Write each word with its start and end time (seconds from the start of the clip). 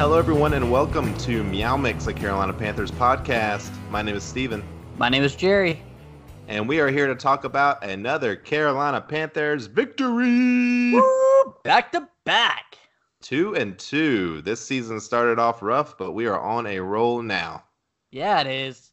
Hello, 0.00 0.16
everyone, 0.18 0.54
and 0.54 0.72
welcome 0.72 1.14
to 1.18 1.44
Meow 1.44 1.76
Mix, 1.76 2.06
a 2.06 2.14
Carolina 2.14 2.54
Panthers 2.54 2.90
podcast. 2.90 3.70
My 3.90 4.00
name 4.00 4.14
is 4.16 4.24
Steven, 4.24 4.62
My 4.96 5.10
name 5.10 5.22
is 5.22 5.36
Jerry. 5.36 5.82
and 6.48 6.66
we 6.66 6.80
are 6.80 6.88
here 6.88 7.06
to 7.06 7.14
talk 7.14 7.44
about 7.44 7.84
another 7.84 8.34
Carolina 8.34 9.02
Panthers 9.02 9.66
victory. 9.66 10.92
Woo! 10.94 11.54
Back 11.64 11.92
to 11.92 12.08
back. 12.24 12.78
Two 13.20 13.54
and 13.54 13.78
two. 13.78 14.40
This 14.40 14.64
season 14.64 15.00
started 15.00 15.38
off 15.38 15.60
rough, 15.60 15.98
but 15.98 16.12
we 16.12 16.24
are 16.26 16.40
on 16.40 16.66
a 16.66 16.80
roll 16.80 17.20
now. 17.20 17.62
Yeah, 18.10 18.40
it 18.40 18.46
is. 18.46 18.92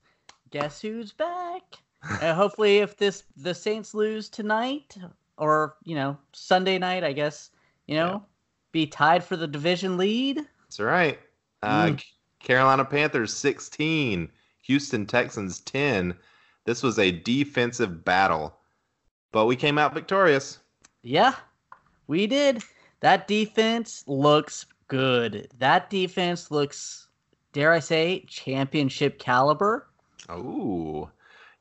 Guess 0.52 0.82
who's 0.82 1.14
back? 1.14 1.64
uh, 2.22 2.34
hopefully, 2.34 2.80
if 2.80 2.98
this 2.98 3.24
the 3.38 3.54
Saints 3.56 3.94
lose 3.94 4.28
tonight, 4.28 4.98
or 5.38 5.78
you 5.86 5.96
know 5.96 6.18
Sunday 6.34 6.78
night, 6.78 7.06
I 7.06 7.14
guess 7.14 7.50
you 7.88 7.96
know, 7.96 8.12
Yeah. 8.12 8.20
be 8.74 8.88
tied 8.88 9.24
for 9.24 9.38
the 9.38 9.48
division 9.48 9.96
lead. 9.98 10.42
That's 10.68 10.80
right. 10.80 11.20
Uh, 11.64 11.88
Mm. 11.88 12.04
Carolina 12.40 12.86
Panthers 12.86 13.34
16, 13.34 14.30
Houston 14.64 15.06
Texans 15.06 15.60
10. 15.62 16.16
This 16.66 16.84
was 16.84 17.00
a 17.00 17.12
defensive 17.12 18.04
battle, 18.06 18.56
but 19.32 19.46
we 19.46 19.56
came 19.56 19.78
out 19.78 19.94
victorious. 19.94 20.60
Yeah, 21.02 21.36
we 22.08 22.28
did. 22.28 22.64
That 23.00 23.28
defense 23.28 24.04
looks 24.08 24.66
good. 24.88 25.50
That 25.58 25.90
defense 25.90 26.52
looks, 26.52 27.08
dare 27.54 27.74
I 27.74 27.80
say, 27.80 28.26
championship 28.28 29.20
caliber. 29.20 29.88
Oh, 30.30 31.10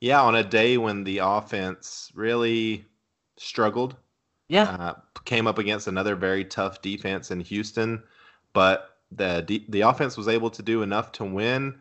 Yeah, 0.01 0.21
on 0.23 0.35
a 0.37 0.45
day 0.45 0.77
when 0.77 1.05
the 1.05 1.19
offense 1.19 2.11
really 2.15 2.85
struggled, 3.39 3.97
Yeah, 4.49 4.65
uh, 4.65 4.95
came 5.25 5.47
up 5.47 5.59
against 5.59 5.87
another 5.89 6.15
very 6.17 6.45
tough 6.45 6.83
defense 6.83 7.31
in 7.31 7.41
Houston, 7.41 8.03
but 8.53 8.96
the 9.11 9.65
the 9.69 9.83
offense 9.83 10.17
was 10.17 10.29
able 10.29 10.51
to 10.51 10.63
do 10.63 10.83
enough 10.83 11.13
to 11.13 11.25
win. 11.25 11.79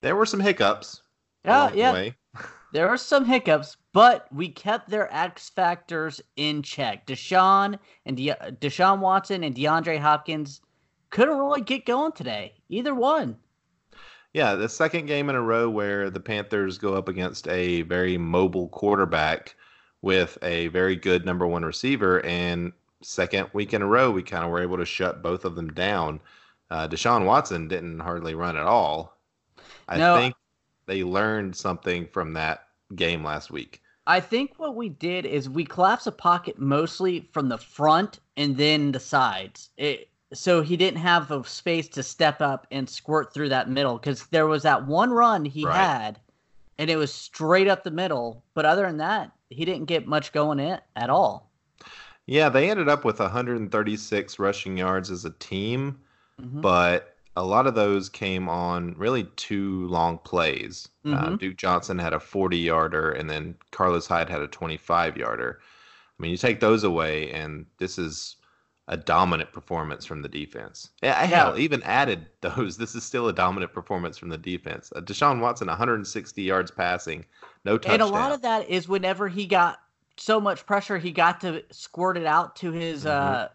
There 0.00 0.16
were 0.16 0.26
some 0.26 0.40
hiccups. 0.40 1.02
yeah, 1.44 1.62
along 1.62 1.72
the 1.72 1.78
yeah. 1.78 2.10
There 2.72 2.88
were 2.88 2.98
some 2.98 3.24
hiccups, 3.24 3.76
but 3.92 4.32
we 4.32 4.48
kept 4.48 4.88
their 4.88 5.12
X 5.12 5.50
factors 5.50 6.20
in 6.36 6.62
check. 6.62 7.04
Deshaun 7.04 7.76
and 8.06 8.16
De- 8.16 8.56
Deshaun 8.60 9.00
Watson 9.00 9.42
and 9.42 9.56
DeAndre 9.56 9.98
Hopkins 9.98 10.60
couldn't 11.10 11.36
really 11.36 11.62
get 11.62 11.84
going 11.84 12.12
today. 12.12 12.54
Either 12.68 12.94
one. 12.94 13.36
Yeah, 14.32 14.54
the 14.54 14.68
second 14.68 15.06
game 15.06 15.28
in 15.28 15.34
a 15.34 15.42
row 15.42 15.68
where 15.68 16.10
the 16.10 16.20
Panthers 16.20 16.78
go 16.78 16.94
up 16.94 17.08
against 17.08 17.48
a 17.48 17.82
very 17.82 18.16
mobile 18.16 18.68
quarterback 18.68 19.56
with 20.02 20.38
a 20.42 20.68
very 20.68 20.94
good 20.94 21.26
number 21.26 21.48
one 21.48 21.64
receiver, 21.64 22.24
and 22.24 22.72
second 23.02 23.48
week 23.52 23.72
in 23.74 23.82
a 23.82 23.86
row 23.86 24.10
we 24.10 24.22
kind 24.22 24.44
of 24.44 24.50
were 24.50 24.62
able 24.62 24.76
to 24.76 24.84
shut 24.84 25.22
both 25.22 25.44
of 25.44 25.54
them 25.54 25.72
down. 25.72 26.20
Uh, 26.70 26.86
Deshaun 26.86 27.24
Watson 27.24 27.68
didn't 27.68 28.00
hardly 28.00 28.34
run 28.34 28.56
at 28.56 28.66
all. 28.66 29.18
I 29.88 29.98
No. 29.98 30.16
think 30.16 30.34
they 30.86 31.02
learned 31.02 31.56
something 31.56 32.06
from 32.06 32.32
that 32.34 32.68
game 32.94 33.24
last 33.24 33.50
week. 33.50 33.82
I 34.06 34.20
think 34.20 34.54
what 34.56 34.74
we 34.76 34.88
did 34.88 35.26
is 35.26 35.48
we 35.48 35.64
collapsed 35.64 36.06
the 36.06 36.12
pocket 36.12 36.58
mostly 36.58 37.28
from 37.32 37.48
the 37.48 37.58
front 37.58 38.18
and 38.36 38.56
then 38.56 38.92
the 38.92 39.00
sides. 39.00 39.70
It, 39.76 40.08
so 40.32 40.62
he 40.62 40.76
didn't 40.76 41.00
have 41.00 41.28
the 41.28 41.42
space 41.42 41.88
to 41.90 42.02
step 42.02 42.40
up 42.40 42.66
and 42.70 42.88
squirt 42.88 43.32
through 43.34 43.48
that 43.50 43.68
middle 43.68 43.98
because 43.98 44.26
there 44.26 44.46
was 44.46 44.62
that 44.62 44.86
one 44.86 45.10
run 45.10 45.44
he 45.44 45.64
Right. 45.64 45.76
had, 45.76 46.20
and 46.78 46.88
it 46.90 46.96
was 46.96 47.12
straight 47.12 47.68
up 47.68 47.82
the 47.84 47.90
middle. 47.90 48.44
But 48.54 48.64
other 48.64 48.86
than 48.86 48.98
that, 48.98 49.32
he 49.48 49.64
didn't 49.64 49.86
get 49.86 50.06
much 50.06 50.32
going 50.32 50.60
in 50.60 50.80
at 50.96 51.10
all. 51.10 51.49
Yeah, 52.30 52.48
they 52.48 52.70
ended 52.70 52.88
up 52.88 53.04
with 53.04 53.18
136 53.18 54.38
rushing 54.38 54.76
yards 54.76 55.10
as 55.10 55.24
a 55.24 55.30
team, 55.30 55.98
Mhm. 56.40 56.60
but 56.62 57.16
a 57.36 57.42
lot 57.44 57.66
of 57.66 57.74
those 57.74 58.08
came 58.08 58.48
on 58.48 58.94
really 58.96 59.24
two 59.34 59.86
long 59.88 60.18
plays. 60.18 60.88
Uh, 61.04 61.08
Mhm. 61.30 61.38
Duke 61.40 61.56
Johnson 61.56 61.98
had 61.98 62.12
a 62.12 62.20
40 62.20 62.58
yarder, 62.58 63.10
and 63.10 63.28
then 63.28 63.56
Carlos 63.72 64.06
Hyde 64.06 64.28
had 64.30 64.42
a 64.42 64.46
25 64.46 65.16
yarder. 65.16 65.58
I 65.60 66.22
mean, 66.22 66.30
you 66.30 66.36
take 66.36 66.60
those 66.60 66.84
away, 66.84 67.30
and 67.32 67.66
this 67.78 67.98
is 67.98 68.36
a 68.86 68.96
dominant 68.96 69.52
performance 69.52 70.04
from 70.06 70.22
the 70.22 70.28
defense. 70.28 70.90
Yeah, 71.02 71.14
hell, 71.24 71.58
even 71.58 71.82
added 71.82 72.26
those, 72.42 72.76
this 72.76 72.94
is 72.94 73.02
still 73.02 73.26
a 73.28 73.32
dominant 73.32 73.72
performance 73.72 74.18
from 74.18 74.28
the 74.28 74.38
defense. 74.38 74.92
Uh, 74.94 75.00
Deshaun 75.00 75.40
Watson, 75.40 75.68
160 75.68 76.42
yards 76.42 76.70
passing, 76.70 77.24
no 77.64 77.76
touchdown. 77.76 77.94
And 77.94 78.02
a 78.02 78.06
lot 78.06 78.30
of 78.32 78.42
that 78.42 78.68
is 78.68 78.88
whenever 78.88 79.26
he 79.28 79.46
got 79.46 79.80
so 80.20 80.40
much 80.40 80.66
pressure, 80.66 80.98
he 80.98 81.10
got 81.10 81.40
to 81.40 81.64
squirt 81.70 82.16
it 82.16 82.26
out 82.26 82.54
to 82.56 82.70
his 82.72 83.04
Mhm. 83.04 83.10
uh, 83.10 83.48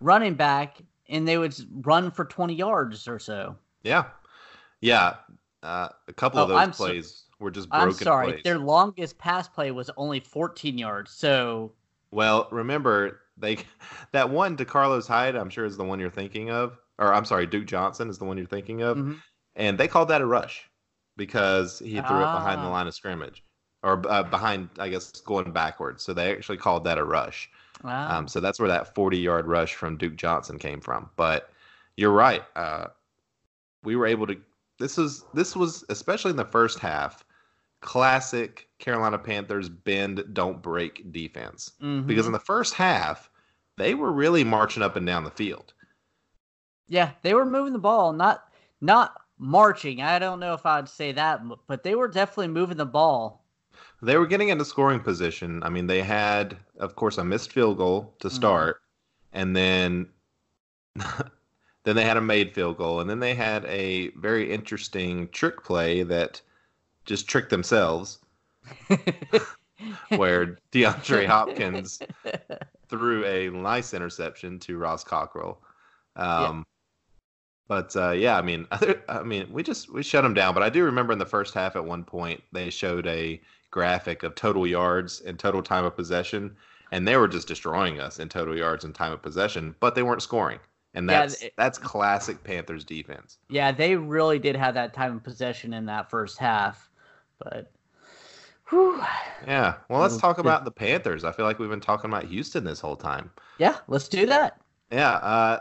running 0.00 0.34
back, 0.34 0.78
and 1.08 1.26
they 1.26 1.38
would 1.38 1.54
run 1.86 2.10
for 2.10 2.24
20 2.24 2.54
yards 2.54 3.08
or 3.08 3.18
so. 3.18 3.56
yeah, 3.82 4.04
yeah. 4.80 5.16
Uh, 5.62 5.88
a 6.08 6.12
couple 6.12 6.38
of 6.40 6.46
Oh, 6.50 6.52
those 6.52 6.60
I'm 6.62 6.72
so- 6.72 6.84
plays 6.86 7.24
were 7.38 7.50
just 7.50 7.68
broken 7.70 7.88
I'm 7.88 7.94
sorry, 7.94 8.32
plays. 8.32 8.42
their 8.44 8.58
longest 8.58 9.18
pass 9.18 9.48
play 9.48 9.70
was 9.70 9.90
only 9.96 10.20
14 10.20 10.76
yards. 10.78 11.10
So, 11.10 11.72
Well, 12.10 12.48
remember 12.52 13.22
they 13.36 13.56
that 14.12 14.30
one 14.30 14.56
to 14.58 14.64
Carlos 14.64 15.06
Hyde, 15.08 15.34
I'm 15.36 15.50
sure 15.50 15.64
is 15.64 15.76
the 15.76 15.84
one 15.84 15.98
you're 15.98 16.10
thinking 16.10 16.50
of, 16.50 16.78
or 16.98 17.12
I'm 17.12 17.24
sorry, 17.24 17.46
Duke 17.46 17.66
Johnson 17.66 18.08
is 18.08 18.18
the 18.18 18.24
one 18.24 18.36
you're 18.38 18.46
thinking 18.46 18.82
of, 18.82 18.96
Mhm. 18.98 19.20
and 19.56 19.76
they 19.78 19.88
called 19.88 20.08
that 20.08 20.20
a 20.22 20.26
rush 20.26 20.70
because 21.16 21.78
he 21.80 21.92
threw 21.94 22.18
it 22.18 22.32
behind 22.32 22.60
the 22.62 22.66
Ah. 22.66 22.70
line 22.70 22.86
of 22.86 22.94
scrimmage, 22.94 23.42
or 23.84 24.02
uh, 24.08 24.22
behind, 24.24 24.68
I 24.78 24.88
guess, 24.88 25.10
going 25.20 25.52
backwards. 25.52 26.02
So 26.02 26.12
they 26.14 26.32
actually 26.32 26.56
called 26.58 26.84
that 26.84 26.98
a 26.98 27.04
rush. 27.04 27.50
wow. 27.84 28.18
Um, 28.18 28.26
so 28.26 28.40
that's 28.40 28.58
where 28.58 28.68
that 28.68 28.94
40 28.94 29.18
yard 29.18 29.46
rush 29.46 29.74
from 29.74 29.96
Duke 29.96 30.16
Johnson 30.16 30.58
came 30.58 30.80
from. 30.80 31.10
But 31.16 31.50
you're 31.96 32.10
right. 32.12 32.42
Uh, 32.56 32.86
we 33.84 33.94
were 33.96 34.06
able 34.06 34.26
to. 34.26 34.36
This 34.78 34.96
was 34.96 35.24
this 35.34 35.54
was 35.54 35.84
especially 35.90 36.30
in 36.32 36.36
the 36.36 36.44
first 36.44 36.78
half, 36.80 37.24
classic 37.80 38.66
Carolina 38.78 39.18
Panthers 39.18 39.68
bend 39.68 40.24
don't 40.32 40.60
break 40.62 41.12
defense 41.12 41.72
Mhm. 41.82 42.06
because 42.06 42.26
in 42.26 42.32
the 42.32 42.38
first 42.40 42.74
half 42.74 43.30
they 43.76 43.94
were 43.94 44.10
really 44.12 44.42
marching 44.44 44.82
up 44.82 44.96
and 44.96 45.06
down 45.06 45.22
the 45.24 45.30
field. 45.30 45.74
yeah, 46.88 47.10
they 47.22 47.34
were 47.34 47.44
moving 47.46 47.72
the 47.72 47.78
ball, 47.78 48.12
not 48.12 48.48
not 48.80 49.14
marching. 49.38 50.02
I 50.02 50.18
don't 50.18 50.40
know 50.40 50.54
if 50.54 50.64
I'd 50.66 50.88
say 50.88 51.12
that, 51.12 51.42
but 51.66 51.82
they 51.82 51.94
were 51.94 52.08
definitely 52.08 52.48
moving 52.48 52.76
the 52.76 52.86
ball. 52.86 53.43
They 54.02 54.16
were 54.18 54.26
getting 54.26 54.48
into 54.50 54.64
scoring 54.64 55.00
position. 55.00 55.62
I 55.62 55.68
mean, 55.70 55.86
they 55.86 56.02
had, 56.02 56.56
of 56.78 56.96
course, 56.96 57.18
a 57.18 57.24
missed 57.24 57.52
field 57.52 57.76
goal 57.78 58.14
to 58.20 58.28
Mhm. 58.28 58.32
start, 58.32 58.82
and 59.32 59.54
then 59.56 60.08
then 61.84 61.96
they 61.96 62.04
had 62.04 62.16
a 62.16 62.20
made 62.20 62.54
field 62.54 62.76
goal, 62.78 63.00
and 63.00 63.08
then 63.10 63.20
they 63.20 63.34
had 63.34 63.64
a 63.66 64.08
very 64.10 64.52
interesting 64.52 65.28
trick 65.30 65.62
play 65.64 66.02
that 66.02 66.40
just 67.04 67.28
tricked 67.28 67.50
themselves, 67.50 68.18
where 70.16 70.58
DeAndre 70.72 71.26
Hopkins 71.34 72.00
threw 72.88 73.24
a 73.24 73.50
nice 73.50 73.92
interception 73.94 74.58
to 74.60 74.78
Ross 74.78 75.04
Cockrell. 75.04 75.58
Um, 76.16 76.64
But 77.66 77.96
uh, 77.96 78.10
yeah, 78.10 78.36
I 78.38 78.42
mean, 78.42 78.66
other, 78.70 79.02
I 79.08 79.22
mean, 79.22 79.50
we 79.50 79.62
just 79.62 79.90
we 79.92 80.02
shut 80.02 80.22
them 80.22 80.34
down. 80.34 80.54
But 80.54 80.62
I 80.62 80.68
do 80.68 80.84
remember 80.84 81.12
in 81.12 81.18
the 81.18 81.26
first 81.26 81.54
half 81.54 81.76
at 81.76 81.84
one 81.84 82.04
point 82.04 82.42
they 82.52 82.68
showed 82.70 83.06
a 83.06 83.40
graphic 83.74 84.22
of 84.22 84.36
total 84.36 84.68
yards 84.68 85.20
and 85.22 85.36
total 85.36 85.60
time 85.60 85.84
of 85.84 85.96
possession, 85.96 86.56
and 86.92 87.08
they 87.08 87.16
were 87.16 87.26
just 87.26 87.48
destroying 87.48 87.98
us 87.98 88.20
in 88.20 88.28
total 88.28 88.56
yards 88.56 88.84
and 88.84 88.94
time 88.94 89.10
of 89.10 89.20
possession, 89.20 89.74
but 89.80 89.96
they 89.96 90.02
weren't 90.04 90.22
scoring. 90.22 90.60
And 90.94 91.10
Yeah, 91.10 91.22
that's 91.22 91.42
it- 91.42 91.54
that's 91.56 91.76
classic 91.76 92.44
Panthers 92.44 92.84
defense. 92.84 93.38
Yeah, 93.48 93.72
they 93.72 93.96
really 93.96 94.38
did 94.38 94.54
have 94.54 94.74
that 94.74 94.94
time 94.94 95.16
of 95.16 95.24
possession 95.24 95.74
in 95.74 95.86
that 95.86 96.08
first 96.08 96.38
half. 96.38 96.88
But 97.40 97.72
whew. 98.68 99.02
Yeah. 99.44 99.74
Well, 99.88 100.00
let's 100.02 100.18
talk 100.18 100.38
about 100.38 100.64
the 100.64 100.70
Panthers. 100.70 101.24
I 101.24 101.32
feel 101.32 101.44
like 101.44 101.58
we've 101.58 101.68
been 101.68 101.80
talking 101.80 102.08
about 102.10 102.24
Houston 102.26 102.62
this 102.62 102.78
whole 102.78 102.94
time. 102.96 103.32
yeah, 103.58 103.78
let's 103.88 104.06
do 104.06 104.24
that. 104.26 104.60
Yeah. 104.92 105.14
Uh, 105.14 105.58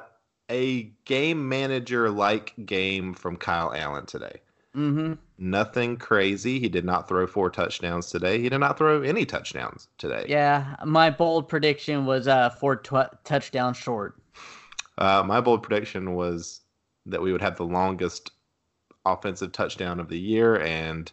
a 0.51 0.83
game 1.05 1.49
manager 1.49 2.11
like 2.11 2.53
game 2.67 3.15
from 3.15 3.37
Kyle 3.37 3.73
Allen 3.73 4.05
today. 4.05 4.39
hmm 4.75 5.13
Nothing 5.43 5.97
crazy. 5.97 6.57
He 6.57 6.69
did 6.69 6.85
not 6.85 7.09
throw 7.09 7.27
four 7.27 7.49
touchdowns 7.49 8.09
today. 8.09 8.39
He 8.41 8.47
did 8.47 8.59
not 8.59 8.77
throw 8.77 9.01
any 9.01 9.25
touchdowns 9.25 9.89
today. 9.97 10.25
Yeah, 10.29 10.77
my 10.85 11.09
bold 11.09 11.49
prediction 11.49 12.05
was 12.05 12.29
uh 12.29 12.49
four 12.49 12.77
tw- 12.77 13.11
touchdowns 13.25 13.75
short. 13.75 14.15
Uh, 14.97 15.21
my 15.25 15.41
bold 15.41 15.61
prediction 15.61 16.13
was 16.13 16.61
that 17.07 17.21
we 17.21 17.33
would 17.33 17.41
have 17.41 17.57
the 17.57 17.65
longest 17.65 18.31
offensive 19.05 19.51
touchdown 19.51 19.99
of 19.99 20.07
the 20.07 20.17
year, 20.17 20.61
and 20.61 21.11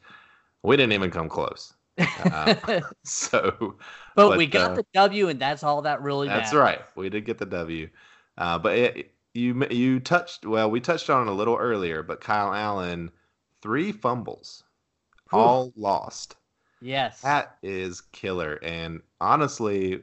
we 0.63 0.77
didn't 0.77 0.93
even 0.93 1.11
come 1.11 1.29
close. 1.29 1.75
Uh, 1.99 2.55
so, 3.05 3.77
but, 4.15 4.29
but, 4.29 4.39
we 4.39 4.47
got 4.47 4.71
uh, 4.71 4.75
the 4.77 4.87
W, 4.95 5.29
and 5.29 5.41
that's 5.41 5.65
all 5.65 5.83
that 5.83 6.03
really. 6.03 6.29
That's 6.29 6.53
matters. 6.53 6.61
right. 6.61 6.81
We 6.95 7.09
did 7.09 7.25
get 7.25 7.39
the 7.39 7.47
W, 7.47 7.89
uh, 8.39 8.61
but 8.61 8.79
it, 8.79 9.13
you 9.35 9.67
you 9.73 9.99
touched 9.99 10.47
well. 10.47 10.71
We 10.71 10.79
touched 10.79 11.11
on 11.11 11.27
it 11.27 11.31
a 11.31 11.35
little 11.35 11.57
earlier, 11.57 12.05
but 12.05 12.21
Kyle 12.21 12.55
Allen, 12.55 13.11
three 13.63 13.93
fumbles, 13.93 14.65
Ooh. 15.33 15.39
all 15.39 15.73
lost. 15.77 16.37
Yes, 16.81 17.21
that 17.23 17.57
is 17.63 18.01
killer. 18.01 18.59
And 18.63 19.01
honestly, 19.21 20.03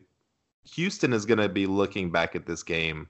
Houston 0.74 1.14
is 1.14 1.26
going 1.26 1.40
to 1.40 1.50
be 1.50 1.66
looking 1.66 2.12
back 2.12 2.36
at 2.36 2.46
this 2.46 2.64
game 2.64 3.08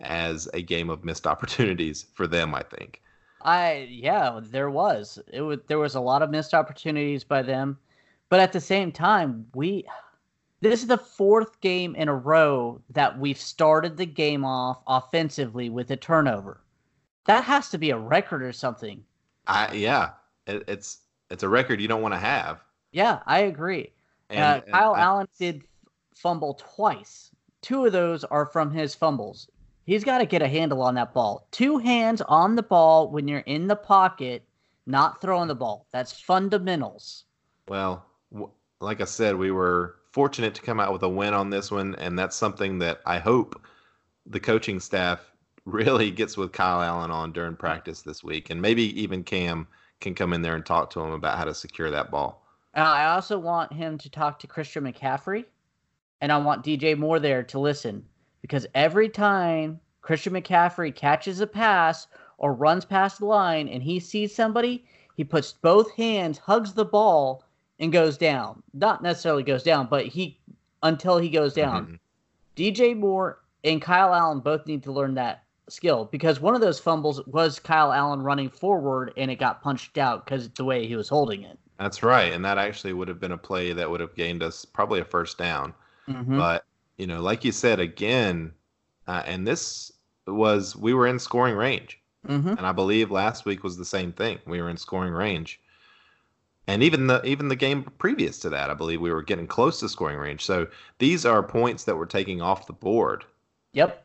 as 0.00 0.48
a 0.54 0.62
game 0.62 0.90
of 0.90 1.04
missed 1.04 1.26
opportunities 1.32 2.06
for 2.14 2.26
them. 2.26 2.54
I 2.54 2.62
think. 2.62 3.02
I 3.42 3.88
yeah, 3.90 4.40
there 4.42 4.70
was 4.70 5.18
it 5.32 5.42
was 5.42 5.58
there 5.66 5.78
was 5.78 5.94
a 5.94 6.00
lot 6.00 6.22
of 6.22 6.30
missed 6.30 6.54
opportunities 6.54 7.24
by 7.24 7.42
them, 7.42 7.78
but 8.30 8.40
at 8.40 8.52
the 8.52 8.60
same 8.60 8.90
time, 8.90 9.46
we 9.54 9.84
this 10.60 10.80
is 10.80 10.86
the 10.86 10.96
fourth 10.96 11.60
game 11.60 11.94
in 11.94 12.08
a 12.08 12.14
row 12.14 12.80
that 12.88 13.18
we've 13.18 13.38
started 13.38 13.98
the 13.98 14.06
game 14.06 14.46
off 14.46 14.82
offensively 14.86 15.68
with 15.68 15.90
a 15.90 15.96
turnover. 15.96 16.62
That 17.26 17.44
has 17.44 17.68
to 17.70 17.78
be 17.78 17.90
a 17.90 17.98
record 17.98 18.42
or 18.42 18.52
something. 18.52 19.04
I 19.46 19.72
yeah, 19.72 20.10
it, 20.46 20.64
it's 20.68 20.98
it's 21.30 21.42
a 21.42 21.48
record 21.48 21.80
you 21.80 21.88
don't 21.88 22.02
want 22.02 22.14
to 22.14 22.20
have. 22.20 22.60
Yeah, 22.92 23.20
I 23.26 23.40
agree. 23.40 23.92
And, 24.30 24.40
uh, 24.40 24.62
and 24.64 24.72
Kyle 24.72 24.94
I, 24.94 25.00
Allen 25.00 25.28
did 25.38 25.64
fumble 26.14 26.54
twice. 26.54 27.30
Two 27.60 27.86
of 27.86 27.92
those 27.92 28.24
are 28.24 28.46
from 28.46 28.70
his 28.70 28.94
fumbles. 28.94 29.48
He's 29.84 30.04
got 30.04 30.18
to 30.18 30.26
get 30.26 30.42
a 30.42 30.48
handle 30.48 30.80
on 30.80 30.94
that 30.94 31.12
ball. 31.12 31.46
Two 31.50 31.78
hands 31.78 32.22
on 32.22 32.56
the 32.56 32.62
ball 32.62 33.10
when 33.10 33.28
you're 33.28 33.40
in 33.40 33.66
the 33.66 33.76
pocket, 33.76 34.42
not 34.86 35.20
throwing 35.20 35.48
the 35.48 35.54
ball. 35.54 35.86
That's 35.92 36.12
fundamentals. 36.12 37.24
Well, 37.68 38.04
like 38.80 39.00
I 39.00 39.04
said, 39.04 39.36
we 39.36 39.50
were 39.50 39.96
fortunate 40.12 40.54
to 40.54 40.62
come 40.62 40.80
out 40.80 40.92
with 40.92 41.02
a 41.02 41.08
win 41.08 41.34
on 41.34 41.50
this 41.50 41.70
one, 41.70 41.94
and 41.96 42.18
that's 42.18 42.36
something 42.36 42.78
that 42.78 43.00
I 43.04 43.18
hope 43.18 43.60
the 44.26 44.40
coaching 44.40 44.80
staff 44.80 45.33
really 45.64 46.10
gets 46.10 46.36
with 46.36 46.52
Kyle 46.52 46.82
Allen 46.82 47.10
on 47.10 47.32
during 47.32 47.56
practice 47.56 48.02
this 48.02 48.22
week, 48.22 48.50
and 48.50 48.60
maybe 48.60 49.00
even 49.00 49.24
Cam 49.24 49.66
can 50.00 50.14
come 50.14 50.32
in 50.32 50.42
there 50.42 50.54
and 50.54 50.66
talk 50.66 50.90
to 50.90 51.00
him 51.00 51.12
about 51.12 51.38
how 51.38 51.44
to 51.44 51.54
secure 51.54 51.90
that 51.90 52.10
ball. 52.10 52.44
Uh, 52.76 52.80
I 52.80 53.06
also 53.06 53.38
want 53.38 53.72
him 53.72 53.96
to 53.98 54.10
talk 54.10 54.38
to 54.40 54.46
Christian 54.46 54.84
McCaffrey, 54.84 55.44
and 56.20 56.32
I 56.32 56.38
want 56.38 56.64
DJ 56.64 56.98
Moore 56.98 57.20
there 57.20 57.42
to 57.44 57.58
listen 57.58 58.04
because 58.42 58.66
every 58.74 59.08
time 59.08 59.80
Christian 60.02 60.34
McCaffrey 60.34 60.94
catches 60.94 61.40
a 61.40 61.46
pass 61.46 62.08
or 62.36 62.52
runs 62.52 62.84
past 62.84 63.20
the 63.20 63.26
line 63.26 63.68
and 63.68 63.82
he 63.82 64.00
sees 64.00 64.34
somebody, 64.34 64.84
he 65.16 65.24
puts 65.24 65.52
both 65.52 65.92
hands, 65.92 66.38
hugs 66.38 66.74
the 66.74 66.84
ball, 66.84 67.44
and 67.78 67.92
goes 67.92 68.18
down. 68.18 68.62
Not 68.74 69.02
necessarily 69.02 69.44
goes 69.44 69.62
down, 69.62 69.86
but 69.86 70.06
he 70.06 70.38
until 70.82 71.18
he 71.18 71.30
goes 71.30 71.54
down. 71.54 71.84
Mm-hmm. 71.84 71.94
DJ 72.56 72.96
Moore 72.96 73.40
and 73.62 73.80
Kyle 73.80 74.12
Allen 74.12 74.40
both 74.40 74.66
need 74.66 74.82
to 74.82 74.92
learn 74.92 75.14
that 75.14 75.43
skill 75.68 76.08
because 76.10 76.40
one 76.40 76.54
of 76.54 76.60
those 76.60 76.78
fumbles 76.78 77.24
was 77.26 77.58
Kyle 77.58 77.92
Allen 77.92 78.22
running 78.22 78.50
forward 78.50 79.12
and 79.16 79.30
it 79.30 79.36
got 79.36 79.62
punched 79.62 79.98
out 79.98 80.24
because 80.24 80.48
the 80.50 80.64
way 80.64 80.86
he 80.86 80.96
was 80.96 81.08
holding 81.08 81.42
it. 81.42 81.58
That's 81.78 82.02
right, 82.02 82.32
and 82.32 82.44
that 82.44 82.56
actually 82.56 82.92
would 82.92 83.08
have 83.08 83.18
been 83.18 83.32
a 83.32 83.38
play 83.38 83.72
that 83.72 83.90
would 83.90 84.00
have 84.00 84.14
gained 84.14 84.42
us 84.42 84.64
probably 84.64 85.00
a 85.00 85.04
first 85.04 85.38
down. 85.38 85.74
Mm-hmm. 86.08 86.38
But 86.38 86.64
you 86.98 87.06
know, 87.06 87.20
like 87.20 87.44
you 87.44 87.52
said 87.52 87.80
again, 87.80 88.52
uh, 89.08 89.22
and 89.26 89.46
this 89.46 89.92
was 90.26 90.76
we 90.76 90.94
were 90.94 91.06
in 91.06 91.18
scoring 91.18 91.56
range, 91.56 92.00
mm-hmm. 92.26 92.50
and 92.50 92.60
I 92.60 92.72
believe 92.72 93.10
last 93.10 93.44
week 93.44 93.64
was 93.64 93.76
the 93.76 93.84
same 93.84 94.12
thing. 94.12 94.38
We 94.46 94.62
were 94.62 94.70
in 94.70 94.76
scoring 94.76 95.12
range, 95.12 95.60
and 96.68 96.82
even 96.82 97.08
the 97.08 97.24
even 97.24 97.48
the 97.48 97.56
game 97.56 97.82
previous 97.98 98.38
to 98.40 98.50
that, 98.50 98.70
I 98.70 98.74
believe 98.74 99.00
we 99.00 99.12
were 99.12 99.22
getting 99.22 99.48
close 99.48 99.80
to 99.80 99.88
scoring 99.88 100.18
range. 100.18 100.44
So 100.44 100.68
these 100.98 101.26
are 101.26 101.42
points 101.42 101.84
that 101.84 101.96
we're 101.96 102.06
taking 102.06 102.40
off 102.40 102.68
the 102.68 102.72
board. 102.72 103.24
Yep. 103.72 104.03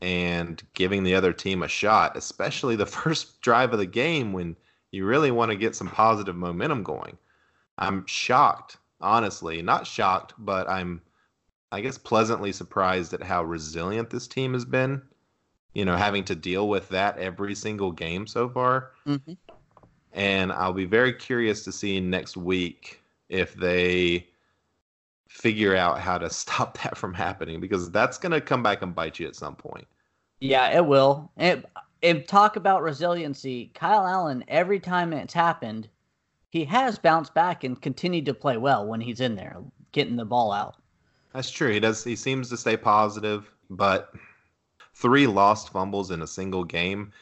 And 0.00 0.62
giving 0.74 1.02
the 1.02 1.14
other 1.14 1.32
team 1.32 1.62
a 1.62 1.68
shot, 1.68 2.16
especially 2.16 2.76
the 2.76 2.86
first 2.98 3.40
drive 3.40 3.72
of 3.72 3.78
the 3.78 3.86
game 3.86 4.32
when 4.32 4.56
you 4.90 5.04
really 5.04 5.30
want 5.30 5.50
to 5.50 5.56
get 5.56 5.76
some 5.76 5.88
positive 5.88 6.36
momentum 6.36 6.82
going. 6.82 7.18
I'm 7.78 8.06
shocked, 8.06 8.78
honestly, 9.00 9.62
not 9.62 9.86
shocked, 9.86 10.34
but 10.38 10.68
I'm 10.68 11.00
I 11.70 11.80
guess 11.82 11.98
pleasantly 11.98 12.52
surprised 12.52 13.12
at 13.12 13.22
how 13.22 13.44
resilient 13.44 14.10
this 14.10 14.26
team 14.26 14.54
has 14.54 14.64
been. 14.64 15.02
You 15.74 15.84
know, 15.84 15.96
having 15.96 16.24
to 16.24 16.34
deal 16.34 16.68
with 16.68 16.88
that 16.88 17.18
every 17.18 17.54
single 17.54 17.92
game 17.92 18.26
so 18.26 18.48
far. 18.48 18.92
Mm-hmm. 19.06 19.34
And 20.12 20.50
I'll 20.50 20.72
be 20.72 20.86
very 20.86 21.12
curious 21.12 21.62
to 21.64 21.72
see 21.72 22.00
next 22.00 22.36
week 22.36 23.00
if 23.28 23.54
they 23.54 24.26
figure 25.28 25.76
out 25.76 26.00
how 26.00 26.18
to 26.18 26.28
stop 26.30 26.78
that 26.82 26.96
from 26.96 27.14
happening 27.14 27.60
because 27.60 27.90
that's 27.90 28.18
going 28.18 28.32
to 28.32 28.40
come 28.40 28.62
back 28.62 28.82
and 28.82 28.94
bite 28.94 29.18
you 29.18 29.26
at 29.28 29.36
some 29.36 29.54
point. 29.54 29.86
Yeah, 30.40 30.76
it 30.76 30.84
will. 30.84 31.30
And, 31.36 31.64
and 32.02 32.26
talk 32.26 32.56
about 32.56 32.82
resiliency. 32.82 33.70
Kyle 33.74 34.06
Allen, 34.06 34.44
every 34.48 34.80
time 34.80 35.12
it's 35.12 35.34
happened, 35.34 35.88
he 36.50 36.64
has 36.64 36.98
bounced 36.98 37.34
back 37.34 37.64
and 37.64 37.80
continued 37.80 38.26
to 38.26 38.34
play 38.34 38.56
well 38.56 38.86
when 38.86 39.00
he's 39.00 39.20
in 39.20 39.36
there, 39.36 39.56
getting 39.92 40.16
the 40.16 40.24
ball 40.24 40.52
out. 40.52 40.76
That's 41.32 41.50
true. 41.50 41.72
He 41.72 41.80
does. 41.80 42.02
He 42.02 42.16
seems 42.16 42.48
to 42.48 42.56
stay 42.56 42.76
positive, 42.76 43.50
but 43.68 44.14
three 44.94 45.26
lost 45.26 45.70
fumbles 45.70 46.10
in 46.10 46.22
a 46.22 46.26
single 46.26 46.64
game, 46.64 47.12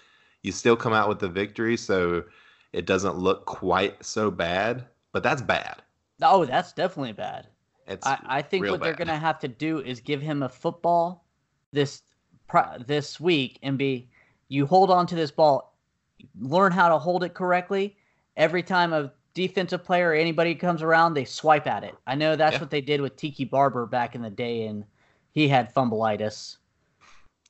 you 0.42 0.52
still 0.52 0.76
come 0.76 0.92
out 0.92 1.08
with 1.08 1.18
the 1.18 1.28
victory. 1.28 1.76
So 1.76 2.24
it 2.72 2.86
doesn't 2.86 3.16
look 3.16 3.46
quite 3.46 4.04
so 4.04 4.30
bad, 4.30 4.86
but 5.12 5.22
that's 5.22 5.42
bad. 5.42 5.82
Oh, 6.22 6.44
that's 6.44 6.72
definitely 6.72 7.12
bad. 7.12 7.48
It's 7.86 8.06
I, 8.06 8.18
I 8.26 8.42
think 8.42 8.66
what 8.66 8.80
bad. 8.80 8.86
they're 8.86 8.94
going 8.94 9.08
to 9.08 9.16
have 9.16 9.38
to 9.40 9.48
do 9.48 9.80
is 9.80 10.00
give 10.00 10.20
him 10.20 10.42
a 10.42 10.48
football 10.48 11.24
this 11.72 12.02
this 12.86 13.18
week 13.20 13.58
and 13.62 13.76
be 13.76 14.08
you 14.48 14.66
hold 14.66 14.90
on 14.90 15.06
to 15.08 15.14
this 15.14 15.30
ball, 15.30 15.74
learn 16.38 16.72
how 16.72 16.88
to 16.88 16.98
hold 16.98 17.24
it 17.24 17.34
correctly. 17.34 17.96
Every 18.36 18.62
time 18.62 18.92
a 18.92 19.12
defensive 19.34 19.84
player 19.84 20.10
or 20.10 20.14
anybody 20.14 20.54
comes 20.54 20.82
around, 20.82 21.14
they 21.14 21.24
swipe 21.24 21.66
at 21.66 21.84
it. 21.84 21.94
I 22.06 22.14
know 22.14 22.36
that's 22.36 22.54
yeah. 22.54 22.60
what 22.60 22.70
they 22.70 22.80
did 22.80 23.00
with 23.00 23.16
Tiki 23.16 23.44
Barber 23.44 23.86
back 23.86 24.14
in 24.14 24.22
the 24.22 24.30
day, 24.30 24.66
and 24.66 24.84
he 25.32 25.48
had 25.48 25.74
fumbleitis. 25.74 26.56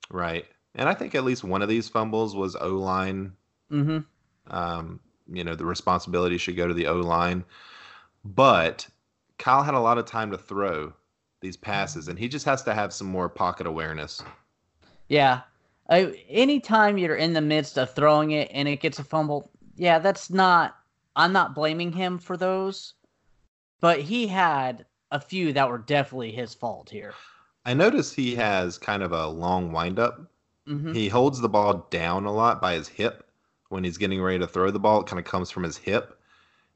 Right, 0.09 0.45
and 0.75 0.87
I 0.87 0.93
think 0.93 1.15
at 1.15 1.23
least 1.23 1.43
one 1.43 1.61
of 1.61 1.69
these 1.69 1.89
fumbles 1.89 2.35
was 2.35 2.55
O 2.55 2.69
line. 2.69 3.33
Mm-hmm. 3.71 3.99
Um, 4.49 4.99
you 5.31 5.43
know 5.43 5.55
the 5.55 5.65
responsibility 5.65 6.37
should 6.37 6.55
go 6.55 6.67
to 6.67 6.73
the 6.73 6.87
O 6.87 6.95
line. 6.97 7.43
But 8.23 8.87
Kyle 9.39 9.63
had 9.63 9.73
a 9.73 9.79
lot 9.79 9.97
of 9.97 10.05
time 10.05 10.31
to 10.31 10.37
throw 10.37 10.93
these 11.41 11.57
passes, 11.57 12.07
and 12.07 12.17
he 12.17 12.27
just 12.27 12.45
has 12.45 12.63
to 12.63 12.73
have 12.73 12.93
some 12.93 13.07
more 13.07 13.29
pocket 13.29 13.67
awareness. 13.67 14.21
Yeah. 15.07 15.41
I, 15.89 16.23
anytime 16.29 16.97
you're 16.97 17.15
in 17.15 17.33
the 17.33 17.41
midst 17.41 17.77
of 17.77 17.93
throwing 17.93 18.31
it 18.31 18.49
and 18.51 18.67
it 18.67 18.81
gets 18.81 18.99
a 18.99 19.03
fumble, 19.03 19.51
yeah, 19.75 19.99
that's 19.99 20.29
not. 20.29 20.75
I'm 21.15 21.31
not 21.31 21.55
blaming 21.55 21.91
him 21.91 22.19
for 22.19 22.37
those, 22.37 22.93
but 23.79 23.99
he 24.01 24.27
had 24.27 24.85
a 25.11 25.19
few 25.19 25.53
that 25.53 25.69
were 25.69 25.77
definitely 25.77 26.31
his 26.31 26.53
fault 26.53 26.89
here. 26.89 27.13
I 27.65 27.73
notice 27.73 28.13
he 28.13 28.35
has 28.35 28.77
kind 28.77 29.01
of 29.01 29.11
a 29.11 29.27
long 29.27 29.71
windup. 29.71 30.29
Mm-hmm. 30.67 30.93
He 30.93 31.07
holds 31.09 31.39
the 31.39 31.49
ball 31.49 31.87
down 31.89 32.25
a 32.25 32.33
lot 32.33 32.61
by 32.61 32.73
his 32.73 32.87
hip, 32.87 33.23
when 33.69 33.83
he's 33.83 33.97
getting 33.97 34.21
ready 34.21 34.39
to 34.39 34.47
throw 34.47 34.71
the 34.71 34.79
ball. 34.79 35.01
It 35.01 35.07
kind 35.07 35.19
of 35.19 35.25
comes 35.25 35.49
from 35.49 35.63
his 35.63 35.77
hip. 35.77 36.16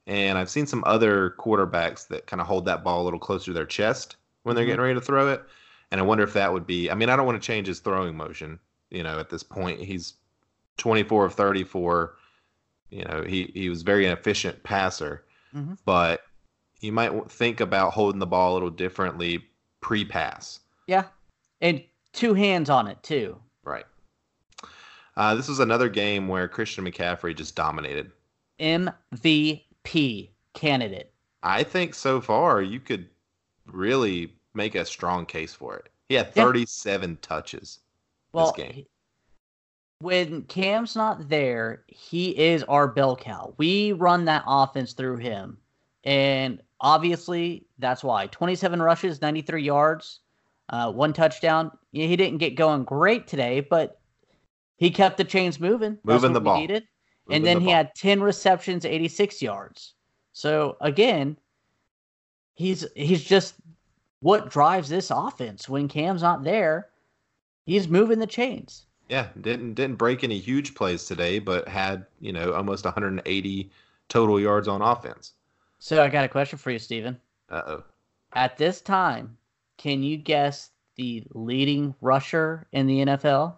And 0.07 0.37
I've 0.37 0.49
seen 0.49 0.65
some 0.65 0.83
other 0.85 1.35
quarterbacks 1.37 2.07
that 2.07 2.27
kind 2.27 2.41
of 2.41 2.47
hold 2.47 2.65
that 2.65 2.83
ball 2.83 3.01
a 3.01 3.05
little 3.05 3.19
closer 3.19 3.45
to 3.45 3.53
their 3.53 3.65
chest 3.65 4.15
when 4.43 4.55
they're 4.55 4.63
mm-hmm. 4.63 4.71
getting 4.71 4.81
ready 4.81 4.95
to 4.95 5.05
throw 5.05 5.27
it. 5.29 5.43
And 5.91 5.99
I 5.99 6.03
wonder 6.03 6.23
if 6.23 6.33
that 6.33 6.51
would 6.51 6.65
be. 6.65 6.89
I 6.89 6.95
mean, 6.95 7.09
I 7.09 7.15
don't 7.15 7.25
want 7.25 7.41
to 7.41 7.45
change 7.45 7.67
his 7.67 7.79
throwing 7.79 8.15
motion. 8.15 8.59
You 8.89 9.03
know, 9.03 9.19
at 9.19 9.29
this 9.29 9.43
point, 9.43 9.79
he's 9.79 10.15
24 10.77 11.25
of 11.25 11.33
34. 11.33 12.15
You 12.89 13.05
know, 13.05 13.23
he 13.23 13.51
he 13.53 13.69
was 13.69 13.83
very 13.83 14.07
efficient 14.07 14.63
passer, 14.63 15.23
mm-hmm. 15.55 15.73
but 15.85 16.21
you 16.81 16.91
might 16.91 17.31
think 17.31 17.59
about 17.61 17.93
holding 17.93 18.19
the 18.19 18.25
ball 18.25 18.51
a 18.51 18.55
little 18.55 18.69
differently 18.69 19.45
pre-pass. 19.79 20.59
Yeah, 20.87 21.05
and 21.61 21.83
two 22.11 22.33
hands 22.33 22.69
on 22.69 22.87
it 22.87 23.01
too. 23.03 23.37
Right. 23.63 23.85
Uh, 25.15 25.35
this 25.35 25.47
was 25.47 25.59
another 25.59 25.89
game 25.89 26.27
where 26.27 26.47
Christian 26.47 26.85
McCaffrey 26.85 27.35
just 27.35 27.55
dominated. 27.55 28.11
MVP 28.59 29.63
candidate. 30.53 31.11
I 31.43 31.63
think 31.63 31.93
so 31.93 32.21
far 32.21 32.61
you 32.61 32.79
could 32.79 33.07
really 33.65 34.33
make 34.53 34.75
a 34.75 34.85
strong 34.85 35.25
case 35.25 35.53
for 35.53 35.77
it. 35.77 35.89
He 36.09 36.15
had 36.15 36.33
37 36.33 37.09
yeah. 37.09 37.15
touches 37.21 37.79
well, 38.33 38.51
this 38.51 38.65
game. 38.65 38.85
When 39.99 40.43
Cam's 40.43 40.95
not 40.95 41.29
there, 41.29 41.83
he 41.87 42.37
is 42.37 42.63
our 42.63 42.87
bell 42.87 43.15
cow. 43.15 43.53
We 43.57 43.93
run 43.93 44.25
that 44.25 44.43
offense 44.47 44.93
through 44.93 45.17
him. 45.17 45.57
And 46.03 46.61
obviously, 46.79 47.65
that's 47.77 48.03
why. 48.03 48.27
27 48.27 48.81
rushes, 48.81 49.21
93 49.21 49.63
yards, 49.63 50.19
uh, 50.69 50.91
one 50.91 51.13
touchdown. 51.13 51.71
He 51.91 52.15
didn't 52.15 52.39
get 52.39 52.55
going 52.55 52.83
great 52.83 53.27
today, 53.27 53.59
but 53.59 53.99
he 54.77 54.89
kept 54.89 55.17
the 55.17 55.23
chains 55.23 55.59
moving. 55.59 55.99
Moving 56.03 56.33
the 56.33 56.41
ball. 56.41 56.59
Needed. 56.59 56.87
And 57.31 57.45
then 57.45 57.59
he 57.59 57.67
ball. 57.67 57.75
had 57.75 57.95
10 57.95 58.21
receptions, 58.21 58.85
86 58.85 59.41
yards. 59.41 59.93
So 60.33 60.77
again, 60.81 61.37
he's 62.55 62.85
he's 62.95 63.23
just 63.23 63.55
what 64.21 64.49
drives 64.49 64.89
this 64.89 65.11
offense 65.11 65.67
when 65.67 65.87
Cam's 65.87 66.21
not 66.21 66.43
there. 66.43 66.89
He's 67.65 67.87
moving 67.87 68.19
the 68.19 68.27
chains. 68.27 68.85
Yeah, 69.09 69.27
didn't 69.41 69.73
didn't 69.73 69.97
break 69.97 70.23
any 70.23 70.39
huge 70.39 70.73
plays 70.73 71.05
today, 71.05 71.39
but 71.39 71.67
had 71.67 72.05
you 72.19 72.31
know 72.31 72.53
almost 72.53 72.85
180 72.85 73.71
total 74.07 74.39
yards 74.39 74.67
on 74.67 74.81
offense. 74.81 75.33
So 75.79 76.01
I 76.01 76.09
got 76.09 76.25
a 76.25 76.29
question 76.29 76.57
for 76.57 76.71
you, 76.71 76.79
Steven. 76.79 77.19
Uh 77.49 77.61
oh. 77.67 77.83
At 78.33 78.57
this 78.57 78.79
time, 78.79 79.35
can 79.77 80.03
you 80.03 80.15
guess 80.15 80.69
the 80.95 81.23
leading 81.33 81.93
rusher 81.99 82.67
in 82.71 82.87
the 82.87 83.05
NFL? 83.05 83.55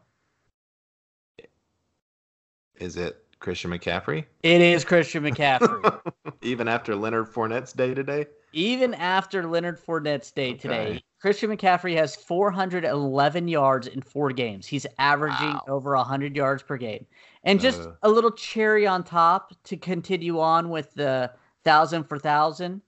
Is 2.80 2.98
it 2.98 3.23
Christian 3.44 3.72
McCaffrey? 3.72 4.26
It 4.42 4.62
is 4.62 4.86
Christian 4.86 5.24
McCaffrey. 5.24 6.00
Even 6.42 6.70
after 6.70 6.96
Leonard 6.96 7.28
Fournette's 7.28 7.74
day 7.74 7.94
today? 7.94 8.26
Even 8.54 8.94
after 8.94 9.46
Leonard 9.46 9.78
Fournette's 9.80 10.32
day 10.32 10.52
okay. 10.52 10.58
today, 10.58 11.04
Christian 11.20 11.50
McCaffrey 11.52 11.96
has 11.98 12.16
411 12.16 13.48
yards 13.50 13.88
in 13.88 14.02
four 14.02 14.32
games. 14.32 14.66
He's 14.66 14.88
averaging 14.98 15.54
wow. 15.54 15.64
over 15.68 15.96
100 15.96 16.36
yards 16.36 16.64
per 16.64 16.78
game. 16.78 17.06
And 17.44 17.60
just 17.60 17.82
uh, 17.82 17.92
a 18.04 18.10
little 18.10 18.32
cherry 18.32 18.88
on 18.88 19.04
top 19.04 19.52
to 19.66 19.76
continue 19.76 20.40
on 20.40 20.70
with 20.70 20.94
the 20.94 21.30
thousand 21.66 22.06
for 22.06 22.18
thousand, 22.18 22.82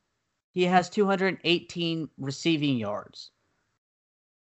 he 0.52 0.64
has 0.64 0.90
218 0.90 2.10
receiving 2.18 2.78
yards. 2.78 3.32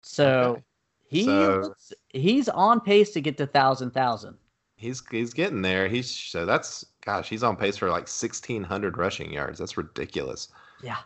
So 0.03 0.29
okay. 0.29 0.63
he 1.09 1.25
so, 1.25 1.59
looks, 1.63 1.93
he's 2.07 2.47
on 2.47 2.79
pace 2.79 3.11
to 3.11 3.21
get 3.21 3.37
to 3.39 3.45
thousand 3.45 3.91
thousand. 3.91 4.37
He's 4.77 5.01
he's 5.09 5.33
getting 5.33 5.63
there. 5.63 5.87
He's 5.87 6.09
so 6.09 6.45
that's 6.45 6.85
gosh, 7.01 7.27
he's 7.27 7.43
on 7.43 7.57
pace 7.57 7.77
for 7.77 7.89
like 7.89 8.07
1600 8.07 8.97
rushing 8.97 9.33
yards. 9.33 9.59
That's 9.59 9.75
ridiculous. 9.75 10.49
Yeah. 10.81 10.97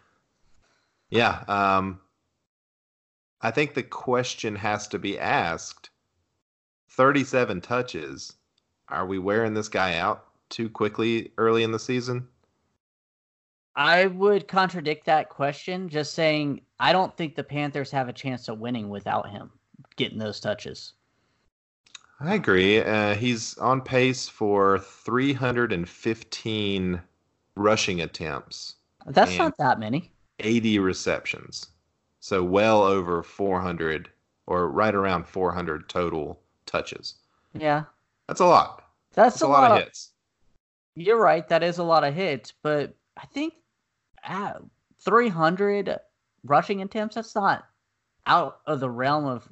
Yeah. 1.10 1.44
Um, 1.48 2.02
I 3.42 3.50
think 3.50 3.74
the 3.74 3.84
question 3.84 4.56
has 4.56 4.88
to 4.90 5.00
be 5.00 5.18
asked 5.18 5.90
37 6.90 7.62
touches. 7.62 8.34
Are 8.90 9.06
we 9.06 9.20
wearing 9.20 9.54
this 9.54 9.70
guy 9.70 9.96
out 9.96 10.26
too 10.50 10.70
quickly 10.70 11.32
early 11.38 11.64
in 11.64 11.72
the 11.72 11.80
season? 11.80 12.28
I 13.78 14.08
would 14.08 14.50
contradict 14.50 15.06
that 15.06 15.30
question 15.30 15.88
just 15.88 16.14
saying 16.14 16.60
I 16.78 16.92
don't 16.92 17.16
think 17.16 17.36
the 17.36 17.44
Panthers 17.44 17.92
have 17.92 18.10
a 18.10 18.14
chance 18.14 18.50
of 18.50 18.60
winning 18.60 18.90
without 18.90 19.30
him 19.30 19.50
getting 19.96 20.20
those 20.20 20.42
touches. 20.42 20.94
I 22.24 22.36
agree. 22.36 22.80
Uh, 22.80 23.16
he's 23.16 23.58
on 23.58 23.82
pace 23.82 24.28
for 24.28 24.78
315 24.80 27.02
rushing 27.56 28.02
attempts. 28.02 28.76
That's 29.08 29.36
not 29.38 29.58
that 29.58 29.80
many. 29.80 30.12
80 30.40 30.80
receptions. 30.80 31.68
So 32.20 32.44
well 32.44 32.84
over 32.84 33.24
400 33.24 34.10
or 34.46 34.70
right 34.70 34.94
around 34.94 35.26
400 35.26 35.90
total 35.90 36.40
touches. 36.68 37.16
Yeah. 37.54 37.86
That's 38.28 38.42
a 38.42 38.46
lot. 38.46 38.84
That's, 39.14 39.36
That's 39.36 39.42
a, 39.42 39.48
lot, 39.48 39.72
lot 39.72 39.80
of 39.80 39.86
hits. 39.86 40.12
You're 40.96 41.20
right. 41.20 41.48
That 41.48 41.64
is 41.64 41.80
a 41.80 41.84
lot 41.84 42.04
of 42.04 42.14
hits, 42.14 42.54
but 42.62 42.94
I 43.18 43.26
think 43.28 43.56
at 44.24 44.62
300 45.00 45.98
rushing 46.44 46.84
attempts, 46.84 47.16
that's 47.16 47.34
not 47.34 47.66
out 48.28 48.60
of 48.68 48.80
the 48.80 48.90
realm 48.90 49.26
of. 49.26 49.50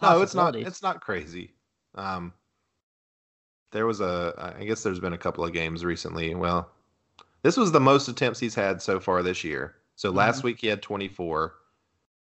No, 0.00 0.22
it's 0.22 0.34
not. 0.34 0.56
It's 0.56 0.82
not 0.82 1.00
crazy. 1.00 1.52
Um, 1.94 2.32
there 3.70 3.86
was 3.86 4.00
a. 4.00 4.54
I 4.58 4.64
guess 4.64 4.82
there's 4.82 5.00
been 5.00 5.12
a 5.12 5.18
couple 5.18 5.44
of 5.44 5.52
games 5.52 5.84
recently. 5.84 6.34
Well, 6.34 6.70
this 7.42 7.56
was 7.56 7.72
the 7.72 7.80
most 7.80 8.08
attempts 8.08 8.40
he's 8.40 8.54
had 8.54 8.80
so 8.80 9.00
far 9.00 9.22
this 9.22 9.44
year. 9.44 9.74
So 9.96 10.08
mm-hmm. 10.08 10.18
last 10.18 10.42
week 10.42 10.58
he 10.60 10.68
had 10.68 10.82
24. 10.82 11.54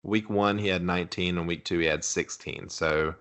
Week 0.04 0.30
one 0.30 0.58
he 0.58 0.68
had 0.68 0.84
19, 0.84 1.38
and 1.38 1.48
week 1.48 1.64
two 1.66 1.80
he 1.80 1.86
had 1.86 2.04
16. 2.04 2.70
So 2.70 3.16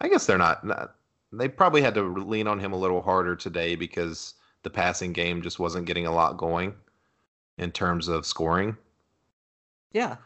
I 0.00 0.08
guess 0.08 0.26
they're 0.26 0.38
not, 0.38 0.64
not. 0.64 0.94
They 1.32 1.48
probably 1.48 1.82
had 1.82 1.94
to 1.94 2.02
lean 2.02 2.46
on 2.46 2.58
him 2.58 2.72
a 2.72 2.78
little 2.78 3.02
harder 3.02 3.36
today 3.36 3.74
because 3.74 4.34
the 4.62 4.70
passing 4.70 5.12
game 5.12 5.42
just 5.42 5.58
wasn't 5.58 5.86
getting 5.86 6.06
a 6.06 6.14
lot 6.14 6.36
going 6.36 6.74
in 7.58 7.70
terms 7.70 8.08
of 8.08 8.26
scoring. 8.26 8.76
Yeah. 9.92 10.16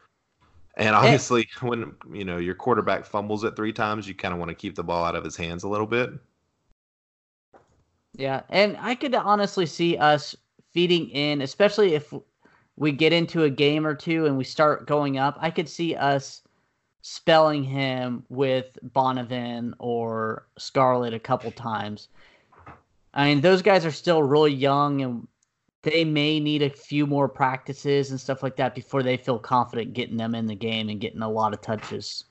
And 0.76 0.88
eh. 0.88 0.93
obviously, 0.99 1.49
and, 1.61 1.69
when 1.71 1.95
you 2.12 2.25
know 2.25 2.38
your 2.38 2.55
quarterback 2.55 3.05
fumbles 3.05 3.45
it 3.45 3.57
three 3.57 3.73
times, 3.73 4.09
you 4.09 4.14
kind 4.14 4.33
of 4.33 4.41
want 4.41 4.50
to 4.50 4.55
keep 4.55 4.75
the 4.75 4.85
ball 4.85 5.05
out 5.05 5.17
of 5.17 5.25
his 5.25 5.37
hands 5.37 5.64
a 5.64 5.69
little 5.69 5.87
bit. 5.87 6.11
Yeah, 8.14 8.43
and 8.50 8.76
I 8.81 8.95
could 8.95 9.14
honestly 9.14 9.67
see 9.67 9.97
us 9.97 10.37
feeding 10.73 11.09
in, 11.11 11.41
especially 11.41 11.95
if 11.95 12.12
we 12.76 12.93
get 12.93 13.12
into 13.12 13.45
a 13.45 13.50
game 13.50 13.87
or 13.87 13.95
two 13.95 14.26
and 14.26 14.37
we 14.37 14.45
start 14.45 14.87
going 14.87 15.19
up. 15.19 15.37
I 15.41 15.50
could 15.50 15.69
see 15.69 15.95
us 15.95 16.43
spelling 17.02 17.64
him 17.64 18.25
with 18.29 18.79
Bonnafon 18.95 19.75
or 19.79 20.47
Scarlett 20.57 21.14
a 21.14 21.19
couple 21.19 21.50
times. 21.50 22.09
I 23.14 23.26
mean, 23.26 23.41
those 23.41 23.61
guys 23.61 23.85
are 23.85 23.91
still 23.91 24.23
really 24.23 24.52
young 24.52 25.02
and 25.02 25.29
they 25.83 26.05
may 26.05 26.39
need 26.39 26.62
a 26.62 26.71
few 26.71 27.07
more 27.07 27.29
practices 27.29 28.11
and 28.11 28.21
stuff 28.21 28.43
like 28.43 28.57
that 28.57 28.75
before 28.75 29.03
they 29.03 29.17
feel 29.17 29.39
confident 29.39 29.93
getting 29.93 30.17
them 30.17 30.35
in 30.35 30.47
the 30.47 30.55
game 30.55 30.89
and 30.89 31.01
getting 31.01 31.23
a 31.23 31.29
lot 31.29 31.53
of 31.53 31.61
touches 31.61 32.25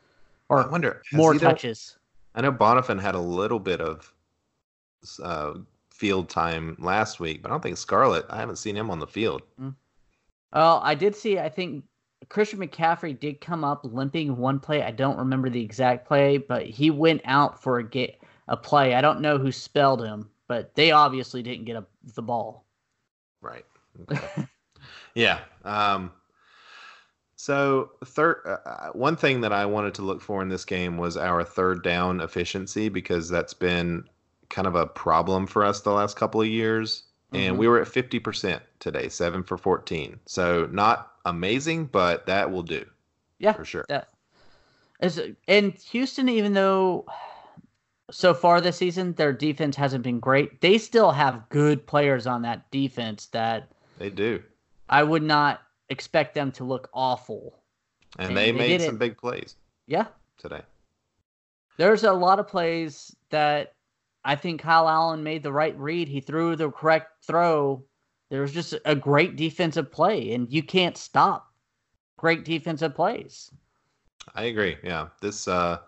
or 0.51 0.65
I 0.65 0.67
wonder 0.67 1.01
more 1.13 1.33
touches. 1.33 1.97
I 2.35 2.41
know 2.41 2.51
Bonnafon 2.51 3.01
had 3.01 3.15
a 3.15 3.19
little 3.19 3.57
bit 3.57 3.79
of 3.79 4.13
uh, 5.23 5.53
field 5.89 6.27
time 6.27 6.75
last 6.77 7.21
week, 7.21 7.41
but 7.41 7.49
I 7.49 7.53
don't 7.53 7.63
think 7.63 7.77
Scarlett. 7.77 8.25
I 8.29 8.35
haven't 8.35 8.57
seen 8.57 8.75
him 8.75 8.91
on 8.91 8.99
the 8.99 9.07
field. 9.07 9.43
Mm. 9.59 9.73
Well, 10.53 10.81
I 10.83 10.93
did 10.93 11.15
see. 11.15 11.39
I 11.39 11.47
think 11.47 11.85
Christian 12.27 12.59
McCaffrey 12.59 13.17
did 13.17 13.39
come 13.39 13.63
up 13.63 13.85
limping 13.85 14.35
one 14.35 14.59
play. 14.59 14.83
I 14.83 14.91
don't 14.91 15.17
remember 15.17 15.49
the 15.49 15.63
exact 15.63 16.05
play, 16.05 16.37
but 16.37 16.65
he 16.67 16.91
went 16.91 17.21
out 17.23 17.63
for 17.63 17.79
a 17.79 17.83
get 17.83 18.21
a 18.49 18.57
play. 18.57 18.93
I 18.95 18.99
don't 18.99 19.21
know 19.21 19.37
who 19.37 19.53
spelled 19.53 20.03
him, 20.03 20.29
but 20.49 20.75
they 20.75 20.91
obviously 20.91 21.41
didn't 21.41 21.63
get 21.63 21.77
a, 21.77 21.85
the 22.13 22.21
ball. 22.21 22.65
Right. 23.41 23.65
Okay. 24.11 24.47
yeah. 25.15 25.39
Um, 25.65 26.11
so 27.35 27.91
third, 28.05 28.41
uh, 28.45 28.69
uh, 28.69 28.89
one 28.91 29.15
thing 29.15 29.41
that 29.41 29.51
I 29.51 29.65
wanted 29.65 29.95
to 29.95 30.03
look 30.03 30.21
for 30.21 30.41
in 30.41 30.49
this 30.49 30.63
game 30.63 30.97
was 30.97 31.17
our 31.17 31.43
third 31.43 31.83
down 31.83 32.21
efficiency 32.21 32.87
because 32.87 33.29
that's 33.29 33.53
been 33.53 34.03
kind 34.49 34.67
of 34.67 34.75
a 34.75 34.85
problem 34.85 35.47
for 35.47 35.65
us 35.65 35.81
the 35.81 35.91
last 35.91 36.15
couple 36.17 36.41
of 36.41 36.47
years. 36.47 37.03
Mm-hmm. 37.33 37.43
And 37.43 37.57
we 37.57 37.67
were 37.67 37.81
at 37.81 37.87
50% 37.87 38.61
today, 38.79 39.09
seven 39.09 39.43
for 39.43 39.57
14. 39.57 40.19
So 40.25 40.67
not 40.71 41.13
amazing, 41.25 41.85
but 41.85 42.25
that 42.27 42.51
will 42.51 42.63
do. 42.63 42.85
Yeah. 43.39 43.53
For 43.53 43.65
sure. 43.65 43.85
That 43.89 44.09
is, 45.01 45.19
and 45.47 45.73
Houston, 45.73 46.29
even 46.29 46.53
though 46.53 47.05
so 48.11 48.33
far 48.33 48.61
this 48.61 48.77
season, 48.77 49.13
their 49.13 49.33
defense 49.33 49.75
hasn't 49.75 50.03
been 50.03 50.19
great. 50.19 50.61
They 50.61 50.77
still 50.77 51.11
have 51.11 51.47
good 51.49 51.85
players 51.87 52.27
on 52.27 52.41
that 52.43 52.69
defense 52.71 53.27
that 53.27 53.69
they 53.97 54.09
do. 54.09 54.41
I 54.89 55.03
would 55.03 55.23
not 55.23 55.61
expect 55.89 56.35
them 56.35 56.51
to 56.53 56.63
look 56.63 56.89
awful. 56.93 57.59
And, 58.19 58.29
and 58.29 58.37
they, 58.37 58.51
they, 58.51 58.57
made 58.57 58.81
some 58.81 58.95
it. 58.95 58.99
big 58.99 59.17
plays. 59.17 59.55
Yeah. 59.87 60.07
Today. 60.37 60.61
There's 61.77 62.03
a 62.03 62.13
lot 62.13 62.39
of 62.39 62.47
plays 62.47 63.15
that 63.29 63.73
I 64.23 64.35
think 64.35 64.61
Kyle 64.61 64.87
Allen 64.87 65.23
made 65.23 65.43
the 65.43 65.51
right 65.51 65.77
read. 65.79 66.07
He 66.07 66.19
threw 66.19 66.55
the 66.55 66.69
correct 66.69 67.25
throw. 67.25 67.83
There 68.29 68.41
was 68.41 68.51
just 68.51 68.75
a 68.85 68.95
great 68.95 69.35
defensive 69.35 69.91
play, 69.91 70.33
and 70.33 70.51
you 70.51 70.63
can't 70.63 70.97
stop 70.97 71.51
great 72.17 72.45
defensive 72.45 72.93
plays. 72.95 73.51
I 74.35 74.43
agree. 74.43 74.77
Yeah. 74.83 75.07
This 75.21 75.47
uh 75.47 75.79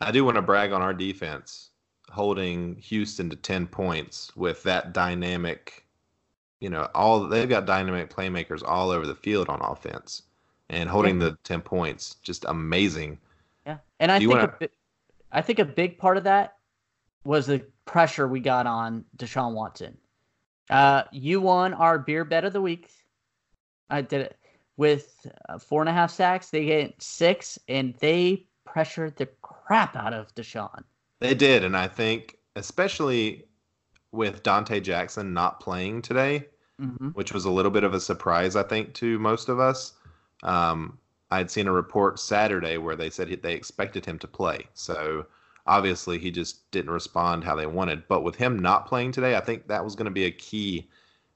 I 0.00 0.10
do 0.10 0.24
want 0.24 0.36
to 0.36 0.42
brag 0.42 0.72
on 0.72 0.82
our 0.82 0.94
defense 0.94 1.70
holding 2.10 2.76
Houston 2.76 3.30
to 3.30 3.36
10 3.36 3.66
points 3.66 4.34
with 4.36 4.62
that 4.64 4.92
dynamic, 4.92 5.86
you 6.60 6.68
know, 6.68 6.88
all 6.94 7.28
they've 7.28 7.48
got 7.48 7.66
dynamic 7.66 8.12
playmakers 8.14 8.62
all 8.64 8.90
over 8.90 9.06
the 9.06 9.14
field 9.14 9.48
on 9.48 9.60
offense 9.60 10.22
and 10.68 10.88
holding 10.88 11.20
yeah. 11.20 11.28
the 11.28 11.38
10 11.44 11.60
points 11.60 12.16
just 12.22 12.44
amazing. 12.48 13.18
Yeah. 13.66 13.78
And 14.00 14.10
I 14.10 14.18
think 14.18 14.30
wanna... 14.30 14.54
a, 14.60 14.68
I 15.32 15.42
think 15.42 15.58
a 15.58 15.64
big 15.64 15.98
part 15.98 16.16
of 16.16 16.24
that 16.24 16.56
was 17.24 17.46
the 17.46 17.64
pressure 17.84 18.26
we 18.26 18.40
got 18.40 18.66
on 18.66 19.04
Deshaun 19.16 19.52
Watson. 19.52 19.96
Uh, 20.68 21.02
you 21.12 21.40
won 21.40 21.74
our 21.74 21.98
beer 21.98 22.24
bet 22.24 22.44
of 22.44 22.52
the 22.52 22.60
week. 22.60 22.90
I 23.90 24.02
did 24.02 24.22
it 24.22 24.38
with 24.76 25.26
uh, 25.48 25.58
four 25.58 25.82
and 25.82 25.88
a 25.88 25.92
half 25.92 26.10
sacks. 26.10 26.50
They 26.50 26.64
get 26.64 27.02
six, 27.02 27.58
and 27.68 27.94
they 27.96 28.46
pressured 28.72 29.16
the 29.16 29.26
crap 29.42 29.96
out 29.96 30.12
of 30.12 30.34
Deshaun. 30.34 30.84
They 31.20 31.34
did, 31.34 31.64
and 31.64 31.76
I 31.76 31.88
think 31.88 32.38
especially 32.56 33.44
with 34.12 34.42
Donte 34.42 34.82
Jackson 34.82 35.32
not 35.32 35.60
playing 35.60 36.02
today, 36.02 36.46
mm-hmm. 36.80 37.08
which 37.08 37.32
was 37.32 37.44
a 37.44 37.50
little 37.50 37.70
bit 37.70 37.84
of 37.84 37.94
a 37.94 38.00
surprise, 38.00 38.56
I 38.56 38.62
think, 38.62 38.94
to 38.94 39.18
most 39.18 39.48
of 39.48 39.60
us. 39.60 39.92
Um, 40.42 40.98
I 41.30 41.38
had 41.38 41.50
seen 41.50 41.68
a 41.68 41.72
report 41.72 42.18
Saturday 42.18 42.78
where 42.78 42.96
they 42.96 43.10
said 43.10 43.28
they 43.42 43.54
expected 43.54 44.04
him 44.04 44.18
to 44.18 44.26
play. 44.26 44.66
So 44.74 45.26
Obviously, 45.66 46.18
he 46.18 46.30
just 46.30 46.68
didn't 46.70 46.90
respond 46.90 47.44
how 47.44 47.54
they 47.54 47.66
wanted. 47.66 48.08
But 48.08 48.22
with 48.22 48.34
him 48.34 48.58
not 48.58 48.86
playing 48.86 49.12
today, 49.12 49.36
I 49.36 49.40
think 49.40 49.68
that 49.68 49.84
was 49.84 49.94
going 49.94 50.06
to 50.06 50.10
be 50.10 50.24
a 50.24 50.30
key 50.30 50.88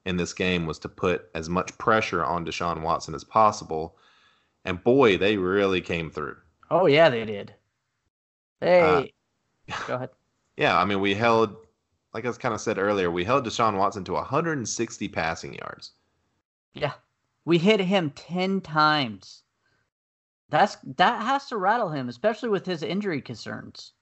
in 0.06 0.16
this 0.16 0.32
game 0.32 0.66
was 0.66 0.78
to 0.80 0.88
put 0.88 1.30
as 1.34 1.48
much 1.48 1.78
pressure 1.78 2.24
on 2.24 2.44
Deshaun 2.44 2.82
Watson 2.82 3.14
as 3.14 3.24
possible. 3.24 3.96
And 4.64 4.82
boy, 4.82 5.18
they 5.18 5.36
really 5.36 5.80
came 5.80 6.10
through. 6.10 6.36
Oh 6.70 6.86
yeah, 6.86 7.08
they 7.08 7.24
did. 7.24 7.54
Hey, 8.60 9.12
uh, 9.70 9.74
go 9.86 9.94
ahead. 9.94 10.10
Yeah, 10.56 10.78
I 10.78 10.84
mean, 10.84 11.00
we 11.00 11.14
held, 11.14 11.56
like 12.12 12.24
I 12.24 12.28
was 12.28 12.38
kind 12.38 12.54
of 12.54 12.60
said 12.60 12.78
earlier, 12.78 13.10
we 13.10 13.24
held 13.24 13.44
Deshaun 13.44 13.76
Watson 13.76 14.04
to 14.04 14.12
160 14.12 15.08
passing 15.08 15.54
yards. 15.54 15.90
Yeah, 16.74 16.92
we 17.44 17.58
hit 17.58 17.80
him 17.80 18.10
10 18.10 18.60
times. 18.60 19.42
That's 20.50 20.76
that 20.96 21.22
has 21.22 21.46
to 21.46 21.56
rattle 21.56 21.90
him, 21.90 22.08
especially 22.08 22.50
with 22.50 22.64
his 22.64 22.84
injury 22.84 23.20
concerns. 23.20 23.94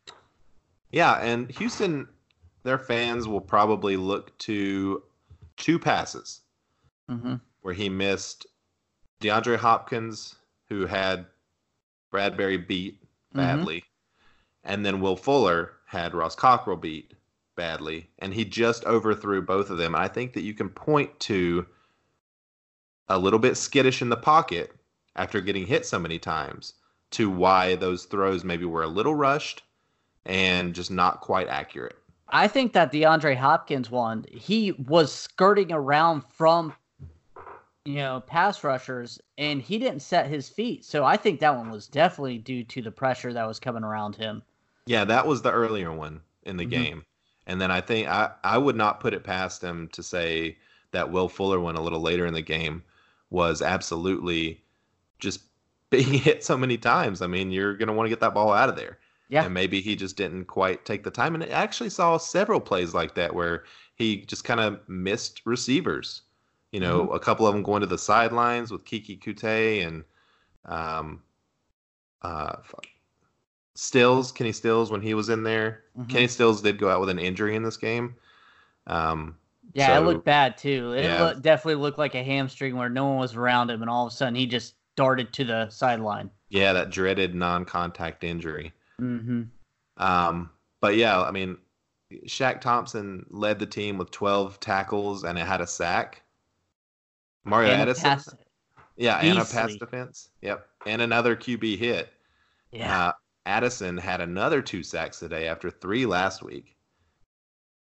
Yeah, 0.90 1.14
and 1.22 1.50
Houston, 1.52 2.06
their 2.64 2.78
fans 2.78 3.26
will 3.26 3.40
probably 3.40 3.96
look 3.96 4.36
to 4.40 5.02
two 5.56 5.78
passes 5.78 6.40
mm-hmm. 7.10 7.36
where 7.62 7.72
he 7.72 7.88
missed 7.88 8.46
DeAndre 9.22 9.56
Hopkins, 9.56 10.34
who 10.68 10.84
had 10.84 11.24
Bradberry 12.12 12.66
beat 12.66 13.00
mm-hmm. 13.02 13.38
badly, 13.38 13.78
mm-hmm. 13.78 14.72
and 14.72 14.84
then 14.86 15.00
Will 15.00 15.16
Fuller 15.16 15.72
had 15.86 16.14
Ross 16.14 16.34
Cockrell 16.34 16.76
beat 16.76 17.14
badly, 17.56 18.08
and 18.18 18.32
he 18.32 18.44
just 18.44 18.84
overthrew 18.84 19.42
both 19.42 19.70
of 19.70 19.78
them. 19.78 19.94
I 19.94 20.08
think 20.08 20.32
that 20.34 20.42
you 20.42 20.54
can 20.54 20.68
point 20.68 21.18
to 21.20 21.66
a 23.08 23.18
little 23.18 23.38
bit 23.38 23.56
skittish 23.56 24.02
in 24.02 24.08
the 24.08 24.16
pocket 24.16 24.72
after 25.16 25.40
getting 25.40 25.66
hit 25.66 25.84
so 25.84 25.98
many 25.98 26.18
times 26.18 26.74
to 27.10 27.28
why 27.28 27.74
those 27.74 28.06
throws 28.06 28.44
maybe 28.44 28.64
were 28.64 28.82
a 28.82 28.88
little 28.88 29.14
rushed 29.14 29.62
and 30.24 30.74
just 30.74 30.90
not 30.90 31.20
quite 31.20 31.48
accurate. 31.48 31.96
I 32.28 32.48
think 32.48 32.72
that 32.72 32.92
DeAndre 32.92 33.36
Hopkins 33.36 33.90
one, 33.90 34.24
he 34.30 34.72
was 34.72 35.12
skirting 35.12 35.70
around 35.70 36.22
from 36.30 36.72
you 37.84 37.96
know, 37.96 38.22
pass 38.26 38.62
rushers 38.62 39.20
and 39.38 39.60
he 39.60 39.78
didn't 39.78 40.00
set 40.00 40.26
his 40.26 40.48
feet. 40.48 40.84
So 40.84 41.04
I 41.04 41.16
think 41.16 41.40
that 41.40 41.56
one 41.56 41.70
was 41.70 41.86
definitely 41.86 42.38
due 42.38 42.64
to 42.64 42.82
the 42.82 42.90
pressure 42.90 43.32
that 43.32 43.46
was 43.46 43.58
coming 43.58 43.84
around 43.84 44.14
him. 44.14 44.42
Yeah, 44.86 45.04
that 45.04 45.26
was 45.26 45.42
the 45.42 45.52
earlier 45.52 45.92
one 45.92 46.20
in 46.44 46.56
the 46.56 46.64
mm-hmm. 46.64 46.82
game. 46.82 47.04
And 47.46 47.60
then 47.60 47.70
I 47.70 47.80
think 47.80 48.08
I, 48.08 48.30
I 48.44 48.58
would 48.58 48.76
not 48.76 49.00
put 49.00 49.14
it 49.14 49.24
past 49.24 49.62
him 49.62 49.88
to 49.92 50.02
say 50.02 50.58
that 50.92 51.10
Will 51.10 51.28
Fuller 51.28 51.58
one 51.58 51.76
a 51.76 51.80
little 51.80 52.00
later 52.00 52.26
in 52.26 52.34
the 52.34 52.42
game 52.42 52.84
was 53.30 53.62
absolutely 53.62 54.62
just 55.18 55.40
being 55.90 56.12
hit 56.12 56.44
so 56.44 56.56
many 56.56 56.78
times. 56.78 57.20
I 57.20 57.26
mean, 57.26 57.50
you're 57.50 57.76
going 57.76 57.88
to 57.88 57.92
want 57.92 58.06
to 58.06 58.10
get 58.10 58.20
that 58.20 58.34
ball 58.34 58.52
out 58.52 58.68
of 58.68 58.76
there. 58.76 58.98
Yeah. 59.28 59.44
And 59.44 59.54
maybe 59.54 59.80
he 59.80 59.96
just 59.96 60.16
didn't 60.16 60.44
quite 60.44 60.84
take 60.84 61.04
the 61.04 61.10
time. 61.10 61.34
And 61.34 61.42
I 61.44 61.48
actually 61.48 61.90
saw 61.90 62.18
several 62.18 62.60
plays 62.60 62.94
like 62.94 63.14
that 63.14 63.34
where 63.34 63.64
he 63.96 64.18
just 64.18 64.44
kind 64.44 64.60
of 64.60 64.86
missed 64.88 65.40
receivers. 65.46 66.22
You 66.72 66.80
know, 66.80 67.04
mm-hmm. 67.04 67.14
a 67.14 67.20
couple 67.20 67.46
of 67.46 67.54
them 67.54 67.62
going 67.62 67.82
to 67.82 67.86
the 67.86 67.98
sidelines 67.98 68.70
with 68.70 68.84
Keke 68.84 69.20
Coutee 69.20 69.86
and 69.86 70.04
um, 70.64 71.22
uh, 72.22 72.56
Stills, 73.74 74.32
Kenny 74.32 74.52
Stills, 74.52 74.90
when 74.90 75.02
he 75.02 75.14
was 75.14 75.28
in 75.28 75.42
there. 75.42 75.84
Mm-hmm. 75.98 76.10
Kenny 76.10 76.28
Stills 76.28 76.62
did 76.62 76.78
go 76.78 76.88
out 76.88 77.00
with 77.00 77.10
an 77.10 77.18
injury 77.18 77.56
in 77.56 77.62
this 77.62 77.76
game. 77.76 78.14
Um, 78.86 79.36
yeah, 79.74 79.88
so, 79.88 80.02
it 80.02 80.06
looked 80.06 80.24
bad 80.24 80.58
too. 80.58 80.92
It 80.92 81.04
yeah. 81.04 81.34
definitely 81.40 81.82
looked 81.82 81.98
like 81.98 82.14
a 82.14 82.22
hamstring 82.22 82.76
where 82.76 82.88
no 82.88 83.06
one 83.06 83.18
was 83.18 83.36
around 83.36 83.70
him, 83.70 83.82
and 83.82 83.90
all 83.90 84.06
of 84.06 84.12
a 84.12 84.16
sudden 84.16 84.34
he 84.34 84.46
just 84.46 84.74
darted 84.96 85.32
to 85.34 85.44
the 85.44 85.68
sideline. 85.70 86.30
Yeah, 86.48 86.72
that 86.72 86.90
dreaded 86.90 87.34
non-contact 87.34 88.24
injury. 88.24 88.72
Mm-hmm. 89.00 89.42
Um, 89.96 90.50
but 90.80 90.96
yeah, 90.96 91.22
I 91.22 91.30
mean, 91.30 91.56
Shaq 92.26 92.60
Thompson 92.60 93.24
led 93.30 93.58
the 93.58 93.66
team 93.66 93.98
with 93.98 94.10
12 94.10 94.60
tackles 94.60 95.24
and 95.24 95.38
it 95.38 95.46
had 95.46 95.60
a 95.60 95.66
sack. 95.66 96.21
Mario 97.44 97.70
and 97.70 97.82
Addison, 97.82 98.04
pass, 98.04 98.34
yeah, 98.96 99.18
and 99.18 99.38
a 99.38 99.44
pass 99.44 99.74
defense. 99.74 100.30
Yep, 100.42 100.66
and 100.86 101.02
another 101.02 101.36
QB 101.36 101.78
hit. 101.78 102.12
Yeah, 102.70 103.08
uh, 103.08 103.12
Addison 103.46 103.98
had 103.98 104.20
another 104.20 104.62
two 104.62 104.82
sacks 104.82 105.18
today 105.18 105.48
after 105.48 105.70
three 105.70 106.06
last 106.06 106.42
week. 106.42 106.76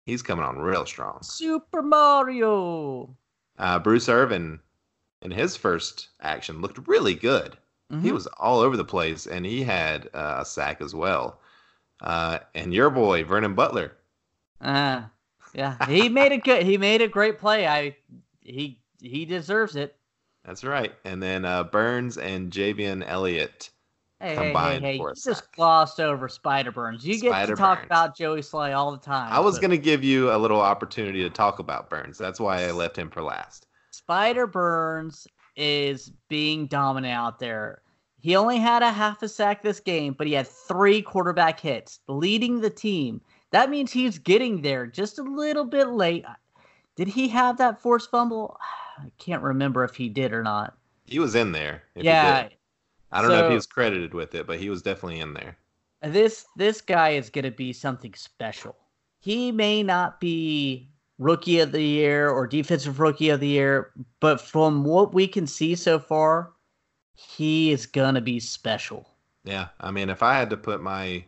He's 0.05 0.21
coming 0.21 0.45
on 0.45 0.57
real 0.57 0.85
strong. 0.85 1.19
Super 1.21 1.81
Mario. 1.81 3.15
Uh, 3.57 3.79
Bruce 3.79 4.07
Irvin, 4.07 4.59
in 5.21 5.31
his 5.31 5.55
first 5.55 6.09
action, 6.21 6.61
looked 6.61 6.87
really 6.87 7.15
good. 7.15 7.57
Mm-hmm. 7.91 8.05
He 8.05 8.11
was 8.11 8.27
all 8.37 8.59
over 8.59 8.77
the 8.77 8.85
place, 8.85 9.27
and 9.27 9.45
he 9.45 9.63
had 9.63 10.09
uh, 10.13 10.37
a 10.39 10.45
sack 10.45 10.81
as 10.81 10.93
well. 10.93 11.39
Uh, 12.01 12.39
and 12.53 12.73
your 12.73 12.89
boy 12.89 13.23
Vernon 13.23 13.55
Butler. 13.55 13.93
Uh, 14.61 15.03
yeah, 15.53 15.85
he 15.87 16.09
made 16.09 16.31
a 16.31 16.37
good. 16.37 16.63
He 16.63 16.77
made 16.77 17.01
a 17.01 17.07
great 17.07 17.39
play. 17.39 17.67
I 17.67 17.95
he 18.41 18.79
he 19.01 19.25
deserves 19.25 19.75
it. 19.75 19.95
That's 20.45 20.63
right. 20.63 20.93
And 21.03 21.21
then 21.21 21.45
uh, 21.45 21.63
Burns 21.63 22.17
and 22.17 22.51
Javien 22.51 23.03
Elliott 23.05 23.69
hey, 24.19 24.35
combined 24.35 24.83
hey, 24.83 24.91
hey, 24.91 24.93
hey. 24.93 24.97
for 24.97 25.09
you 25.09 25.21
just 25.21 25.51
glossed 25.51 25.99
over 25.99 26.29
Spider 26.29 26.71
Burns. 26.71 27.05
You 27.05 27.19
get 27.19 27.31
Spider 27.31 27.55
to 27.55 27.61
talk 27.61 27.83
about 27.83 28.15
Joey 28.15 28.41
Slye 28.41 28.75
all 28.75 28.91
the 28.91 28.97
time. 28.97 29.31
I 29.31 29.39
was 29.39 29.55
but... 29.55 29.61
going 29.61 29.71
to 29.71 29.77
give 29.77 30.03
you 30.03 30.31
a 30.31 30.37
little 30.37 30.61
opportunity 30.61 31.21
to 31.23 31.29
talk 31.29 31.59
about 31.59 31.89
Burns. 31.89 32.17
That's 32.17 32.39
why 32.39 32.63
I 32.63 32.71
left 32.71 32.97
him 32.97 33.09
for 33.09 33.21
last. 33.21 33.67
Spider 33.91 34.47
Burns 34.47 35.27
is 35.55 36.11
being 36.29 36.67
dominant 36.67 37.13
out 37.13 37.39
there. 37.39 37.81
He 38.19 38.35
only 38.35 38.57
had 38.57 38.83
a 38.83 38.91
half 38.91 39.21
a 39.21 39.29
sack 39.29 39.61
this 39.61 39.79
game, 39.79 40.13
but 40.13 40.27
he 40.27 40.33
had 40.33 40.47
three 40.47 41.01
quarterback 41.01 41.59
hits, 41.59 41.99
leading 42.07 42.61
the 42.61 42.69
team. 42.69 43.21
That 43.51 43.69
means 43.69 43.91
he's 43.91 44.17
getting 44.17 44.61
there 44.61 44.87
just 44.87 45.19
a 45.19 45.23
little 45.23 45.65
bit 45.65 45.89
late. 45.89 46.25
Did 46.95 47.07
he 47.07 47.27
have 47.29 47.57
that 47.57 47.81
forced 47.81 48.09
fumble? 48.11 48.57
I 48.97 49.11
can't 49.17 49.43
remember 49.43 49.83
if 49.83 49.95
he 49.95 50.09
did 50.09 50.33
or 50.33 50.43
not. 50.43 50.77
He 51.05 51.19
was 51.19 51.35
in 51.35 51.51
there. 51.51 51.83
Yeah. 51.95 52.49
I 53.11 53.21
don't 53.21 53.31
so, 53.31 53.37
know 53.37 53.45
if 53.45 53.49
he 53.49 53.55
was 53.55 53.65
credited 53.65 54.13
with 54.13 54.35
it, 54.35 54.47
but 54.47 54.59
he 54.59 54.69
was 54.69 54.81
definitely 54.81 55.19
in 55.19 55.33
there. 55.33 55.57
This 56.01 56.45
this 56.55 56.81
guy 56.81 57.11
is 57.11 57.29
going 57.29 57.45
to 57.45 57.51
be 57.51 57.73
something 57.73 58.13
special. 58.13 58.75
He 59.19 59.51
may 59.51 59.81
not 59.83 60.19
be 60.19 60.89
rookie 61.17 61.59
of 61.59 61.71
the 61.71 61.81
year 61.81 62.29
or 62.29 62.45
defensive 62.45 62.99
rookie 62.99 63.29
of 63.29 63.39
the 63.39 63.47
year, 63.47 63.91
but 64.19 64.39
from 64.39 64.83
what 64.83 65.13
we 65.13 65.27
can 65.27 65.47
see 65.47 65.73
so 65.75 65.97
far, 65.97 66.51
he 67.15 67.71
is 67.71 67.85
going 67.85 68.15
to 68.15 68.21
be 68.21 68.39
special. 68.39 69.09
Yeah, 69.43 69.69
I 69.79 69.91
mean, 69.91 70.09
if 70.09 70.21
I 70.21 70.37
had 70.37 70.49
to 70.51 70.57
put 70.57 70.81
my 70.81 71.25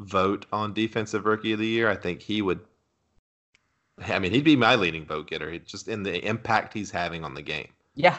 vote 0.00 0.44
on 0.52 0.74
defensive 0.74 1.24
rookie 1.24 1.52
of 1.52 1.60
the 1.60 1.66
year, 1.66 1.88
I 1.88 1.96
think 1.96 2.20
he 2.20 2.42
would 2.42 2.60
I 4.02 4.18
mean, 4.18 4.32
he'd 4.32 4.44
be 4.44 4.56
my 4.56 4.74
leading 4.74 5.04
vote 5.04 5.28
getter, 5.28 5.56
just 5.58 5.88
in 5.88 6.02
the 6.02 6.24
impact 6.26 6.74
he's 6.74 6.90
having 6.90 7.24
on 7.24 7.34
the 7.34 7.42
game. 7.42 7.68
Yeah. 7.94 8.18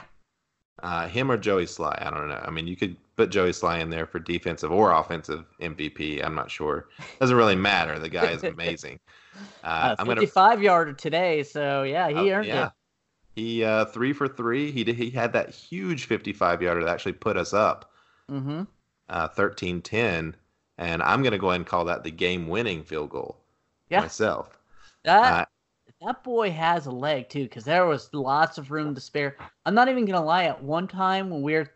Uh, 0.82 1.08
him 1.08 1.32
or 1.32 1.38
Joey 1.38 1.66
Slye, 1.66 2.02
I 2.06 2.10
don't 2.10 2.28
know. 2.28 2.42
I 2.44 2.50
mean, 2.50 2.68
you 2.68 2.76
could 2.76 2.98
put 3.16 3.30
Joey 3.30 3.52
Slye 3.52 3.82
in 3.82 3.90
there 3.90 4.06
for 4.06 4.20
defensive 4.20 4.72
or 4.72 4.92
offensive 4.92 5.46
MVP. 5.62 6.24
I'm 6.24 6.36
not 6.36 6.52
sure. 6.52 6.88
Doesn't 7.20 7.36
really 7.36 7.56
matter. 7.56 7.98
The 8.00 8.10
guy 8.10 8.32
is 8.32 8.44
amazing. 8.44 9.00
Uh, 9.64 9.96
uh, 9.98 10.06
55 10.06 10.34
gonna... 10.34 10.64
yarder 10.64 10.94
today, 10.94 11.44
so 11.44 11.84
yeah, 11.84 12.10
he 12.10 12.32
oh, 12.32 12.36
earned 12.36 12.48
yeah. 12.48 12.66
it. 12.68 12.72
He 13.36 13.64
uh, 13.64 13.86
three 13.86 14.14
for 14.14 14.28
three. 14.28 14.72
He 14.72 14.84
did, 14.84 14.96
he 14.96 15.10
had 15.10 15.34
that 15.34 15.50
huge 15.50 16.06
55 16.06 16.62
yarder 16.62 16.84
that 16.84 16.92
actually 16.92 17.14
put 17.14 17.38
us 17.38 17.54
up. 17.54 17.92
Mm-hmm. 18.32 18.64
Uh, 19.08 19.28
13-10, 19.30 20.34
and 20.78 21.04
I'm 21.04 21.22
gonna 21.22 21.38
go 21.38 21.50
ahead 21.50 21.62
and 21.62 21.68
call 21.68 21.86
that 21.86 22.04
the 22.04 22.12
game-winning 22.12 22.84
field 22.84 23.12
goal. 23.12 23.38
Yeah. 23.90 24.02
Myself. 24.02 24.58
That 25.04 25.34
uh, 25.34 25.46
that 26.06 26.24
boy 26.24 26.52
has 26.52 26.86
a 26.86 26.92
leg 26.92 27.30
too, 27.30 27.44
because 27.44 27.66
there 27.66 27.86
was 27.86 28.14
lots 28.14 28.58
of 28.58 28.72
room 28.72 28.94
to 28.96 29.02
spare. 29.02 29.38
I'm 29.66 29.74
not 29.74 29.90
even 29.90 30.06
gonna 30.06 30.24
lie. 30.24 30.44
At 30.44 30.64
one 30.64 30.88
time 30.88 31.30
when 31.30 31.42
we 31.42 31.54
were 31.54 31.72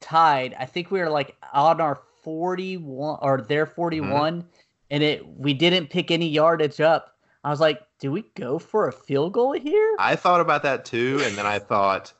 tied, 0.00 0.54
I 0.58 0.66
think 0.66 0.90
we 0.90 0.98
were 0.98 1.10
like 1.10 1.36
on 1.52 1.80
our 1.80 2.00
41 2.24 3.18
or 3.22 3.40
their 3.40 3.66
41, 3.66 4.42
mm-hmm. 4.42 4.48
and 4.90 5.02
it 5.02 5.26
we 5.26 5.54
didn't 5.54 5.90
pick 5.90 6.10
any 6.10 6.28
yardage 6.28 6.80
up. 6.80 7.16
I 7.44 7.50
was 7.50 7.60
like, 7.60 7.80
do 8.00 8.10
we 8.10 8.24
go 8.34 8.58
for 8.58 8.88
a 8.88 8.92
field 8.92 9.32
goal 9.32 9.52
here? 9.52 9.96
I 9.98 10.16
thought 10.16 10.40
about 10.40 10.64
that 10.64 10.84
too, 10.84 11.20
and 11.22 11.36
then 11.36 11.46
I 11.46 11.58
thought, 11.60 12.12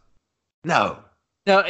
no. 0.65 0.99
No. 1.47 1.65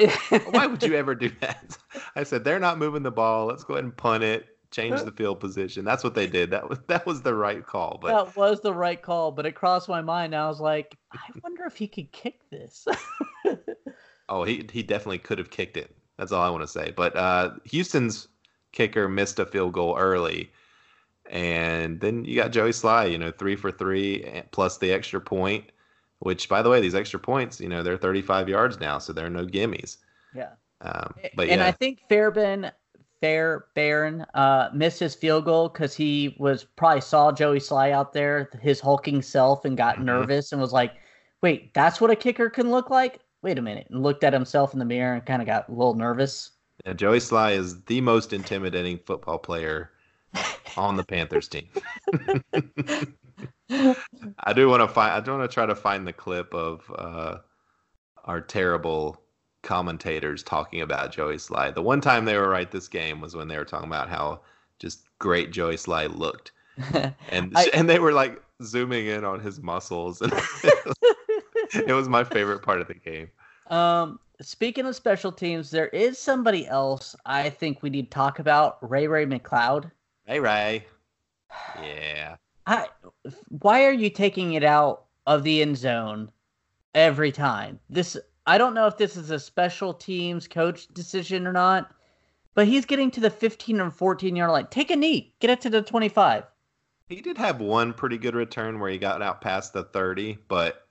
Why 0.51 0.67
would 0.67 0.83
you 0.83 0.95
ever 0.97 1.15
do 1.15 1.31
that? 1.41 1.79
I 2.15 2.25
said 2.25 2.45
they're 2.45 2.59
not 2.59 2.79
moving 2.79 3.05
the 3.05 3.11
ball. 3.11 3.47
Let's 3.47 3.65
go 3.65 3.75
ahead 3.75 3.85
and 3.85 3.97
punt 3.97 4.25
it 4.25 4.58
change 4.71 5.01
the 5.03 5.13
field 5.13 5.41
position. 5.41 5.85
That's 5.85 6.05
what 6.05 6.15
they 6.15 6.27
did. 6.27 6.51
That 6.51 6.69
was 6.69 6.79
that 6.89 7.07
was 7.07 7.23
the 7.23 7.35
right 7.35 7.65
call. 7.65 7.99
But 8.01 8.27
that 8.27 8.37
was 8.37 8.61
the 8.61 8.75
right 8.75 9.01
call. 9.01 9.33
But 9.33 9.47
it 9.47 9.55
crossed 9.55 9.89
my 9.89 10.01
mind. 10.01 10.35
I 10.35 10.49
was 10.49 10.61
like, 10.61 10.97
I 11.13 11.19
wonder 11.43 11.65
if 11.65 11.77
he 11.77 11.89
could 11.89 12.13
kick 12.13 12.41
this. 12.51 12.87
oh, 14.29 14.45
he 14.45 14.67
he 14.73 14.83
definitely 14.83 15.19
could 15.19 15.39
have 15.39 15.51
kicked 15.51 15.77
it. 15.77 15.95
That's 16.17 16.33
all 16.33 16.43
I 16.43 16.51
want 16.51 16.63
to 16.63 16.69
say. 16.69 16.93
But 16.95 17.17
uh, 17.17 17.53
Houston's 17.65 18.29
kicker 18.73 19.09
missed 19.09 19.39
a 19.39 19.47
field 19.47 19.73
goal 19.73 19.97
early, 19.99 20.51
and 21.31 22.01
then 22.01 22.25
you 22.25 22.37
got 22.37 22.53
Joey 22.53 22.71
Slye. 22.71 23.11
You 23.11 23.19
know, 23.19 23.31
three 23.31 23.57
for 23.57 23.71
three 23.71 24.25
eh, 24.25 24.43
plus 24.51 24.79
the 24.79 24.93
extra 24.93 25.21
point. 25.21 25.65
Which, 26.21 26.49
by 26.49 26.63
the 26.63 26.71
way, 26.71 26.81
these 26.81 26.97
extra 26.97 27.21
points, 27.21 27.61
you 27.61 27.69
know, 27.69 27.85
they're 27.85 27.97
35 27.97 28.49
yards 28.49 28.81
now, 28.81 28.99
so 28.99 29.13
there 29.13 29.25
are 29.25 29.31
no 29.31 29.47
gimmies. 29.47 29.99
Yeah. 30.35 30.51
Um, 30.81 31.15
but 31.37 31.49
and 31.49 31.61
yeah. 31.61 31.67
I 31.67 31.71
think 31.71 32.01
Fairbairn 32.09 32.73
Fairbairn 33.21 34.25
uh, 34.35 34.71
missed 34.73 35.01
his 35.01 35.15
field 35.15 35.45
goal 35.45 35.69
because 35.69 35.95
he 35.95 36.37
was 36.39 36.65
probably 36.65 37.01
saw 37.01 37.33
Joey 37.33 37.59
Slye 37.59 37.91
out 37.91 38.13
there, 38.13 38.49
his 38.61 38.81
hulking 38.81 39.23
self, 39.23 39.65
and 39.65 39.77
got 39.77 39.97
Mhm. 39.97 40.05
nervous 40.05 40.53
and 40.53 40.61
was 40.61 40.73
like, 40.73 40.93
"Wait, 41.43 41.75
that's 41.75 42.01
what 42.01 42.11
a 42.11 42.17
kicker 42.17 42.49
can 42.49 42.71
look 42.71 42.91
like." 42.91 43.21
Wait 43.43 43.59
a 43.59 43.63
minute, 43.63 43.87
and 43.91 44.03
looked 44.03 44.25
at 44.25 44.33
himself 44.33 44.73
in 44.73 44.79
the 44.79 44.85
mirror 44.85 45.15
and 45.15 45.27
kind 45.27 45.41
of 45.43 45.47
got 45.47 45.69
a 45.69 45.73
little 45.73 45.95
nervous. 45.95 46.53
Yeah, 46.85 46.93
Joey 46.93 47.19
Slye 47.19 47.57
is 47.57 47.83
the 47.85 48.01
most 48.01 48.33
intimidating 48.33 48.99
football 48.99 49.39
player 49.39 49.91
on 50.77 50.97
the 50.97 51.05
Panthers 51.05 51.49
team. 51.49 51.69
I 53.71 54.53
do 54.55 54.69
want 54.69 54.83
to 54.83 54.89
find. 54.89 55.13
I 55.13 55.21
do 55.21 55.33
want 55.33 55.49
to 55.49 55.53
try 55.55 55.67
to 55.67 55.75
find 55.75 56.07
the 56.07 56.13
clip 56.13 56.53
of 56.55 56.91
uh, 56.97 57.39
our 58.25 58.41
terrible 58.41 59.23
commentators 59.63 60.43
talking 60.43 60.81
about 60.81 61.13
Joey 61.13 61.37
Slye. 61.37 61.75
The 61.75 61.83
one 61.83 62.01
time 62.01 62.25
they 62.25 62.37
were 62.37 62.49
right 62.49 62.71
this 62.71 62.89
game 62.89 63.21
was 63.21 63.35
when 63.35 63.49
they 63.49 63.57
were 63.57 63.65
talking 63.65 63.89
about 63.89 64.09
how 64.09 64.41
just 64.79 65.05
great 65.19 65.51
Joey 65.51 65.77
Slye 65.77 66.15
looked, 66.17 66.53
and 67.31 67.53
I- 67.57 67.71
and 67.75 67.89
they 67.89 67.99
were 67.99 68.13
like 68.13 68.43
zooming 68.63 69.07
in 69.07 69.25
on 69.25 69.41
his 69.41 69.61
muscles, 69.61 70.21
and 70.21 70.33
it 71.75 71.95
was 71.95 72.09
my 72.09 72.25
favorite 72.25 72.63
part 72.63 72.81
of 72.81 72.89
the 72.89 72.95
game. 72.95 73.29
Um, 73.69 74.19
speaking 74.41 74.87
of 74.87 74.97
special 74.97 75.33
teams, 75.33 75.71
there 75.71 75.89
is 75.89 76.19
somebody 76.19 76.67
else 76.67 77.15
I 77.27 77.51
think 77.51 77.83
we 77.83 77.91
need 77.91 78.11
to 78.11 78.15
talk 78.15 78.39
about. 78.39 78.79
Ray 78.89 79.07
Ray 79.07 79.27
McCloud. 79.27 79.91
Ray 80.29 80.41
Ray, 80.41 80.87
yeah. 81.83 82.37
I, 82.67 82.87
why 83.49 83.87
are 83.87 83.93
you 83.93 84.11
taking 84.11 84.53
it 84.53 84.63
out 84.63 85.05
of 85.27 85.43
the 85.43 85.63
end 85.63 85.79
zone 85.79 86.31
every 86.95 87.33
time? 87.33 87.81
This 87.89 88.17
I 88.49 88.57
don't 88.57 88.73
know 88.73 88.87
if 88.87 88.97
this 88.97 89.15
is 89.19 89.31
a 89.31 89.39
special 89.39 89.93
teams 89.93 90.49
coach 90.49 90.89
decision 90.95 91.47
or 91.47 91.53
not, 91.53 91.93
but 92.55 92.67
he's 92.67 92.87
getting 92.87 93.11
to 93.11 93.21
the 93.21 93.29
15 93.29 93.79
and 93.79 93.95
14 93.95 94.35
yard 94.35 94.51
line. 94.51 94.67
Take 94.71 94.91
a 94.91 94.97
knee, 94.97 95.35
get 95.39 95.51
it 95.51 95.61
to 95.61 95.71
the 95.71 95.83
25. 95.83 96.45
He 97.11 97.21
did 97.21 97.37
have 97.37 97.61
one 97.61 97.93
pretty 97.93 98.17
good 98.17 98.35
return 98.35 98.81
where 98.81 98.91
he 98.91 98.97
got 98.97 99.21
out 99.21 99.43
past 99.43 99.75
the 99.75 99.85
30, 99.85 100.39
but 100.49 100.87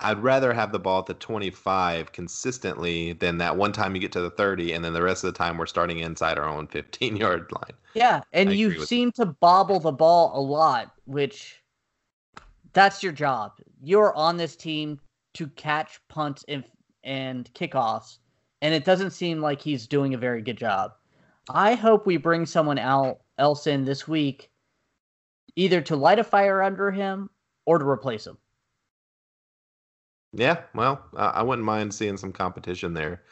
I'd 0.00 0.22
rather 0.22 0.54
have 0.54 0.72
the 0.72 0.78
ball 0.78 1.00
at 1.00 1.06
the 1.06 1.12
25 1.12 2.12
consistently 2.12 3.12
than 3.12 3.36
that 3.36 3.58
one 3.58 3.72
time 3.72 3.94
you 3.94 4.00
get 4.00 4.12
to 4.12 4.22
the 4.22 4.30
30 4.30 4.72
and 4.72 4.82
then 4.82 4.94
the 4.94 5.02
rest 5.02 5.24
of 5.24 5.34
the 5.34 5.38
time 5.38 5.58
we're 5.58 5.66
starting 5.66 5.98
inside 5.98 6.38
our 6.38 6.48
own 6.48 6.66
15 6.66 7.14
yard 7.18 7.52
line. 7.52 7.76
Yeah, 7.92 8.22
and 8.32 8.48
I 8.48 8.52
you 8.54 8.86
seem 8.86 9.12
to 9.12 9.26
bobble 9.26 9.80
the 9.80 9.92
ball 9.92 10.32
a 10.34 10.40
lot, 10.40 10.92
which 11.04 11.62
that's 12.72 13.02
your 13.02 13.12
job. 13.12 13.52
You're 13.82 14.14
on 14.16 14.38
this 14.38 14.56
team 14.56 14.98
to 15.34 15.46
catch 15.48 16.00
punts 16.08 16.44
and 16.48 16.64
and 17.04 17.52
kickoffs, 17.54 18.18
and 18.60 18.72
it 18.74 18.84
doesn't 18.84 19.10
seem 19.10 19.40
like 19.40 19.60
he's 19.60 19.86
doing 19.86 20.14
a 20.14 20.18
very 20.18 20.40
good 20.42 20.56
job. 20.58 20.92
I 21.50 21.74
hope 21.74 22.06
we 22.06 22.16
bring 22.16 22.46
someone 22.46 22.78
out 22.78 23.18
else 23.38 23.66
in 23.66 23.84
this 23.84 24.06
week, 24.06 24.50
either 25.56 25.80
to 25.80 25.96
light 25.96 26.20
a 26.20 26.24
fire 26.24 26.62
under 26.62 26.90
him 26.92 27.28
or 27.64 27.78
to 27.78 27.84
replace 27.88 28.26
him. 28.26 28.38
Yeah, 30.32 30.62
well, 30.74 31.04
uh, 31.16 31.32
I 31.34 31.42
wouldn't 31.42 31.66
mind 31.66 31.92
seeing 31.92 32.16
some 32.16 32.32
competition 32.32 32.94
there. 32.94 33.22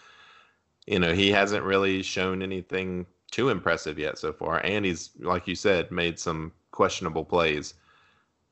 You 0.86 0.98
know, 0.98 1.12
he 1.14 1.30
hasn't 1.30 1.64
really 1.64 2.02
shown 2.02 2.42
anything 2.42 3.06
too 3.30 3.48
impressive 3.48 3.98
yet 3.98 4.18
so 4.18 4.32
far, 4.32 4.60
and 4.64 4.84
he's, 4.84 5.10
like 5.20 5.46
you 5.46 5.54
said, 5.54 5.90
made 5.90 6.18
some 6.18 6.52
questionable 6.72 7.24
plays. 7.24 7.74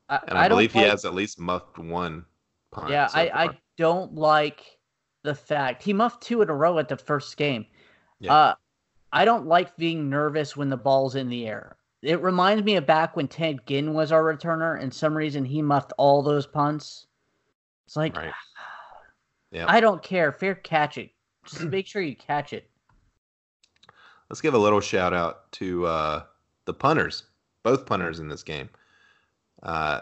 I, 0.07 0.19
And 0.29 0.37
I, 0.37 0.47
don't 0.47 0.57
believe 0.57 0.73
he 0.73 0.79
like- 0.79 0.89
has 0.91 1.05
at 1.05 1.13
least 1.13 1.39
muffed 1.39 1.77
one 1.77 2.25
punt. 2.71 2.89
Yeah, 2.89 3.07
so 3.07 3.19
I, 3.19 3.29
far. 3.29 3.37
I 3.37 3.59
don't 3.77 4.15
like 4.15 4.63
the 5.23 5.35
fact 5.35 5.83
he 5.83 5.93
muffed 5.93 6.23
two 6.23 6.41
in 6.41 6.49
a 6.49 6.55
row 6.55 6.79
at 6.79 6.87
the 6.87 6.97
first 6.97 7.35
game. 7.37 7.65
Yeah. 8.19 8.33
Uh, 8.33 8.55
I 9.11 9.25
don't 9.25 9.47
like 9.47 9.75
being 9.77 10.09
nervous 10.09 10.55
when 10.55 10.69
the 10.69 10.77
ball's 10.77 11.15
in 11.15 11.29
the 11.29 11.47
air. 11.47 11.77
It 12.01 12.21
reminds 12.21 12.63
me 12.63 12.75
of 12.75 12.85
back 12.85 13.15
when 13.15 13.27
Ted 13.27 13.59
Ginn 13.65 13.93
was 13.93 14.11
our 14.11 14.23
returner, 14.23 14.81
and 14.81 14.93
some 14.93 15.15
reason 15.15 15.43
he 15.43 15.61
muffed 15.61 15.93
all 15.97 16.21
those 16.21 16.47
punts. 16.47 17.07
It's 17.85 17.95
like 17.95 18.15
Right. 18.15 18.33
Yeah. 19.51 19.65
I 19.67 19.79
don't 19.79 20.03
care. 20.03 20.31
Fair 20.31 20.53
catch 20.53 20.99
it. 20.99 21.09
Just 21.43 21.63
make 21.71 21.87
sure 21.87 22.03
you 22.03 22.15
catch 22.15 22.53
it. 22.53 22.69
Let's 24.29 24.41
give 24.41 24.53
a 24.53 24.59
little 24.59 24.79
shout 24.79 25.11
out 25.11 25.51
to 25.53 25.87
uh, 25.87 26.23
the 26.65 26.73
punters, 26.75 27.23
both 27.63 27.87
punters 27.87 28.19
in 28.19 28.27
this 28.27 28.43
game. 28.43 28.69
Uh, 29.63 30.01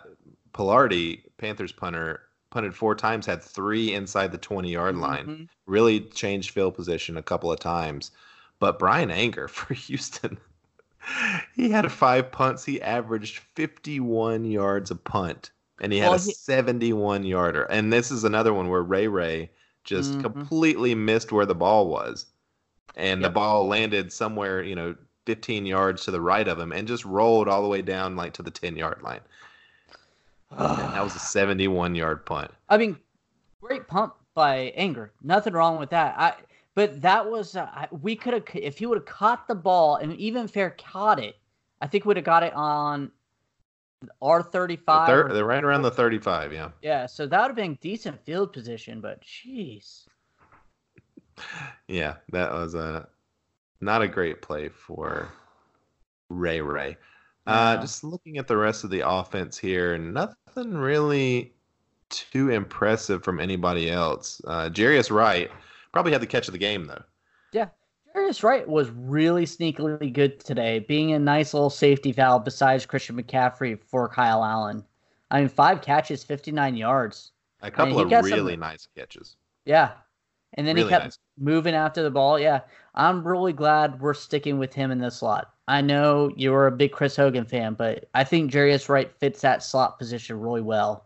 Palardy, 0.51 1.21
Panthers 1.37 1.71
punter, 1.71 2.23
punted 2.49 2.75
four 2.75 2.95
times, 2.95 3.25
had 3.25 3.41
three 3.43 3.93
inside 3.93 4.31
the 4.31 4.37
20 4.37 4.71
yard 4.71 4.95
line. 4.97 5.25
Mhm. 5.25 5.49
Really 5.65 6.01
changed 6.01 6.51
field 6.51 6.75
position 6.75 7.17
a 7.17 7.23
couple 7.23 7.51
of 7.51 7.59
times. 7.59 8.11
But 8.59 8.79
Bryan 8.79 9.11
Anger 9.11 9.47
for 9.47 9.73
Houston, 9.73 10.37
he 11.55 11.69
had 11.69 11.91
five 11.91 12.31
punts. 12.31 12.65
He 12.65 12.81
averaged 12.81 13.39
51 13.55 14.45
yards 14.45 14.91
a 14.91 14.95
punt, 14.95 15.51
and 15.81 15.91
he 15.93 15.99
had 15.99 16.07
Well, 16.09 16.15
a 16.19 16.23
he- 16.23 16.33
71 16.33 17.23
yarder. 17.23 17.63
And 17.63 17.91
this 17.93 18.11
is 18.11 18.23
another 18.23 18.53
one 18.53 18.69
where 18.69 18.83
Ray 18.83 19.07
Ray 19.07 19.51
just 19.83 20.13
Mhm. 20.13 20.21
completely 20.21 20.95
missed 20.95 21.31
where 21.31 21.45
the 21.45 21.55
ball 21.55 21.87
was 21.87 22.25
and 22.95 23.23
the 23.23 23.29
ball 23.29 23.67
landed 23.67 24.11
somewhere, 24.11 24.61
you 24.61 24.75
know, 24.75 24.95
15 25.25 25.65
yards 25.65 26.03
to 26.05 26.11
the 26.11 26.19
right 26.21 26.47
of 26.47 26.59
him 26.59 26.71
and 26.73 26.87
just 26.87 27.05
rolled 27.05 27.47
all 27.47 27.61
the 27.61 27.67
way 27.69 27.81
down 27.81 28.15
like 28.15 28.33
to 28.33 28.41
the 28.43 28.51
10 28.51 28.75
yard 28.75 29.01
line. 29.01 29.21
And 30.51 30.93
that 30.93 31.03
was 31.03 31.15
a 31.15 31.19
71 31.19 31.95
yard 31.95 32.25
punt. 32.25 32.51
I 32.69 32.77
mean, 32.77 32.97
great 33.61 33.87
pump 33.87 34.15
by 34.33 34.73
Anger. 34.75 35.11
Nothing 35.21 35.53
wrong 35.53 35.79
with 35.79 35.89
that. 35.89 36.15
I 36.17 36.33
but 36.75 37.01
that 37.01 37.27
was 37.27 37.55
uh, 37.55 37.87
we 37.89 38.15
could 38.15 38.33
have 38.33 38.43
if 38.53 38.77
he 38.77 38.85
would 38.85 38.99
have 38.99 39.05
caught 39.05 39.47
the 39.47 39.55
ball 39.55 39.95
and 39.95 40.15
even 40.15 40.47
fair 40.47 40.75
caught 40.77 41.19
it. 41.19 41.35
I 41.81 41.87
think 41.87 42.05
we 42.05 42.09
would 42.09 42.17
have 42.17 42.25
got 42.25 42.43
it 42.43 42.53
on 42.53 43.11
R 44.21 44.43
thirty 44.43 44.75
five. 44.75 45.07
they're 45.33 45.43
right 45.43 45.63
around 45.63 45.81
the 45.81 45.89
35, 45.91 46.53
yeah. 46.53 46.69
Yeah, 46.83 47.07
so 47.07 47.25
that 47.25 47.41
would 47.41 47.47
have 47.47 47.55
been 47.55 47.79
decent 47.81 48.23
field 48.23 48.53
position, 48.53 49.01
but 49.01 49.21
jeez. 49.21 50.05
Yeah, 51.87 52.15
that 52.31 52.51
was 52.51 52.75
a 52.75 53.07
not 53.81 54.01
a 54.01 54.07
great 54.07 54.41
play 54.41 54.69
for 54.69 55.29
Ray 56.29 56.61
Ray. 56.61 56.97
Uh, 57.47 57.77
just 57.81 58.03
looking 58.03 58.37
at 58.37 58.47
the 58.47 58.57
rest 58.57 58.83
of 58.83 58.89
the 58.89 59.07
offense 59.07 59.57
here, 59.57 59.97
nothing 59.97 60.73
really 60.75 61.53
too 62.09 62.49
impressive 62.49 63.23
from 63.23 63.39
anybody 63.39 63.89
else. 63.89 64.41
Uh, 64.45 64.69
Jarius 64.69 65.11
Wright 65.11 65.49
probably 65.93 66.11
had 66.11 66.21
the 66.21 66.27
catch 66.27 66.47
of 66.47 66.51
the 66.53 66.57
game 66.57 66.85
though. 66.87 67.03
Yeah. 67.51 67.67
Jarius 68.15 68.43
Wright 68.43 68.67
was 68.67 68.89
really 68.91 69.45
sneakily 69.45 70.11
good 70.11 70.39
today, 70.39 70.79
being 70.79 71.13
a 71.13 71.19
nice 71.19 71.53
little 71.53 71.69
safety 71.69 72.11
valve 72.11 72.43
besides 72.43 72.85
Christian 72.85 73.21
McCaffrey 73.21 73.79
for 73.81 74.09
Kyle 74.09 74.43
Allen. 74.43 74.83
I 75.31 75.39
mean, 75.39 75.49
five 75.49 75.81
catches, 75.81 76.23
59 76.23 76.75
yards. 76.75 77.31
A 77.61 77.69
couple 77.71 77.99
of 77.99 78.09
got 78.09 78.23
some- 78.23 78.33
really 78.33 78.55
nice 78.57 78.87
catches. 78.95 79.35
Yeah. 79.65 79.91
And 80.53 80.65
then 80.65 80.75
Really 80.75 80.87
he 80.87 80.93
kept 80.93 81.05
nice. 81.05 81.19
moving 81.37 81.75
after 81.75 82.01
the 82.03 82.09
ball. 82.11 82.39
Yeah. 82.39 82.61
I'm 82.95 83.27
really 83.27 83.53
glad 83.53 83.99
we're 83.99 84.13
sticking 84.13 84.57
with 84.57 84.73
him 84.73 84.91
in 84.91 84.99
the 84.99 85.11
slot. 85.11 85.53
I 85.67 85.81
know 85.81 86.31
you're 86.35 86.67
a 86.67 86.71
big 86.71 86.91
Chris 86.91 87.15
Hogan 87.15 87.45
fan, 87.45 87.73
but 87.73 88.07
I 88.13 88.23
think 88.23 88.51
Jarius 88.51 88.87
Wright 88.87 89.11
fits 89.19 89.41
that 89.41 89.63
slot 89.63 89.99
position 89.99 90.39
really 90.39 90.61
well. 90.61 91.05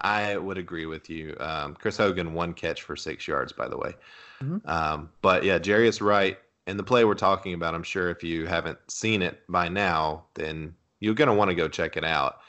I 0.00 0.36
would 0.36 0.58
agree 0.58 0.86
with 0.86 1.08
you. 1.10 1.36
Um, 1.40 1.74
Chris 1.74 1.96
Hogan, 1.96 2.34
one 2.34 2.52
catch 2.52 2.82
for 2.82 2.96
six 2.96 3.26
yards, 3.26 3.52
by 3.52 3.66
the 3.68 3.76
way. 3.78 3.94
Mhm. 4.42 4.66
Um, 4.68 5.10
but 5.22 5.42
yeah, 5.42 5.58
Jarius 5.58 6.00
Wright 6.00 6.38
and 6.66 6.78
the 6.78 6.84
play 6.84 7.04
we're 7.04 7.14
talking 7.14 7.54
about, 7.54 7.74
I'm 7.74 7.82
sure 7.82 8.10
if 8.10 8.22
you 8.22 8.46
haven't 8.46 8.78
seen 8.88 9.22
it 9.22 9.42
by 9.48 9.68
now, 9.68 10.24
then 10.34 10.74
you're 11.00 11.14
going 11.14 11.28
to 11.28 11.34
want 11.34 11.50
to 11.50 11.54
go 11.54 11.68
check 11.68 11.96
it 11.96 12.04
out. 12.04 12.40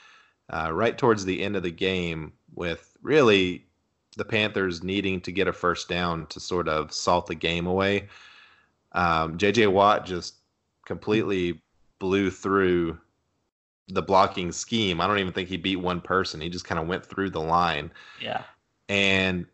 Uh, 0.50 0.72
right 0.72 0.98
towards 0.98 1.26
the 1.26 1.41
end 1.41 1.56
of 1.56 1.63
the 1.63 1.72
game, 1.72 2.34
with 2.56 2.98
really 3.02 3.65
the 4.15 4.26
Panthers 4.26 4.84
needing 4.84 5.22
to 5.22 5.32
get 5.32 5.48
a 5.48 5.54
first 5.54 5.89
down 5.89 6.26
to 6.28 6.39
sort 6.39 6.67
of 6.67 6.91
salt 6.91 7.28
the 7.28 7.36
game 7.36 7.67
away, 7.67 8.08
um, 8.93 9.38
JJ 9.38 9.67
Watt 9.72 10.06
just 10.06 10.36
completely 10.88 11.62
blew 12.00 12.32
through 12.32 12.97
the 13.89 14.02
blocking 14.02 14.52
scheme. 14.52 15.02
I 15.02 15.08
don't 15.08 15.19
even 15.19 15.34
think 15.34 15.50
he 15.50 15.58
beat 15.58 15.76
one 15.76 16.02
person. 16.02 16.41
He 16.41 16.50
just 16.50 16.65
kind 16.65 16.80
of 16.80 16.88
went 16.88 17.06
through 17.06 17.30
the 17.30 17.41
line. 17.41 17.91
Yeah. 18.21 18.43
And 18.88 19.45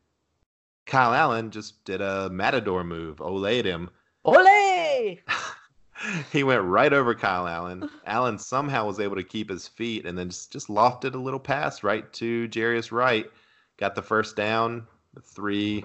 Kyle 0.85 1.13
Allen 1.13 1.49
just 1.49 1.83
did 1.85 2.01
a 2.01 2.29
matador 2.29 2.83
move, 2.83 3.17
olayed 3.17 3.65
him. 3.65 3.89
Ole! 4.23 5.17
he 6.31 6.43
went 6.43 6.63
right 6.63 6.93
over 6.93 7.15
Kyle 7.15 7.47
Allen. 7.47 7.89
Allen 8.05 8.37
somehow 8.37 8.85
was 8.85 8.99
able 8.99 9.15
to 9.15 9.23
keep 9.23 9.49
his 9.49 9.67
feet 9.67 10.05
and 10.05 10.15
then 10.15 10.29
just, 10.29 10.51
just 10.51 10.67
lofted 10.67 11.15
a 11.15 11.19
little 11.19 11.39
pass 11.39 11.83
right 11.83 12.11
to 12.13 12.47
Jarius 12.49 12.91
Wright. 12.91 13.25
Got 13.77 13.95
the 13.95 14.03
first 14.03 14.35
down. 14.35 14.85
Three 15.23 15.83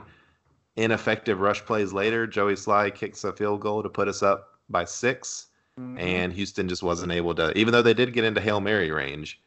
ineffective 0.77 1.41
rush 1.41 1.65
plays 1.65 1.93
later, 1.93 2.27
Joey 2.27 2.55
Slye 2.55 2.95
kicks 2.95 3.25
a 3.25 3.33
field 3.33 3.61
goal 3.61 3.83
to 3.83 3.89
put 3.89 4.09
us 4.09 4.23
up 4.23 4.58
by 4.69 4.85
6 4.85 5.47
Mm-hmm. 5.79 5.97
and 5.99 6.33
Houston 6.33 6.69
just 6.69 6.83
wasn't 6.83 7.13
able 7.13 7.37
to. 7.37 7.57
Even 7.57 7.71
though 7.71 7.83
they 7.83 7.95
did 7.95 8.13
get 8.13 8.25
into 8.25 8.41
hail 8.41 8.61
mary 8.61 8.91
range, 8.91 9.41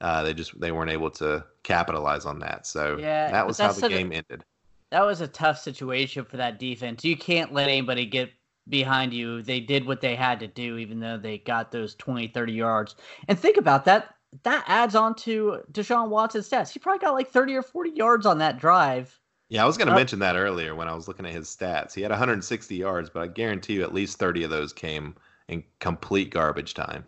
uh, 0.00 0.24
they 0.24 0.34
just 0.34 0.58
they 0.58 0.72
weren't 0.72 0.90
able 0.90 1.08
to 1.12 1.44
capitalize 1.62 2.26
on 2.26 2.40
that. 2.40 2.66
So 2.66 2.96
Yeah, 2.98 3.30
that 3.30 3.46
was 3.46 3.58
how 3.58 3.70
the 3.70 3.86
a- 3.86 3.88
game 3.88 4.10
ended. 4.10 4.44
that 4.90 5.02
was 5.06 5.20
a 5.20 5.28
tough 5.28 5.56
situation 5.60 6.24
for 6.24 6.36
that 6.36 6.58
defense. 6.58 7.04
You 7.04 7.16
can't 7.16 7.52
let 7.52 7.68
anybody 7.68 8.06
get 8.06 8.32
behind 8.68 9.14
you. 9.14 9.40
They 9.40 9.60
did 9.60 9.86
what 9.86 10.00
they 10.00 10.16
had 10.16 10.40
to 10.40 10.48
do, 10.48 10.78
even 10.78 10.98
though 10.98 11.16
they 11.16 11.38
got 11.38 11.70
those 11.70 11.94
20, 11.94 12.26
30 12.26 12.52
yards. 12.52 12.96
And 13.28 13.38
think 13.38 13.56
about 13.56 13.84
that. 13.84 14.16
That 14.42 14.64
adds 14.66 14.96
on 14.96 15.14
to 15.16 15.60
Deshaun 15.70 16.08
Watson's 16.08 16.50
stats. 16.50 16.72
He 16.72 16.80
probably 16.80 16.98
got 17.06 17.14
like 17.14 17.30
30 17.30 17.54
or 17.54 17.62
40 17.62 17.90
yards 17.90 18.26
on 18.26 18.38
that 18.38 18.58
drive. 18.58 19.16
Yeah, 19.48 19.62
I 19.62 19.66
was 19.66 19.78
going 19.78 19.86
to 19.86 19.94
Uh, 19.94 19.96
mention 19.96 20.18
that 20.18 20.36
earlier 20.36 20.74
when 20.74 20.88
I 20.88 20.94
was 20.94 21.08
looking 21.08 21.24
at 21.26 21.32
his 21.32 21.48
stats. 21.48 21.94
He 21.94 22.02
had 22.02 22.10
160 22.10 22.76
yards, 22.76 23.08
but 23.10 23.22
I 23.22 23.26
guarantee 23.28 23.74
you 23.74 23.82
at 23.82 23.94
least 23.94 24.18
30 24.18 24.44
of 24.44 24.50
those 24.50 24.72
came 24.72 25.14
in 25.48 25.64
complete 25.80 26.30
garbage 26.30 26.74
time. 26.74 27.04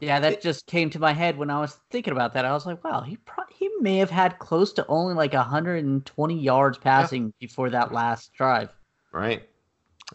Yeah, 0.00 0.20
that 0.20 0.42
just 0.42 0.66
came 0.66 0.90
to 0.90 0.98
my 0.98 1.12
head 1.12 1.38
when 1.38 1.48
I 1.50 1.60
was 1.60 1.78
thinking 1.90 2.12
about 2.12 2.34
that. 2.34 2.44
I 2.44 2.52
was 2.52 2.66
like, 2.66 2.84
wow, 2.84 3.00
he 3.00 3.16
pro- 3.16 3.44
he 3.48 3.70
may 3.80 3.96
have 3.98 4.10
had 4.10 4.38
close 4.38 4.72
to 4.74 4.86
only 4.86 5.14
like 5.14 5.32
120 5.32 6.38
yards 6.38 6.76
passing 6.78 7.32
before 7.40 7.70
that 7.70 7.92
last 7.92 8.32
drive. 8.34 8.68
right? 9.12 9.48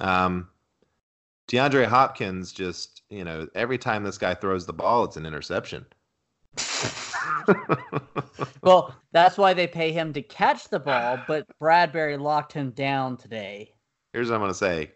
Um, 0.01 0.49
DeAndre 1.47 1.85
Hopkins 1.87 2.51
just, 2.53 3.01
you 3.09 3.23
know, 3.25 3.47
every 3.55 3.77
time 3.77 4.03
this 4.03 4.17
guy 4.17 4.35
throws 4.35 4.65
the 4.65 4.73
ball, 4.73 5.03
it's 5.03 5.17
an 5.17 5.25
interception. 5.25 5.85
Well, 8.61 8.95
that's 9.11 9.37
why 9.37 9.53
they 9.53 9.67
pay 9.67 9.91
him 9.91 10.13
to 10.13 10.21
catch 10.21 10.69
the 10.69 10.79
ball, 10.79 11.19
but 11.27 11.45
Bradberry 11.61 12.19
locked 12.19 12.53
him 12.53 12.71
down 12.71 13.17
today. 13.17 13.73
Here's 14.13 14.29
what 14.29 14.35
I'm 14.35 14.41
going 14.41 14.51
to 14.51 14.55
say 14.57 14.91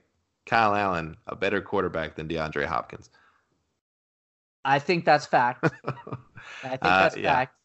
Kyle 0.46 0.76
Allen, 0.76 1.15
a 1.28 1.36
better 1.36 1.62
quarterback 1.62 2.15
than 2.15 2.28
DeAndre 2.28 2.65
Hopkins. 2.65 3.10
I 4.65 4.80
think 4.80 5.06
that's 5.06 5.26
fact. 5.26 5.63
I 6.63 6.69
think 6.69 6.80
Uh, 6.84 7.00
that's 7.04 7.17
yeah. 7.17 7.34
fact. 7.34 7.56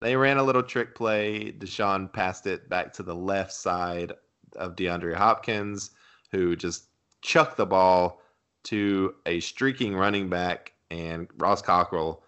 They 0.00 0.14
ran 0.16 0.36
a 0.36 0.42
little 0.42 0.62
trick 0.62 0.94
play. 0.94 1.52
Deshaun 1.52 2.12
passed 2.12 2.46
it 2.46 2.68
back 2.68 2.92
to 2.94 3.02
the 3.02 3.14
left 3.14 3.52
side 3.52 4.12
of 4.56 4.76
DeAndre 4.76 5.14
Hopkins, 5.14 5.90
who 6.30 6.54
just 6.54 6.88
chucked 7.22 7.56
the 7.56 7.66
ball 7.66 8.20
to 8.64 9.14
a 9.26 9.40
streaking 9.40 9.96
running 9.96 10.28
back, 10.28 10.72
and 10.90 11.28
Ross 11.38 11.62
Cockrell 11.62 12.22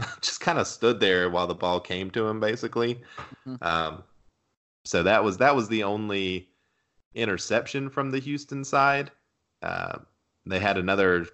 just 0.20 0.40
kind 0.40 0.58
of 0.58 0.66
stood 0.66 1.00
there 1.00 1.30
while 1.30 1.46
the 1.46 1.54
ball 1.54 1.80
came 1.80 2.10
to 2.12 2.26
him, 2.26 2.40
basically. 2.40 3.00
Mhm. 3.46 3.62
Um, 3.62 4.02
so 4.84 5.02
that 5.02 5.22
was 5.24 5.38
that 5.38 5.54
was 5.54 5.68
the 5.68 5.82
only 5.84 6.48
interception 7.14 7.90
from 7.90 8.10
the 8.10 8.18
Houston 8.18 8.64
side. 8.64 9.10
Uh, 9.62 9.98
they 10.46 10.58
had 10.58 10.78
another 10.78 11.26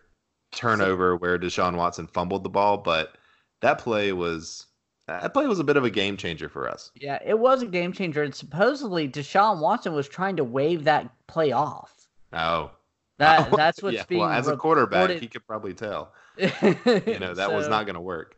turnover 0.53 1.17
where 1.17 1.39
Deshaun 1.39 1.77
Watson 1.77 2.07
fumbled 2.07 2.43
the 2.45 2.49
ball, 2.51 2.79
but 2.79 3.17
that 3.61 3.79
play 3.79 4.13
was 4.13 4.67
that 5.07 5.33
play 5.33 5.47
was 5.47 5.61
a 5.61 5.65
bit 5.65 5.77
of 5.77 5.85
a 5.85 5.91
game 5.91 6.17
changer 6.17 6.49
for 6.49 6.69
us. 6.69 6.91
Yeah, 6.97 7.19
it 7.25 7.39
was 7.39 7.63
a 7.63 7.67
game 7.67 7.93
changer. 7.93 8.23
And 8.25 8.35
supposedly 8.35 9.09
Deshaun 9.09 9.61
Watson 9.61 9.93
was 9.95 10.09
trying 10.09 10.37
to 10.37 10.45
wave 10.45 10.85
that 10.85 11.09
play 11.29 11.53
off. 11.53 11.93
Oh, 12.33 12.73
That 13.19 13.51
that's 13.57 13.83
what's 13.83 13.97
yeah. 13.97 14.05
being 14.09 14.23
Well, 14.23 14.31
as 14.31 14.49
a 14.49 14.57
quarterback, 14.57 15.03
reported. 15.03 15.23
he 15.23 15.29
could 15.29 15.47
probably 15.47 15.75
tell. 15.75 16.13
you 16.37 16.51
You 17.07 17.19
know 17.21 17.35
that 17.35 17.53
was 17.53 17.69
not 17.69 17.87
going 17.87 17.95
to 17.95 18.01
work. 18.01 18.37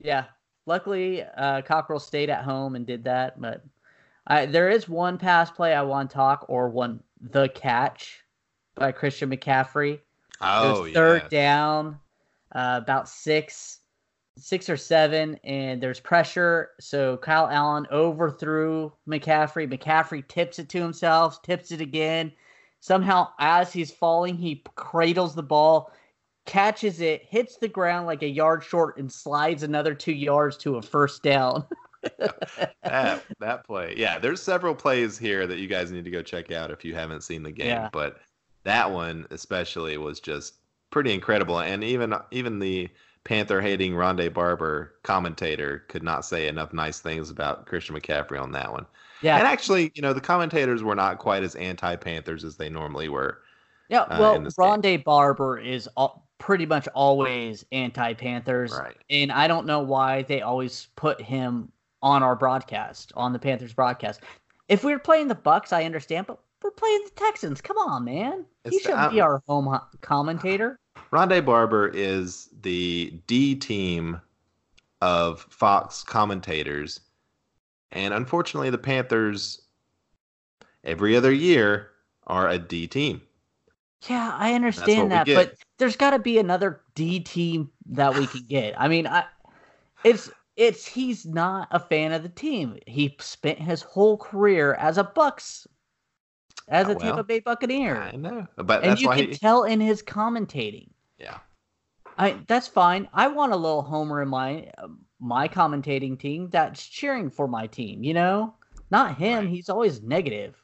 Yeah. 0.00 0.24
Luckily, 0.66 1.22
uh, 1.22 1.62
Cockrell 1.62 2.00
stayed 2.00 2.30
at 2.30 2.44
home 2.44 2.74
and 2.76 2.86
did 2.86 3.04
that. 3.04 3.40
But 3.40 3.64
I, 4.26 4.46
there 4.46 4.70
is 4.70 4.88
one 4.88 5.18
pass 5.18 5.50
play 5.50 5.74
I 5.74 5.82
want 5.82 6.10
to 6.10 6.14
talk, 6.14 6.46
or 6.48 6.68
one 6.68 7.02
the 7.20 7.48
catch 7.48 8.24
by 8.74 8.92
Christian 8.92 9.30
McCaffrey. 9.30 9.94
It 9.94 10.00
Oh, 10.40 10.82
was 10.82 10.92
third 10.92 11.22
yeah. 11.24 11.28
down, 11.28 11.98
uh, 12.54 12.80
about 12.82 13.08
six, 13.08 13.80
six 14.38 14.70
or 14.70 14.76
seven, 14.76 15.38
and 15.44 15.82
there's 15.82 16.00
pressure. 16.00 16.70
So 16.80 17.16
Kyle 17.18 17.48
Allen 17.48 17.86
overthrew 17.90 18.92
McCaffrey. 19.08 19.70
McCaffrey 19.70 20.26
tips 20.28 20.58
it 20.58 20.68
to 20.70 20.80
himself, 20.80 21.42
tips 21.42 21.72
it 21.72 21.80
again. 21.80 22.32
Somehow, 22.80 23.28
as 23.38 23.72
he's 23.72 23.90
falling, 23.90 24.36
he 24.36 24.62
cradles 24.76 25.34
the 25.34 25.42
ball, 25.42 25.92
catches 26.50 27.00
it, 27.00 27.24
hits 27.30 27.58
the 27.58 27.68
ground 27.68 28.06
like 28.06 28.22
a 28.22 28.28
yard 28.28 28.64
short, 28.64 28.98
and 28.98 29.10
slides 29.10 29.62
another 29.62 29.94
two 29.94 30.12
yards 30.12 30.56
to 30.58 30.76
a 30.76 30.82
first 30.82 31.22
down. 31.22 31.64
that 32.82 33.22
that 33.38 33.64
play. 33.64 33.94
Yeah, 33.96 34.18
there's 34.18 34.42
several 34.42 34.74
plays 34.74 35.16
here 35.16 35.46
that 35.46 35.58
you 35.58 35.68
guys 35.68 35.92
need 35.92 36.04
to 36.04 36.10
go 36.10 36.22
check 36.22 36.50
out 36.50 36.72
if 36.72 36.84
you 36.84 36.92
haven't 36.94 37.22
seen 37.22 37.44
the 37.44 37.52
game. 37.52 37.68
Yeah. 37.68 37.88
But 37.92 38.20
that 38.64 38.90
one 38.90 39.26
especially 39.30 39.96
was 39.96 40.18
just 40.18 40.54
pretty 40.90 41.14
incredible, 41.14 41.60
and 41.60 41.84
even 41.84 42.14
even 42.32 42.58
the 42.58 42.88
Panther 43.22 43.60
hating 43.60 43.92
Rondé 43.92 44.32
Barber 44.32 44.96
commentator 45.04 45.84
could 45.88 46.02
not 46.02 46.24
say 46.24 46.48
enough 46.48 46.72
nice 46.72 46.98
things 46.98 47.30
about 47.30 47.66
Christian 47.66 47.94
McCaffrey 47.94 48.40
on 48.40 48.50
that 48.52 48.72
one. 48.72 48.86
Yeah, 49.22 49.36
And 49.36 49.46
actually, 49.46 49.92
you 49.94 50.02
know, 50.02 50.14
the 50.14 50.20
commentators 50.20 50.82
were 50.82 50.94
not 50.94 51.18
quite 51.18 51.44
as 51.44 51.54
anti 51.54 51.94
Panthers 51.96 52.42
as 52.42 52.56
they 52.56 52.70
normally 52.70 53.08
were. 53.08 53.42
yeah. 53.88 54.02
uh, 54.02 54.16
Well, 54.18 54.38
game. 54.38 54.46
Rondé 54.46 55.04
Barber 55.04 55.58
is 55.58 55.86
all, 55.96 56.26
pretty 56.40 56.66
much 56.66 56.88
always 56.88 57.64
anti-Panthers. 57.70 58.72
Right. 58.72 58.96
and 59.08 59.30
I 59.30 59.46
don't 59.46 59.66
know 59.66 59.80
why 59.80 60.22
they 60.22 60.40
always 60.40 60.88
put 60.96 61.20
him 61.20 61.70
on 62.02 62.24
our 62.24 62.34
broadcast, 62.34 63.12
on 63.14 63.32
the 63.32 63.38
Panthers 63.38 63.72
broadcast. 63.72 64.22
If 64.68 64.82
we 64.82 64.92
were 64.92 64.98
playing 64.98 65.28
the 65.28 65.34
Bucks, 65.36 65.72
I 65.72 65.84
understand, 65.84 66.26
but 66.26 66.40
we're 66.62 66.70
playing 66.72 67.02
the 67.04 67.10
Texans. 67.10 67.60
Come 67.60 67.76
on, 67.76 68.04
man. 68.04 68.44
he 68.68 68.80
shouldn't 68.80 69.12
be 69.12 69.20
our 69.20 69.42
home 69.46 69.78
commentator. 70.00 70.78
Rondé 71.12 71.44
Barber 71.44 71.88
is 71.88 72.48
the 72.62 73.20
D 73.26 73.54
team 73.54 74.20
of 75.00 75.46
Fox 75.50 76.02
commentators. 76.02 77.00
And 77.92 78.14
unfortunately, 78.14 78.70
the 78.70 78.78
Panthers, 78.78 79.62
every 80.84 81.16
other 81.16 81.32
year, 81.32 81.90
are 82.26 82.48
a 82.48 82.58
D 82.58 82.86
team. 82.86 83.20
Yeah, 84.08 84.34
I 84.34 84.54
understand 84.54 85.10
that, 85.12 85.26
but 85.26 85.54
there's 85.80 85.96
got 85.96 86.10
to 86.12 86.20
be 86.20 86.38
another 86.38 86.82
D 86.94 87.20
team 87.20 87.72
that 87.86 88.14
we 88.14 88.28
can 88.28 88.44
get. 88.48 88.80
I 88.80 88.88
mean, 88.88 89.06
I, 89.08 89.24
it's 90.04 90.30
it's 90.56 90.86
he's 90.86 91.26
not 91.26 91.68
a 91.72 91.80
fan 91.80 92.12
of 92.12 92.22
the 92.22 92.28
team. 92.28 92.78
He 92.86 93.16
spent 93.20 93.58
his 93.58 93.82
whole 93.82 94.16
career 94.18 94.74
as 94.74 94.98
a 94.98 95.04
Bucks, 95.04 95.66
as 96.68 96.88
Uh, 96.88 96.90
a 96.90 96.94
Tampa 96.96 97.16
well, 97.16 97.24
Bay 97.24 97.40
Buccaneer, 97.40 98.10
I 98.12 98.16
know. 98.16 98.46
But 98.56 98.84
and 98.84 99.00
you 99.00 99.08
can 99.08 99.26
he, 99.26 99.34
tell 99.34 99.64
in 99.64 99.80
his 99.80 100.02
commentating. 100.02 100.90
yeah. 101.18 101.38
I 102.18 102.42
that's 102.46 102.68
fine. 102.68 103.08
I 103.12 103.28
want 103.28 103.52
a 103.52 103.56
little 103.56 103.82
homer 103.82 104.22
in 104.22 104.28
my 104.28 104.70
my 105.20 105.48
commentating 105.48 106.18
team 106.18 106.50
that's 106.50 106.86
cheering 106.86 107.30
for 107.30 107.48
my 107.48 107.66
team. 107.66 108.04
You 108.04 108.14
know, 108.14 108.54
not 108.90 109.16
him. 109.18 109.46
Right. 109.46 109.48
He's 109.48 109.68
always 109.68 110.02
negative. 110.02 110.62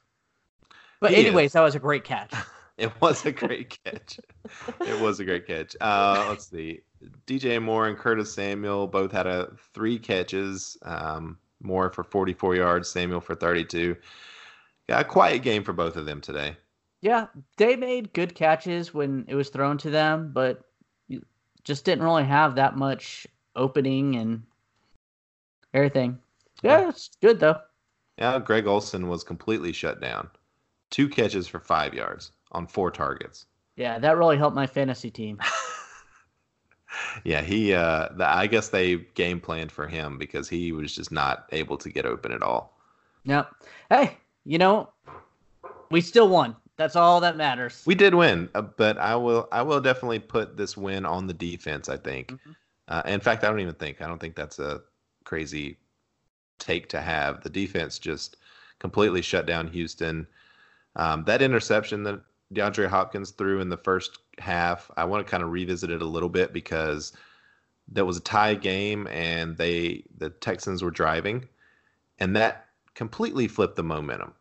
But 1.01 1.13
He 1.13 1.23
is. 1.25 1.27
anyways, 1.27 1.53
that 1.53 1.63
was 1.63 1.75
a 1.75 1.81
great 1.81 2.05
catch. 2.05 2.33
It 2.79 2.93
was 3.01 3.25
a 3.25 3.33
great 3.33 3.79
catch. 3.85 4.21
it 4.81 5.01
was 5.01 5.19
a 5.19 5.25
great 5.25 5.47
catch. 5.47 5.75
Uh, 5.81 6.27
let's 6.29 6.47
see. 6.47 6.81
DJ 7.27 7.61
Moore 7.63 7.89
and 7.89 7.97
Curtis 7.97 8.33
Samuel 8.35 8.87
both 8.87 9.13
had 9.13 9.27
a 9.27 9.51
three 9.73 9.99
catches. 9.99 10.77
Um, 10.83 11.39
Moore 11.63 11.89
for 11.91 12.05
44 12.05 12.55
yards, 12.57 12.89
Samuel 12.91 13.21
for 13.23 13.35
32. 13.35 13.97
Got 14.89 15.01
a 15.01 15.05
quiet 15.05 15.43
game 15.43 15.65
for 15.65 15.73
both 15.73 15.97
of 15.97 16.05
them 16.05 16.21
today. 16.21 16.57
Yeah, 17.01 17.27
they 17.57 17.77
made 17.77 18.13
good 18.13 18.35
catches 18.35 18.93
when 18.93 19.25
it 19.29 19.35
was 19.35 19.49
thrown 19.49 19.79
to 19.79 19.91
them, 19.91 20.31
but 20.33 20.63
you 21.09 21.25
just 21.65 21.85
didn't 21.85 22.05
really 22.05 22.25
have 22.25 22.57
that 22.57 22.77
much 22.77 23.27
opening 23.55 24.17
and 24.17 24.43
everything. 25.73 26.19
Yeah, 26.63 26.83
Yeah. 26.83 26.89
it's 26.91 27.11
good 27.23 27.41
though. 27.41 27.59
Yeah, 28.19 28.39
Greg 28.39 28.67
Olsen 28.67 29.09
was 29.09 29.25
completely 29.25 29.73
shut 29.73 30.01
down. 30.01 30.29
Two 30.91 31.09
catches 31.09 31.49
for 31.49 31.59
five 31.61 31.95
yards 31.95 32.33
on 32.53 32.67
four 32.67 32.91
targets. 32.91 33.47
Yeah, 33.77 33.99
that 33.99 34.17
really 34.17 34.37
helped 34.37 34.57
my 34.57 34.67
fantasy 34.67 35.11
team. 35.11 35.39
Yeah, 37.25 37.43
he. 37.43 37.75
Uh, 37.75 38.09
the, 38.17 38.27
I 38.27 38.47
guess 38.47 38.69
they 38.69 38.97
game 38.97 39.41
planned 39.41 39.73
for 39.73 39.87
him 39.87 40.19
because 40.19 40.49
he 40.49 40.73
was 40.73 40.95
just 40.95 41.13
not 41.13 41.47
able 41.53 41.77
to 41.79 41.91
get 41.91 42.07
open 42.07 42.33
at 42.33 42.43
all. 42.43 42.79
Yep. 43.25 43.51
Hey, 43.91 44.17
you 44.45 44.59
know, 44.59 44.91
we 45.91 46.01
still 46.01 46.29
won. 46.29 46.57
That's 46.77 46.97
all 46.97 47.21
that 47.21 47.37
matters. 47.37 47.83
We 47.87 47.95
did 47.95 48.15
win, 48.15 48.49
uh, 48.55 48.63
but 48.63 48.99
I 48.99 49.17
will. 49.17 49.49
I 49.51 49.63
will 49.63 49.81
definitely 49.81 50.21
put 50.21 50.57
this 50.57 50.77
win 50.77 51.05
on 51.05 51.27
the 51.27 51.35
defense. 51.35 51.89
I 51.89 51.97
think. 51.97 52.33
Mhm. 52.33 52.57
Uh, 52.89 53.03
in 53.07 53.21
fact, 53.21 53.45
I 53.45 53.49
don't 53.49 53.61
even 53.61 53.75
think. 53.75 54.01
I 54.01 54.07
don't 54.07 54.21
think 54.21 54.37
that's 54.37 54.59
a 54.59 54.83
crazy 55.25 55.79
take 56.59 56.89
to 56.91 57.01
have. 57.01 57.43
The 57.43 57.51
defense 57.51 57.99
just 57.99 58.37
completely 58.79 59.23
shut 59.23 59.47
down 59.47 59.69
Houston. 59.69 60.27
Um, 60.95 61.25
that 61.25 61.43
interception 61.43 62.05
that 62.05 62.21
DeAndre 62.55 62.89
Hopkins 62.89 63.31
threw 63.31 63.61
in 63.61 63.69
the 63.69 63.77
first 63.77 64.19
half, 64.39 64.91
I 64.97 65.05
want 65.05 65.27
to 65.27 65.31
kind 65.31 65.43
of 65.43 65.51
revisit 65.51 65.91
it 65.91 66.03
a 66.03 66.07
little 66.07 66.29
bit 66.29 66.53
because 66.53 67.13
that 67.93 68.05
was 68.05 68.17
a 68.17 68.21
tie 68.21 68.55
game 68.55 69.07
and 69.09 69.57
they 69.57 70.05
the 70.17 70.31
Texans 70.31 70.83
were 70.83 70.91
driving, 70.91 71.49
and 72.19 72.35
that 72.37 72.67
completely 72.95 73.49
flipped 73.49 73.77
the 73.77 73.83
momentum. 73.83 74.35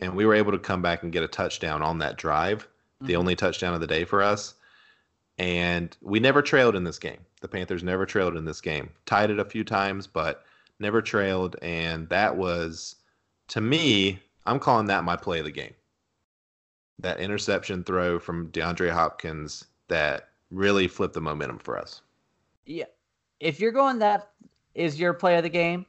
And 0.00 0.14
we 0.14 0.26
were 0.26 0.34
able 0.34 0.52
to 0.52 0.58
come 0.58 0.82
back 0.82 1.02
and 1.02 1.12
get 1.12 1.22
a 1.22 1.28
touchdown 1.28 1.82
on 1.82 1.98
that 1.98 2.18
drive, 2.18 2.68
the 3.00 3.14
Mhm. 3.14 3.18
only 3.18 3.36
touchdown 3.36 3.74
of 3.74 3.80
the 3.80 3.86
day 3.86 4.04
for 4.04 4.22
us. 4.22 4.54
And 5.38 5.96
we 6.00 6.20
never 6.20 6.42
trailed 6.42 6.76
in 6.76 6.84
this 6.84 6.98
game. 6.98 7.20
The 7.40 7.48
Panthers 7.48 7.82
never 7.82 8.06
trailed 8.06 8.36
in 8.36 8.44
this 8.44 8.60
game. 8.60 8.90
Tied 9.04 9.30
it 9.30 9.38
a 9.38 9.44
few 9.44 9.64
times, 9.64 10.06
but 10.06 10.44
never 10.78 11.00
trailed. 11.02 11.56
And 11.62 12.08
that 12.08 12.36
was, 12.36 12.96
to 13.48 13.60
me, 13.60 14.22
I'm 14.46 14.58
calling 14.58 14.86
that 14.86 15.04
my 15.04 15.16
play 15.16 15.38
of 15.38 15.44
the 15.44 15.50
game. 15.50 15.74
That 16.98 17.20
interception 17.20 17.84
throw 17.84 18.18
from 18.18 18.50
DeAndre 18.50 18.90
Hopkins 18.90 19.66
that 19.88 20.28
really 20.50 20.88
flipped 20.88 21.14
the 21.14 21.20
momentum 21.20 21.58
for 21.58 21.78
us. 21.78 22.02
Yeah. 22.64 22.84
If 23.40 23.60
you're 23.60 23.72
going 23.72 23.98
that 23.98 24.30
is 24.74 24.98
your 24.98 25.12
play 25.12 25.36
of 25.36 25.42
the 25.42 25.48
game, 25.48 25.86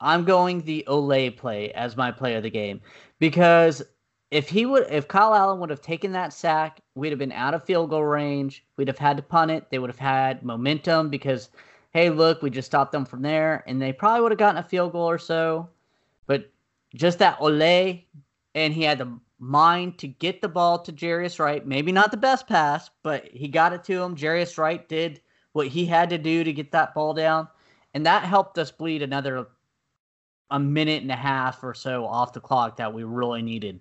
I'm 0.00 0.24
going 0.24 0.62
the 0.62 0.84
Olay 0.88 1.34
play 1.36 1.70
as 1.72 1.96
my 1.96 2.10
play 2.10 2.34
of 2.34 2.42
the 2.42 2.50
game 2.50 2.80
because 3.18 3.82
if 4.30 4.48
he 4.48 4.64
would 4.64 4.86
if 4.90 5.08
Kyle 5.08 5.34
Allen 5.34 5.60
would 5.60 5.70
have 5.70 5.82
taken 5.82 6.12
that 6.12 6.32
sack, 6.32 6.80
we'd 6.94 7.10
have 7.10 7.18
been 7.18 7.32
out 7.32 7.54
of 7.54 7.64
field 7.64 7.90
goal 7.90 8.04
range. 8.04 8.64
We'd 8.76 8.88
have 8.88 8.98
had 8.98 9.16
to 9.16 9.22
punt 9.22 9.50
it. 9.50 9.66
They 9.70 9.78
would 9.78 9.90
have 9.90 9.98
had 9.98 10.42
momentum 10.42 11.10
because 11.10 11.50
hey, 11.92 12.08
look, 12.08 12.40
we 12.40 12.50
just 12.50 12.66
stopped 12.66 12.92
them 12.92 13.04
from 13.04 13.22
there 13.22 13.64
and 13.66 13.82
they 13.82 13.92
probably 13.92 14.22
would 14.22 14.32
have 14.32 14.38
gotten 14.38 14.62
a 14.62 14.68
field 14.68 14.92
goal 14.92 15.08
or 15.08 15.18
so. 15.18 15.68
But 16.26 16.50
just 16.94 17.18
that 17.18 17.38
Olay 17.40 18.04
and 18.54 18.72
he 18.72 18.82
had 18.82 18.98
the 18.98 19.18
mind 19.40 19.98
to 19.98 20.06
get 20.06 20.40
the 20.40 20.48
ball 20.48 20.78
to 20.78 20.92
Jarius 20.92 21.38
Wright. 21.38 21.66
Maybe 21.66 21.90
not 21.90 22.10
the 22.10 22.16
best 22.16 22.46
pass, 22.46 22.90
but 23.02 23.26
he 23.32 23.48
got 23.48 23.72
it 23.72 23.82
to 23.84 24.02
him. 24.02 24.14
Jarius 24.14 24.58
Wright 24.58 24.86
did 24.88 25.20
what 25.52 25.66
he 25.66 25.86
had 25.86 26.10
to 26.10 26.18
do 26.18 26.44
to 26.44 26.52
get 26.52 26.70
that 26.72 26.94
ball 26.94 27.14
down. 27.14 27.48
And 27.94 28.06
that 28.06 28.22
helped 28.22 28.58
us 28.58 28.70
bleed 28.70 29.02
another 29.02 29.48
a 30.50 30.58
minute 30.58 31.02
and 31.02 31.10
a 31.10 31.16
half 31.16 31.64
or 31.64 31.74
so 31.74 32.04
off 32.04 32.32
the 32.32 32.40
clock 32.40 32.76
that 32.76 32.92
we 32.92 33.02
really 33.02 33.42
needed. 33.42 33.80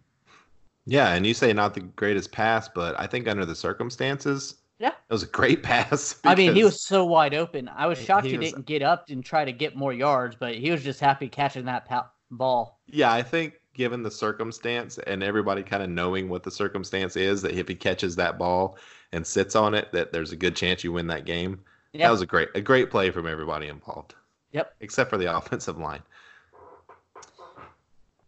Yeah, 0.86 1.14
and 1.14 1.26
you 1.26 1.34
say 1.34 1.54
not 1.54 1.74
the 1.74 1.82
greatest 1.82 2.32
pass, 2.32 2.70
but 2.70 3.00
I 3.00 3.06
think 3.06 3.28
under 3.28 3.46
the 3.46 3.54
circumstances, 3.54 4.56
yeah, 4.80 4.90
it 4.90 5.14
was 5.14 5.24
a 5.24 5.28
great 5.28 5.62
pass. 5.64 6.20
I 6.24 6.36
mean, 6.36 6.56
he 6.56 6.64
was 6.64 6.84
so 6.84 7.06
wide 7.06 7.34
open. 7.34 7.70
I 7.76 7.86
was 7.86 8.00
shocked 8.00 8.26
he, 8.26 8.32
he 8.32 8.38
was, 8.38 8.52
didn't 8.52 8.66
get 8.66 8.82
up 8.82 9.06
and 9.10 9.24
try 9.24 9.46
to 9.46 9.52
get 9.52 9.76
more 9.76 9.94
yards, 9.94 10.36
but 10.40 10.56
he 10.56 10.72
was 10.72 10.84
just 10.84 11.00
happy 11.00 11.28
catching 11.28 11.66
that 11.66 11.86
pa- 11.86 12.10
ball. 12.32 12.80
Yeah, 12.88 13.12
I 13.12 13.22
think 13.22 13.59
given 13.80 14.04
the 14.04 14.12
circumstance 14.12 14.98
and 15.08 15.24
everybody 15.24 15.64
kind 15.64 15.82
of 15.82 15.90
knowing 15.90 16.28
what 16.28 16.44
the 16.44 16.52
circumstance 16.52 17.16
is, 17.16 17.42
that 17.42 17.54
if 17.54 17.66
he 17.66 17.74
catches 17.74 18.14
that 18.14 18.38
ball 18.38 18.78
and 19.14 19.26
sits 19.26 19.56
on 19.56 19.74
it, 19.74 19.90
that 19.94 20.12
there's 20.12 20.34
a 20.34 20.36
good 20.36 20.54
chance 20.54 20.84
you 20.84 20.92
win 20.92 21.08
that 21.08 21.24
game. 21.24 21.58
Yep. 21.94 22.04
That 22.04 22.12
was 22.12 22.22
a 22.22 22.26
great 22.26 22.50
a 22.56 22.62
great 22.62 22.92
play 22.92 23.10
from 23.10 23.26
everybody 23.26 23.70
involved. 23.70 24.16
Yep. 24.52 24.76
Except 24.82 25.10
for 25.10 25.18
the 25.18 25.34
offensive 25.38 25.78
line. 25.78 26.02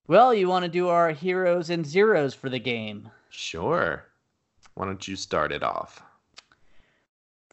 Well, 0.08 0.34
you 0.34 0.48
want 0.48 0.64
to 0.64 0.72
do 0.72 0.88
our 0.88 1.12
heroes 1.12 1.70
and 1.70 1.86
zeros 1.86 2.34
for 2.34 2.50
the 2.50 2.60
game? 2.60 3.10
Sure. 3.30 4.06
Why 4.76 4.86
don't 4.86 5.06
you 5.06 5.18
start 5.18 5.52
it 5.52 5.64
off? 5.64 6.02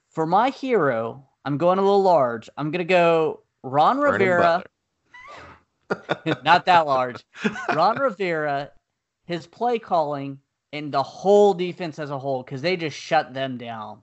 For 0.09 0.25
my 0.25 0.51
hero, 0.51 1.27
I'm 1.45 1.59
going 1.59 1.81
a 1.81 1.83
little 1.83 2.03
large. 2.03 2.49
I'm 2.57 2.71
going 2.71 2.79
to 2.79 2.85
go 2.85 3.41
Ron 3.65 3.99
Rivera. 3.99 4.63
Not 6.45 6.67
that 6.67 6.87
large. 6.87 7.25
Ron 7.75 7.99
Rivera, 7.99 8.71
his 9.27 9.47
play 9.47 9.79
calling, 9.79 10.39
and 10.73 10.93
the 10.93 11.03
whole 11.03 11.55
defense 11.55 11.99
as 11.99 12.11
a 12.11 12.19
whole, 12.19 12.43
because 12.43 12.63
they 12.63 12.77
just 12.77 12.97
shut 12.97 13.33
them 13.33 13.57
down. 13.57 14.03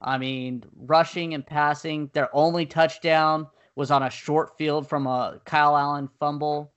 I 0.00 0.18
mean, 0.18 0.64
rushing 0.76 1.34
and 1.34 1.46
passing. 1.46 2.10
Their 2.12 2.34
only 2.34 2.66
touchdown 2.66 3.46
was 3.76 3.90
on 3.90 4.02
a 4.02 4.10
short 4.10 4.58
field 4.58 4.88
from 4.88 5.06
a 5.06 5.40
Kyle 5.44 5.76
Allen 5.76 6.08
fumble. 6.18 6.72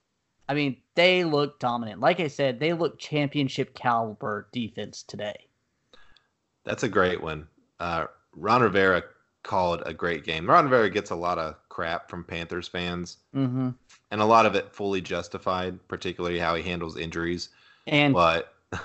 I 0.48 0.54
mean, 0.54 0.76
they 0.94 1.24
look 1.24 1.58
dominant. 1.58 2.00
Like 2.00 2.20
I 2.20 2.28
said, 2.28 2.60
they 2.60 2.72
look 2.72 2.98
championship 2.98 3.74
caliber 3.74 4.48
defense 4.52 5.02
today. 5.02 5.48
That's 6.64 6.84
a 6.84 6.88
great 6.88 7.20
one. 7.20 7.48
Uh, 7.80 8.06
Ron 8.32 8.62
Rivera 8.62 9.02
called 9.42 9.82
a 9.86 9.92
great 9.92 10.24
game. 10.24 10.48
Ron 10.48 10.64
Rivera 10.64 10.90
gets 10.90 11.10
a 11.10 11.16
lot 11.16 11.38
of 11.38 11.56
crap 11.76 12.08
from 12.08 12.24
Panthers 12.24 12.66
fans, 12.66 13.18
mm-hmm. 13.34 13.68
and 14.10 14.20
a 14.22 14.24
lot 14.24 14.46
of 14.46 14.54
it 14.54 14.72
fully 14.72 15.02
justified, 15.02 15.78
particularly 15.88 16.38
how 16.38 16.54
he 16.54 16.62
handles 16.62 16.96
injuries. 16.96 17.50
And 17.86 18.14
but 18.14 18.54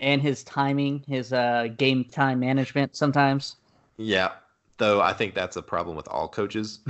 and 0.00 0.20
his 0.20 0.42
timing, 0.42 1.04
his 1.06 1.32
uh, 1.32 1.68
game 1.76 2.04
time 2.04 2.40
management 2.40 2.96
sometimes. 2.96 3.54
Yeah, 3.96 4.32
though 4.78 5.00
I 5.00 5.12
think 5.12 5.34
that's 5.34 5.54
a 5.54 5.62
problem 5.62 5.96
with 5.96 6.08
all 6.08 6.26
coaches. 6.26 6.80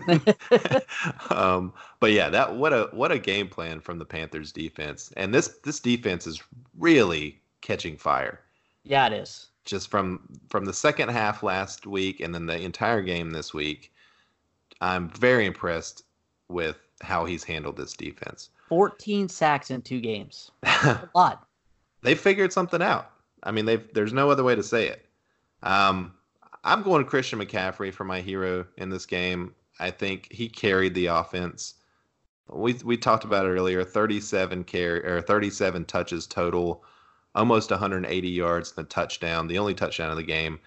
um, 1.30 1.74
but 2.00 2.12
yeah, 2.12 2.30
that 2.30 2.56
what 2.56 2.72
a 2.72 2.88
what 2.92 3.12
a 3.12 3.18
game 3.18 3.48
plan 3.48 3.80
from 3.80 3.98
the 3.98 4.06
Panthers 4.06 4.50
defense, 4.50 5.12
and 5.18 5.34
this 5.34 5.58
this 5.62 5.78
defense 5.78 6.26
is 6.26 6.42
really 6.78 7.38
catching 7.60 7.98
fire. 7.98 8.40
Yeah, 8.82 9.08
it 9.08 9.12
is. 9.12 9.48
Just 9.66 9.90
from 9.90 10.26
from 10.48 10.64
the 10.64 10.72
second 10.72 11.10
half 11.10 11.42
last 11.42 11.86
week, 11.86 12.20
and 12.20 12.34
then 12.34 12.46
the 12.46 12.58
entire 12.58 13.02
game 13.02 13.32
this 13.32 13.52
week, 13.52 13.92
I'm 14.80 15.08
very 15.10 15.46
impressed 15.46 16.02
with 16.48 16.76
how 17.00 17.24
he's 17.24 17.44
handled 17.44 17.76
this 17.76 17.94
defense. 17.94 18.50
14 18.68 19.28
sacks 19.28 19.70
in 19.70 19.82
two 19.82 20.00
games. 20.00 20.50
a 20.62 21.08
lot. 21.14 21.46
They 22.02 22.14
figured 22.14 22.52
something 22.52 22.82
out. 22.82 23.10
I 23.42 23.52
mean, 23.52 23.64
they've 23.64 23.92
there's 23.94 24.12
no 24.12 24.30
other 24.30 24.44
way 24.44 24.54
to 24.54 24.62
say 24.62 24.88
it. 24.88 25.06
Um, 25.62 26.12
I'm 26.64 26.82
going 26.82 27.04
to 27.04 27.08
Christian 27.08 27.38
McCaffrey 27.38 27.92
for 27.92 28.04
my 28.04 28.20
hero 28.20 28.66
in 28.76 28.90
this 28.90 29.06
game. 29.06 29.54
I 29.78 29.90
think 29.90 30.32
he 30.32 30.48
carried 30.48 30.94
the 30.94 31.06
offense. 31.06 31.74
We 32.48 32.74
we 32.84 32.96
talked 32.96 33.24
about 33.24 33.46
it 33.46 33.50
earlier. 33.50 33.84
37 33.84 34.64
carry 34.64 35.04
or 35.04 35.20
37 35.20 35.84
touches 35.84 36.26
total, 36.26 36.84
almost 37.34 37.70
180 37.70 38.28
yards 38.28 38.72
and 38.76 38.86
a 38.86 38.88
touchdown. 38.88 39.46
The 39.46 39.58
only 39.58 39.74
touchdown 39.74 40.10
of 40.10 40.16
the 40.16 40.22
game. 40.22 40.58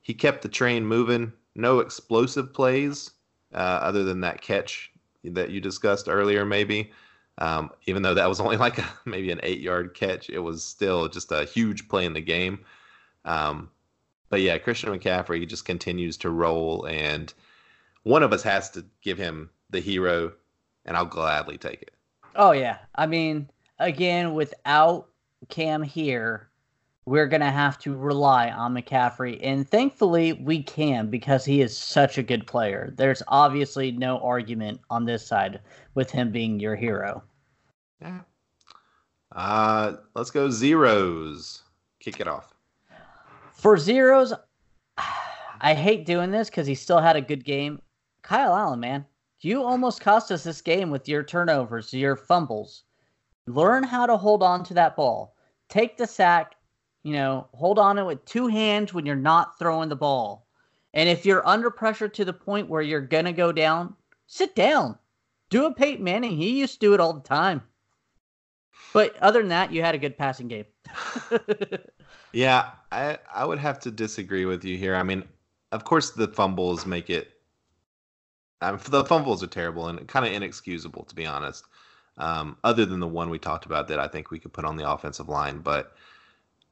He 0.00 0.14
kept 0.14 0.42
the 0.42 0.48
train 0.48 0.86
moving. 0.86 1.32
No 1.54 1.80
explosive 1.80 2.52
plays 2.52 3.10
other 3.52 4.04
than 4.04 4.20
that 4.20 4.40
catch 4.40 4.90
that 5.24 5.50
you 5.50 5.60
discussed 5.60 6.08
earlier, 6.08 6.44
maybe. 6.44 6.92
Um, 7.38 7.70
even 7.86 8.02
though 8.02 8.14
that 8.14 8.28
was 8.28 8.40
only 8.40 8.56
like 8.66 8.78
a, 8.78 8.88
maybe 9.04 9.30
an 9.30 9.40
eight 9.42 9.60
yard 9.60 9.94
catch, 9.94 10.30
it 10.30 10.40
was 10.40 10.62
still 10.62 11.08
just 11.08 11.32
a 11.32 11.44
huge 11.44 11.88
play 11.88 12.04
in 12.04 12.12
the 12.12 12.20
game. 12.20 12.60
Um, 13.24 13.70
but 14.28 14.40
yeah, 14.40 14.58
Christian 14.58 14.90
McCaffrey 14.90 15.48
just 15.48 15.64
continues 15.64 16.16
to 16.18 16.30
roll, 16.30 16.86
and 16.86 17.32
one 18.02 18.22
of 18.22 18.32
us 18.32 18.42
has 18.42 18.70
to 18.70 18.84
give 19.00 19.18
him 19.18 19.50
the 19.70 19.80
hero, 19.80 20.32
and 20.84 20.96
I'll 20.96 21.06
gladly 21.06 21.56
take 21.56 21.82
it. 21.82 21.92
Oh 22.34 22.52
yeah, 22.52 22.78
I 22.94 23.06
mean, 23.06 23.48
again, 23.78 24.34
without 24.34 25.08
Cam 25.48 25.82
here, 25.82 26.50
we're 27.08 27.26
gonna 27.26 27.50
have 27.50 27.78
to 27.78 27.96
rely 27.96 28.50
on 28.50 28.74
McCaffrey, 28.74 29.40
and 29.42 29.68
thankfully 29.68 30.34
we 30.34 30.62
can 30.62 31.08
because 31.08 31.44
he 31.44 31.62
is 31.62 31.76
such 31.76 32.18
a 32.18 32.22
good 32.22 32.46
player. 32.46 32.92
There's 32.96 33.22
obviously 33.28 33.92
no 33.92 34.18
argument 34.20 34.80
on 34.90 35.06
this 35.06 35.26
side 35.26 35.60
with 35.94 36.10
him 36.10 36.30
being 36.30 36.60
your 36.60 36.76
hero. 36.76 37.22
Yeah. 38.02 38.20
Uh, 39.32 39.94
let's 40.14 40.30
go 40.30 40.50
zeros. 40.50 41.62
Kick 41.98 42.20
it 42.20 42.28
off. 42.28 42.52
For 43.52 43.78
zeros, 43.78 44.34
I 45.60 45.74
hate 45.74 46.04
doing 46.04 46.30
this 46.30 46.50
because 46.50 46.66
he 46.66 46.74
still 46.74 47.00
had 47.00 47.16
a 47.16 47.22
good 47.22 47.44
game. 47.44 47.80
Kyle 48.22 48.54
Allen, 48.54 48.80
man, 48.80 49.06
you 49.40 49.62
almost 49.62 50.02
cost 50.02 50.30
us 50.30 50.44
this 50.44 50.60
game 50.60 50.90
with 50.90 51.08
your 51.08 51.22
turnovers, 51.22 51.94
your 51.94 52.16
fumbles. 52.16 52.84
Learn 53.46 53.82
how 53.82 54.04
to 54.04 54.18
hold 54.18 54.42
on 54.42 54.62
to 54.64 54.74
that 54.74 54.94
ball. 54.94 55.34
Take 55.68 55.96
the 55.96 56.06
sack, 56.06 56.54
you 57.08 57.14
know, 57.14 57.48
hold 57.54 57.78
on 57.78 57.96
to 57.96 58.02
it 58.02 58.06
with 58.06 58.24
two 58.24 58.46
hands 58.48 58.92
when 58.92 59.06
you're 59.06 59.16
not 59.16 59.58
throwing 59.58 59.88
the 59.88 59.96
ball. 59.96 60.46
And 60.94 61.08
if 61.08 61.24
you're 61.24 61.46
under 61.46 61.70
pressure 61.70 62.08
to 62.08 62.24
the 62.24 62.32
point 62.32 62.68
where 62.68 62.82
you're 62.82 63.00
going 63.00 63.24
to 63.24 63.32
go 63.32 63.50
down, 63.50 63.94
sit 64.26 64.54
down. 64.54 64.98
Do 65.50 65.64
a 65.64 65.72
Peyton 65.72 66.04
Manning. 66.04 66.36
He 66.36 66.60
used 66.60 66.74
to 66.74 66.78
do 66.80 66.94
it 66.94 67.00
all 67.00 67.14
the 67.14 67.20
time. 67.20 67.62
But 68.92 69.16
other 69.22 69.40
than 69.40 69.48
that, 69.48 69.72
you 69.72 69.82
had 69.82 69.94
a 69.94 69.98
good 69.98 70.18
passing 70.18 70.48
game. 70.48 70.66
Yeah, 72.32 72.70
I 72.92 73.18
I 73.34 73.44
would 73.44 73.58
have 73.58 73.78
to 73.80 73.90
disagree 73.90 74.44
with 74.44 74.64
you 74.64 74.76
here. 74.76 74.94
I 74.94 75.02
mean, 75.02 75.24
of 75.72 75.84
course 75.84 76.10
the 76.10 76.28
fumbles 76.28 76.86
make 76.86 77.10
it. 77.10 77.32
Um, 78.60 78.78
the 78.88 79.04
fumbles 79.04 79.42
are 79.42 79.46
terrible 79.48 79.88
and 79.88 80.06
kind 80.08 80.26
of 80.26 80.32
inexcusable, 80.32 81.04
to 81.04 81.14
be 81.14 81.26
honest. 81.26 81.64
Um, 82.16 82.56
other 82.64 82.84
than 82.84 83.00
the 83.00 83.06
one 83.06 83.30
we 83.30 83.38
talked 83.38 83.66
about 83.66 83.88
that 83.88 84.00
I 84.00 84.08
think 84.08 84.30
we 84.30 84.40
could 84.40 84.52
put 84.52 84.64
on 84.64 84.76
the 84.76 84.90
offensive 84.90 85.28
line, 85.28 85.60
but 85.60 85.94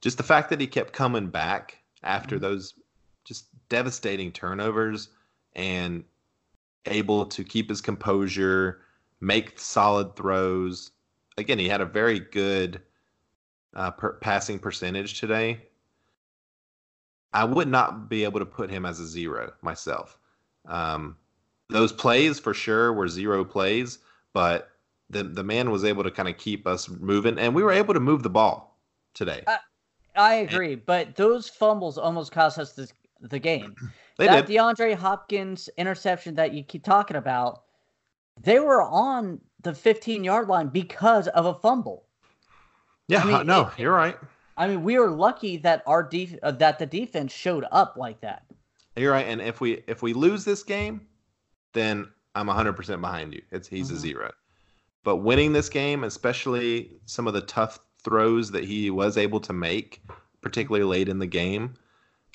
just 0.07 0.19
the 0.19 0.23
fact 0.23 0.51
that 0.51 0.61
he 0.61 0.69
kept 0.69 0.93
coming 0.93 1.27
back 1.27 1.79
after 2.05 2.37
mm-hmm. 2.37 2.45
those 2.45 2.75
just 3.25 3.47
devastating 3.69 4.31
turnovers 4.31 5.09
and 5.57 6.05
able 6.85 7.27
to 7.27 7.43
keep 7.43 7.69
his 7.69 7.81
composure, 7.81 8.83
make 9.21 9.59
solid 9.59 10.15
throws. 10.15 10.93
Again, 11.39 11.59
he 11.59 11.69
had 11.69 11.81
a 11.81 11.85
very 11.87 12.21
good 12.21 12.81
uh, 13.75 13.91
per- 13.91 14.13
passing 14.13 14.61
percentage 14.61 15.19
today, 15.19 15.61
I 17.33 17.43
would 17.43 17.67
not 17.67 18.09
be 18.09 18.23
able 18.23 18.39
to 18.39 18.47
put 18.47 18.71
him 18.71 18.87
as 18.87 19.01
a 19.01 19.07
zero 19.09 19.55
myself. 19.61 20.21
Um, 20.69 21.17
those 21.69 21.93
plays 21.93 22.39
for 22.39 22.55
sure 22.55 22.93
were 22.93 23.09
zero 23.09 23.45
plays, 23.45 23.99
but 24.33 24.71
the 25.11 25.25
the 25.25 25.43
man 25.43 25.73
was 25.73 25.85
able 25.85 26.05
to 26.05 26.13
kind 26.13 26.29
of 26.29 26.39
keep 26.39 26.65
us 26.65 26.89
moving, 26.89 27.41
and 27.41 27.57
we 27.57 27.65
were 27.65 27.73
able 27.73 27.93
to 27.93 27.99
move 27.99 28.23
the 28.23 28.31
ball 28.31 28.79
today. 29.13 29.43
I, 29.49 29.59
I 30.17 30.35
agree, 30.35 30.75
and, 30.75 30.87
but 30.87 31.17
those 31.17 31.49
fumbles 31.49 31.99
almost 31.99 32.33
cost 32.33 32.59
us 32.59 32.73
this, 32.73 32.93
the 33.21 33.39
game. 33.39 33.75
They 34.19 34.25
that 34.25 34.47
did. 34.47 34.57
DeAndre 34.57 34.95
Hopkins 34.95 35.69
interception 35.77 36.37
that 36.37 36.55
you 36.55 36.63
keep 36.65 36.83
talking 36.83 37.19
about, 37.19 37.65
they 38.41 38.61
were 38.61 38.81
on 38.83 39.43
the 39.63 39.75
15 39.75 40.25
yard 40.25 40.49
line 40.49 40.69
because 40.69 41.29
of 41.29 41.45
a 41.45 41.53
fumble. 41.53 42.07
Yeah, 43.09 43.23
I 43.23 43.25
mean, 43.27 43.47
no, 43.47 43.67
it, 43.67 43.79
you're 43.79 43.93
right. 43.93 44.17
I 44.57 44.69
mean, 44.69 44.83
we 44.83 44.99
were 44.99 45.11
lucky 45.11 45.59
that 45.59 45.83
our 45.87 46.03
def- 46.03 46.39
uh, 46.43 46.53
that 46.53 46.79
the 46.79 46.87
defense 46.87 47.31
showed 47.33 47.67
up 47.71 47.97
like 47.99 48.21
that. 48.23 48.45
You're 48.97 49.13
right. 49.13 49.27
And 49.27 49.43
if 49.43 49.61
we 49.61 49.83
if 49.87 50.01
we 50.01 50.15
lose 50.15 50.47
this 50.47 50.63
game, 50.63 51.03
then 51.75 52.09
I'm 52.35 52.47
100% 52.47 53.01
behind 53.03 53.35
you. 53.35 53.43
It's 53.51 53.69
he's 53.69 53.91
Mhm. 53.91 53.95
a 53.95 53.97
zero. 53.99 54.33
But 55.05 55.17
winning 55.17 55.53
this 55.53 55.69
game, 55.69 56.05
especially 56.05 56.91
some 57.05 57.27
of 57.27 57.35
the 57.35 57.43
tough 57.43 57.79
throws 58.07 58.53
that 58.53 58.63
he 58.63 58.89
was 58.89 59.19
able 59.19 59.41
to 59.41 59.53
make, 59.53 60.01
particularly 60.41 60.87
late 60.87 61.09
in 61.09 61.19
the 61.19 61.27
game, 61.27 61.75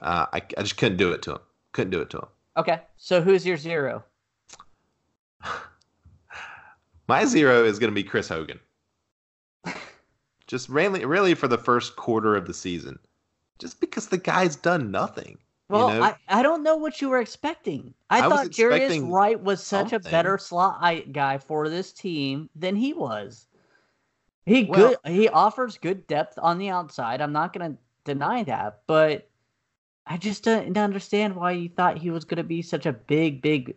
uh, 0.01 0.26
I, 0.34 0.41
I 0.57 0.63
just 0.63 0.76
couldn't 0.76 0.97
do 0.97 1.13
it 1.13 1.22
to 1.24 1.32
him. 1.32 1.39
Couldn't 1.72 1.91
do 1.91 2.01
it 2.01 2.09
to 2.09 2.17
him. 2.17 2.28
Okay, 2.57 2.82
so 2.97 3.22
who's 3.22 3.45
your 3.45 3.55
zero? 3.55 4.03
My 7.07 7.24
zero 7.24 7.63
is 7.63 7.80
going 7.80 7.89
to 7.89 7.95
be 7.95 8.03
Chris 8.03 8.28
Hogan. 8.28 8.59
just 10.47 10.67
really, 10.67 11.05
really 11.05 11.36
for 11.36 11.47
the 11.47 11.57
first 11.57 11.95
quarter 11.95 12.36
of 12.36 12.47
the 12.47 12.53
season, 12.53 12.99
just 13.57 13.80
because 13.80 14.07
the 14.07 14.17
guy's 14.17 14.57
done 14.57 14.91
nothing. 14.91 15.38
Well, 15.69 15.93
you 15.93 15.99
know? 15.99 16.03
I, 16.03 16.15
I 16.28 16.43
don't 16.43 16.63
know 16.63 16.76
what 16.76 16.99
you 16.99 17.07
were 17.07 17.22
expecting. 17.22 17.93
I, 18.09 18.26
I 18.26 18.30
thought 18.30 18.47
Jarius 18.47 19.09
Wright 19.09 19.41
was 19.41 19.63
such 19.63 19.93
a 19.93 19.99
better 19.99 20.38
slot 20.38 21.13
guy 21.13 21.38
for 21.38 21.69
this 21.69 21.93
team 21.93 22.49
than 22.57 22.76
he 22.76 22.91
was. 22.91 23.47
He 24.45 24.65
Well- 24.65 24.95
good. 25.03 25.11
He 25.11 25.29
offers 25.29 25.77
good 25.77 26.07
depth 26.07 26.37
on 26.41 26.57
the 26.57 26.69
outside. 26.69 27.21
I'm 27.21 27.33
not 27.33 27.53
going 27.53 27.73
to 27.73 27.77
deny 28.03 28.43
that, 28.43 28.81
but 28.87 29.29
I 30.05 30.17
just 30.17 30.43
don't 30.43 30.77
understand 30.77 31.35
why 31.35 31.51
you 31.51 31.69
thought 31.69 31.97
he 31.97 32.09
was 32.09 32.25
going 32.25 32.37
to 32.37 32.43
be 32.43 32.61
such 32.61 32.85
a 32.85 32.93
big, 32.93 33.41
big 33.41 33.75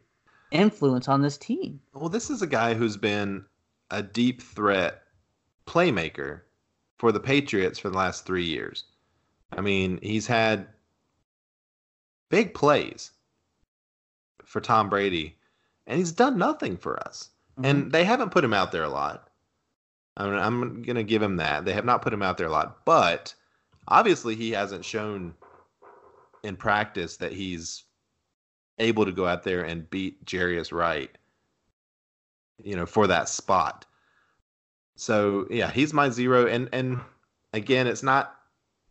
influence 0.51 1.09
on 1.09 1.21
this 1.21 1.37
team. 1.37 1.81
Well, 1.93 2.09
this 2.09 2.31
is 2.31 2.43
a 2.43 2.47
guy 2.47 2.75
who's 2.75 2.97
been 2.97 3.45
a 3.91 4.03
deep 4.03 4.41
threat 4.41 5.03
playmaker 5.67 6.41
for 6.99 7.13
the 7.13 7.21
Patriots 7.21 7.79
for 7.79 7.91
the 7.91 7.97
last 7.97 8.25
three 8.25 8.45
years. 8.45 8.85
I 9.53 9.61
mean, 9.61 9.99
he's 10.03 10.27
had 10.27 10.67
big 12.31 12.55
plays 12.55 13.13
for 14.45 14.61
Tom 14.61 14.89
Brady, 14.89 15.37
and 15.87 15.99
he's 15.99 16.13
done 16.13 16.39
nothing 16.39 16.77
for 16.77 16.99
us. 17.07 17.31
Mm-hmm. 17.53 17.65
And 17.65 17.93
they 17.93 18.05
haven't 18.05 18.31
put 18.31 18.45
him 18.45 18.55
out 18.55 18.73
there 18.73 18.85
a 18.85 18.89
lot. 18.89 19.29
I 20.17 20.25
mean, 20.27 20.39
I'm 20.39 20.83
going 20.83 20.97
to 20.97 21.03
give 21.03 21.23
him 21.23 21.37
that. 21.37 21.65
They 21.65 21.73
have 21.73 21.85
not 21.85 22.03
put 22.03 22.13
him 22.13 22.23
out 22.23 22.39
there 22.39 22.47
a 22.47 22.53
lot, 22.53 22.85
but 22.85 23.35
obviously 23.89 24.35
he 24.37 24.51
hasn't 24.53 24.85
shown 24.85 25.35
in 26.45 26.57
practice 26.57 27.17
that 27.17 27.33
he's 27.33 27.85
able 28.79 29.05
to 29.05 29.13
go 29.13 29.27
out 29.27 29.43
there 29.43 29.63
and 29.63 29.89
beat 29.91 30.25
Jarius 30.25 30.73
Wright, 30.73 31.11
you 32.63 32.77
know, 32.77 32.87
for 32.87 33.07
that 33.07 33.29
spot. 33.29 33.87
So 34.97 35.47
yeah, 35.51 35.71
he's 35.71 35.93
my 35.93 36.09
zero, 36.11 36.47
and 36.47 36.69
and 36.73 37.01
again, 37.53 37.87
it's 37.89 38.03
not 38.03 38.37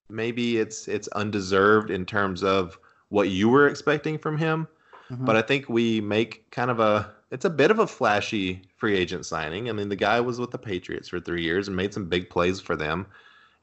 maybe 0.10 0.58
it's 0.58 0.88
it's 0.88 1.08
undeserved 1.10 1.90
in 1.90 2.06
terms 2.06 2.44
of 2.44 2.78
what 3.10 3.30
you 3.30 3.48
were 3.48 3.68
expecting 3.68 4.18
from 4.18 4.38
him, 4.38 4.68
Mhm. 5.10 5.26
but 5.26 5.36
I 5.38 5.42
think 5.42 5.70
we 5.70 6.02
make 6.02 6.50
kind 6.52 6.70
of 6.70 6.80
a 6.82 7.14
it's 7.34 7.46
a 7.46 7.50
bit 7.50 7.72
of 7.72 7.80
a 7.80 7.88
flashy 7.88 8.62
free 8.78 8.96
agent 8.96 9.26
signing. 9.26 9.68
I 9.68 9.72
mean, 9.74 9.90
the 9.90 9.96
guy 9.96 10.22
was 10.22 10.40
with 10.40 10.52
the 10.52 10.60
Patriots 10.60 11.10
for 11.10 11.20
three 11.20 11.42
years 11.42 11.68
and 11.68 11.76
made 11.76 11.92
some 11.92 12.08
big 12.08 12.30
plays 12.30 12.62
for 12.62 12.76
them, 12.76 13.08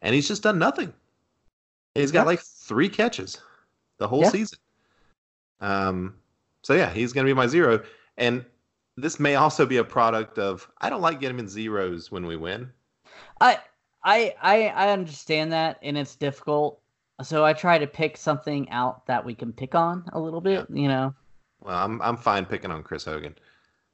and 0.03 0.13
he's 0.13 0.27
just 0.27 0.43
done 0.43 0.59
nothing. 0.59 0.93
He's 1.95 2.11
got 2.11 2.23
Yeah. 2.23 2.27
like 2.27 2.41
three 2.41 2.89
catches 2.89 3.41
the 3.99 4.09
whole 4.09 4.23
Yeah. 4.23 4.31
season. 4.31 4.59
Um, 5.61 6.17
so 6.63 6.75
yeah, 6.75 6.91
he's 6.91 7.13
going 7.13 7.25
to 7.25 7.31
be 7.31 7.35
my 7.35 7.47
zero, 7.47 7.81
and 8.17 8.45
this 8.97 9.21
may 9.21 9.37
also 9.37 9.65
be 9.65 9.77
a 9.77 9.85
product 9.85 10.37
of 10.37 10.69
I 10.81 10.91
don't 10.91 11.01
like 11.01 11.21
getting 11.21 11.39
in 11.39 11.49
zeros 11.49 12.11
when 12.11 12.27
we 12.27 12.37
win. 12.37 12.73
I 13.41 13.61
I 14.03 14.35
I 14.43 14.67
I 14.69 14.91
understand 14.91 15.53
that, 15.53 15.79
and 15.81 15.97
it's 15.97 16.17
difficult. 16.17 16.81
So 17.23 17.45
I 17.45 17.53
try 17.53 17.79
to 17.79 17.87
pick 17.87 18.17
something 18.17 18.69
out 18.71 19.07
that 19.07 19.25
we 19.25 19.35
can 19.35 19.53
pick 19.53 19.77
on 19.77 20.09
a 20.13 20.19
little 20.19 20.41
bit. 20.41 20.67
You 20.71 20.89
know. 20.89 21.15
Well, 21.61 21.77
I'm 21.77 22.03
I'm 22.03 22.17
fine 22.17 22.47
picking 22.47 22.73
on 22.73 22.83
Chris 22.83 23.05
Hogan. 23.05 23.37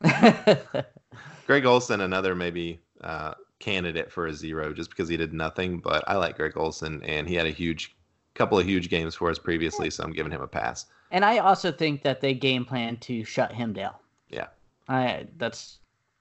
Greg 1.47 1.65
Olsen, 1.65 2.01
another 2.01 2.35
maybe 2.35 2.81
uh, 3.01 3.35
candidate 3.59 4.11
for 4.11 4.27
a 4.27 4.35
zero, 4.35 4.73
just 4.73 4.91
because 4.91 5.09
he 5.09 5.17
did 5.17 5.33
nothing. 5.33 5.79
But 5.79 6.05
I 6.07 6.17
like 6.17 6.37
Greg 6.37 6.57
Olsen, 6.57 7.03
and 7.05 7.29
he 7.29 7.35
had 7.35 7.47
a 7.47 7.51
huge 7.51 7.97
couple 8.35 8.59
of 8.59 8.67
huge 8.67 8.91
games 8.91 9.15
for 9.15 9.31
us 9.31 9.39
previously, 9.39 9.91
so 9.91 10.05
I'm 10.05 10.13
giving 10.13 10.33
him 10.33 10.43
a 10.43 10.47
pass. 10.47 10.87
and 11.11 11.25
I 11.25 11.39
also 11.39 11.73
think 11.73 12.03
that 12.03 12.21
they 12.21 12.35
game 12.35 12.65
plan 12.65 12.97
to 12.99 13.25
shut 13.25 13.53
him 13.53 13.73
down. 13.73 13.95
Yeah. 14.29 14.49
I 14.89 15.27
that's 15.39 15.79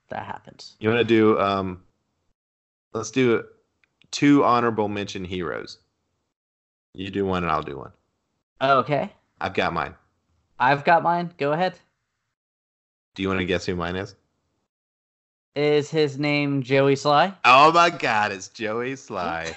that 0.08 0.24
happens. 0.24 0.76
You 0.80 0.88
want 0.88 1.00
to 1.00 1.04
do? 1.04 1.38
Um, 1.40 1.82
let's 2.94 3.10
do 3.10 3.44
two 4.10 4.44
honorable 4.44 4.88
mention 4.88 5.24
heroes. 5.24 5.78
You 6.94 7.10
do 7.10 7.26
one, 7.26 7.42
and 7.42 7.52
I'll 7.52 7.62
do 7.62 7.76
one. 7.76 7.92
Okay. 8.62 9.12
I've 9.40 9.52
got 9.54 9.74
mine. 9.74 9.94
I've 10.58 10.84
got 10.84 11.02
mine. 11.02 11.34
Go 11.36 11.52
ahead. 11.52 11.78
Do 13.16 13.22
you 13.22 13.28
want 13.28 13.40
to 13.40 13.46
guess 13.46 13.64
who 13.64 13.74
mine 13.74 13.96
is? 13.96 14.14
Is 15.54 15.90
his 15.90 16.18
name 16.18 16.62
Joey 16.62 16.94
Slye? 16.94 17.34
Oh 17.46 17.72
my 17.72 17.88
God, 17.88 18.30
it's 18.30 18.48
Joey 18.48 18.92
Slye. 18.92 19.56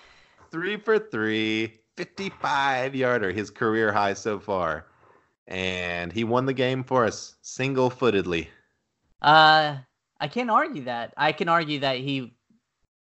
three 0.52 0.76
for 0.76 0.98
three, 0.98 1.74
55 1.96 2.94
yarder, 2.94 3.32
his 3.32 3.50
career 3.50 3.92
high 3.92 4.14
so 4.14 4.38
far. 4.38 4.86
And 5.48 6.12
he 6.12 6.22
won 6.22 6.46
the 6.46 6.52
game 6.52 6.84
for 6.84 7.04
us 7.04 7.34
single 7.42 7.90
footedly. 7.90 8.48
Uh, 9.20 9.78
I 10.20 10.28
can't 10.28 10.48
argue 10.48 10.84
that. 10.84 11.12
I 11.16 11.32
can 11.32 11.48
argue 11.48 11.80
that 11.80 11.96
he 11.98 12.32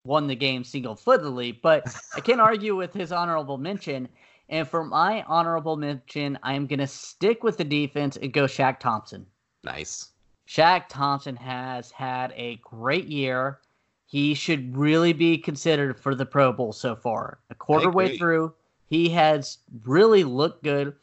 won 0.05 0.27
the 0.27 0.37
game 0.37 0.63
single-footedly, 0.63 1.61
but 1.63 1.85
I 2.15 2.21
can't 2.21 2.41
argue 2.53 2.77
with 2.77 2.93
his 2.93 3.13
honorable 3.13 3.59
mention. 3.59 4.09
And 4.49 4.69
for 4.69 4.85
my 4.85 5.23
honorable 5.23 5.77
mention, 5.77 6.39
I'm 6.43 6.67
gonna 6.67 6.87
stick 6.87 7.43
with 7.43 7.57
the 7.57 7.65
defense 7.65 8.17
and 8.17 8.33
go 8.33 8.45
Shaq 8.45 8.79
Thompson. 8.79 9.27
Nice. 9.67 10.11
Shaq 10.49 10.85
Thompson 10.89 11.37
has 11.37 11.91
had 11.91 12.33
a 12.37 12.57
great 12.63 13.07
year. 13.07 13.59
He 14.07 14.35
should 14.35 14.77
really 14.77 15.13
be 15.13 15.37
considered 15.37 15.99
for 15.99 16.15
the 16.15 16.25
Pro 16.25 16.53
Bowl 16.53 16.73
so 16.73 16.95
far. 16.95 17.41
A 17.51 17.55
quarter 17.55 17.91
way 17.91 18.17
through, 18.17 18.55
he 18.89 19.09
has 19.11 19.59
really 19.85 20.23
looked 20.23 20.63
good. 20.63 20.95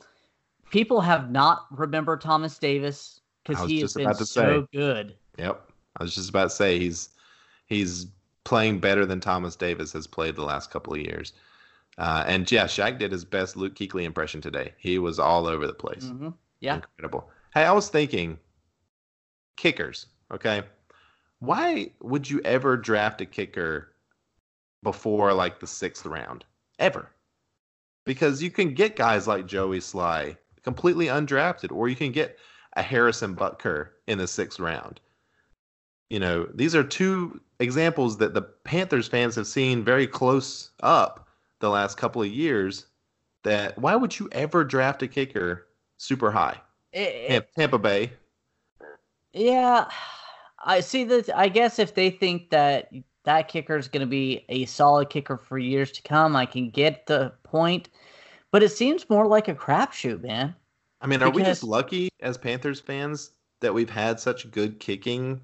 People 0.72 1.02
have 1.02 1.30
not 1.30 1.66
remembered 1.72 2.22
Thomas 2.22 2.58
Davis 2.58 3.20
because 3.46 3.70
he 3.70 3.82
has 3.82 3.94
been 3.94 4.14
so 4.16 4.24
say. 4.26 4.68
good. 4.72 5.16
Yep. 5.38 5.70
I 5.98 6.04
was 6.04 6.16
just 6.16 6.30
about 6.30 6.46
to 6.46 6.50
say 6.50 6.80
he's 6.80 7.10
he's 7.68 8.08
playing 8.46 8.80
better 8.80 9.06
than 9.06 9.20
Thomas 9.20 9.56
Davis 9.58 9.92
has 9.94 10.08
played 10.08 10.36
the 10.36 10.44
last 10.44 10.72
couple 10.72 10.94
of 10.94 11.00
years. 11.00 11.34
Uh, 11.98 12.24
and 12.26 12.50
yeah, 12.52 12.64
Shaq 12.64 12.98
did 12.98 13.12
his 13.12 13.26
best 13.26 13.56
Luke 13.56 13.76
Kuechly 13.76 14.04
impression 14.04 14.42
today. 14.42 14.74
He 14.78 14.98
was 14.98 15.20
all 15.20 15.46
over 15.46 15.68
the 15.68 15.74
place. 15.74 16.08
hmm 16.08 16.30
Yeah. 16.62 16.76
Incredible. 16.76 17.30
Hey, 17.54 17.66
I 17.66 17.72
was 17.74 17.90
thinking 17.90 18.40
kickers, 19.56 20.08
okay? 20.32 20.64
Why 21.40 21.92
would 22.02 22.30
you 22.30 22.42
ever 22.46 22.78
draft 22.78 23.22
a 23.22 23.26
kicker 23.26 23.94
before 24.82 25.34
like 25.34 25.60
the 25.60 25.68
sixth 25.68 26.06
round? 26.06 26.46
Ever. 26.80 27.10
Because 28.06 28.42
you 28.42 28.52
can 28.52 28.74
get 28.74 28.96
guys 28.96 29.28
like 29.28 29.46
Joey 29.46 29.80
Slye 29.80 30.38
completely 30.64 31.08
undrafted, 31.08 31.72
or 31.72 31.90
you 31.90 31.96
can 31.96 32.12
get 32.12 32.38
a 32.76 32.82
Harrison 32.82 33.36
Butker 33.36 33.90
in 34.08 34.18
the 34.18 34.28
sixth 34.28 34.60
round. 34.60 35.00
You 36.10 36.20
know, 36.20 36.48
these 36.54 36.76
are 36.76 36.84
two 36.84 37.42
examples 37.60 38.18
that 38.18 38.34
the 38.34 38.42
Panthers 38.42 39.08
fans 39.08 39.36
have 39.36 39.48
seen 39.48 39.84
very 39.84 40.08
close 40.08 40.72
up 40.82 41.28
the 41.60 41.70
last 41.70 41.98
couple 41.98 42.22
of 42.22 42.28
years. 42.28 42.86
That 43.44 43.78
why 43.78 43.96
would 43.96 44.18
you 44.20 44.30
ever 44.32 44.64
draft 44.64 45.02
a 45.04 45.08
kicker 45.08 45.68
super 45.98 46.32
high? 46.32 46.62
It- 46.92 47.28
Tampa, 47.28 47.48
Tampa 47.56 47.80
Bay. 47.80 48.14
Yeah, 49.34 49.90
I 50.64 50.80
see 50.80 51.04
that. 51.06 51.36
I 51.36 51.50
guess 51.50 51.80
if 51.80 51.96
they 51.96 52.10
think 52.10 52.52
that 52.52 52.90
that 53.26 53.48
kicker 53.48 53.78
is 53.78 53.88
going 53.88 54.02
to 54.02 54.08
be 54.08 54.46
a 54.50 54.66
solid 54.66 55.10
kicker 55.10 55.38
for 55.38 55.58
years 55.58 55.92
to 55.94 56.02
come, 56.02 56.36
I 56.36 56.46
can 56.46 56.70
get 56.70 57.08
the 57.08 57.34
point. 57.44 57.90
But 58.52 58.64
it 58.64 58.70
seems 58.70 59.10
more 59.10 59.26
like 59.26 59.48
a 59.48 59.56
crapshoot, 59.56 60.22
man. 60.22 60.56
I 61.02 61.08
mean, 61.08 61.22
are 61.24 61.30
we 61.30 61.44
just 61.44 61.64
lucky 61.64 62.10
as 62.22 62.38
Panthers 62.38 62.80
fans 62.80 63.32
that 63.60 63.74
we've 63.74 63.90
had 63.90 64.20
such 64.20 64.50
good 64.52 64.80
kicking? 64.80 65.42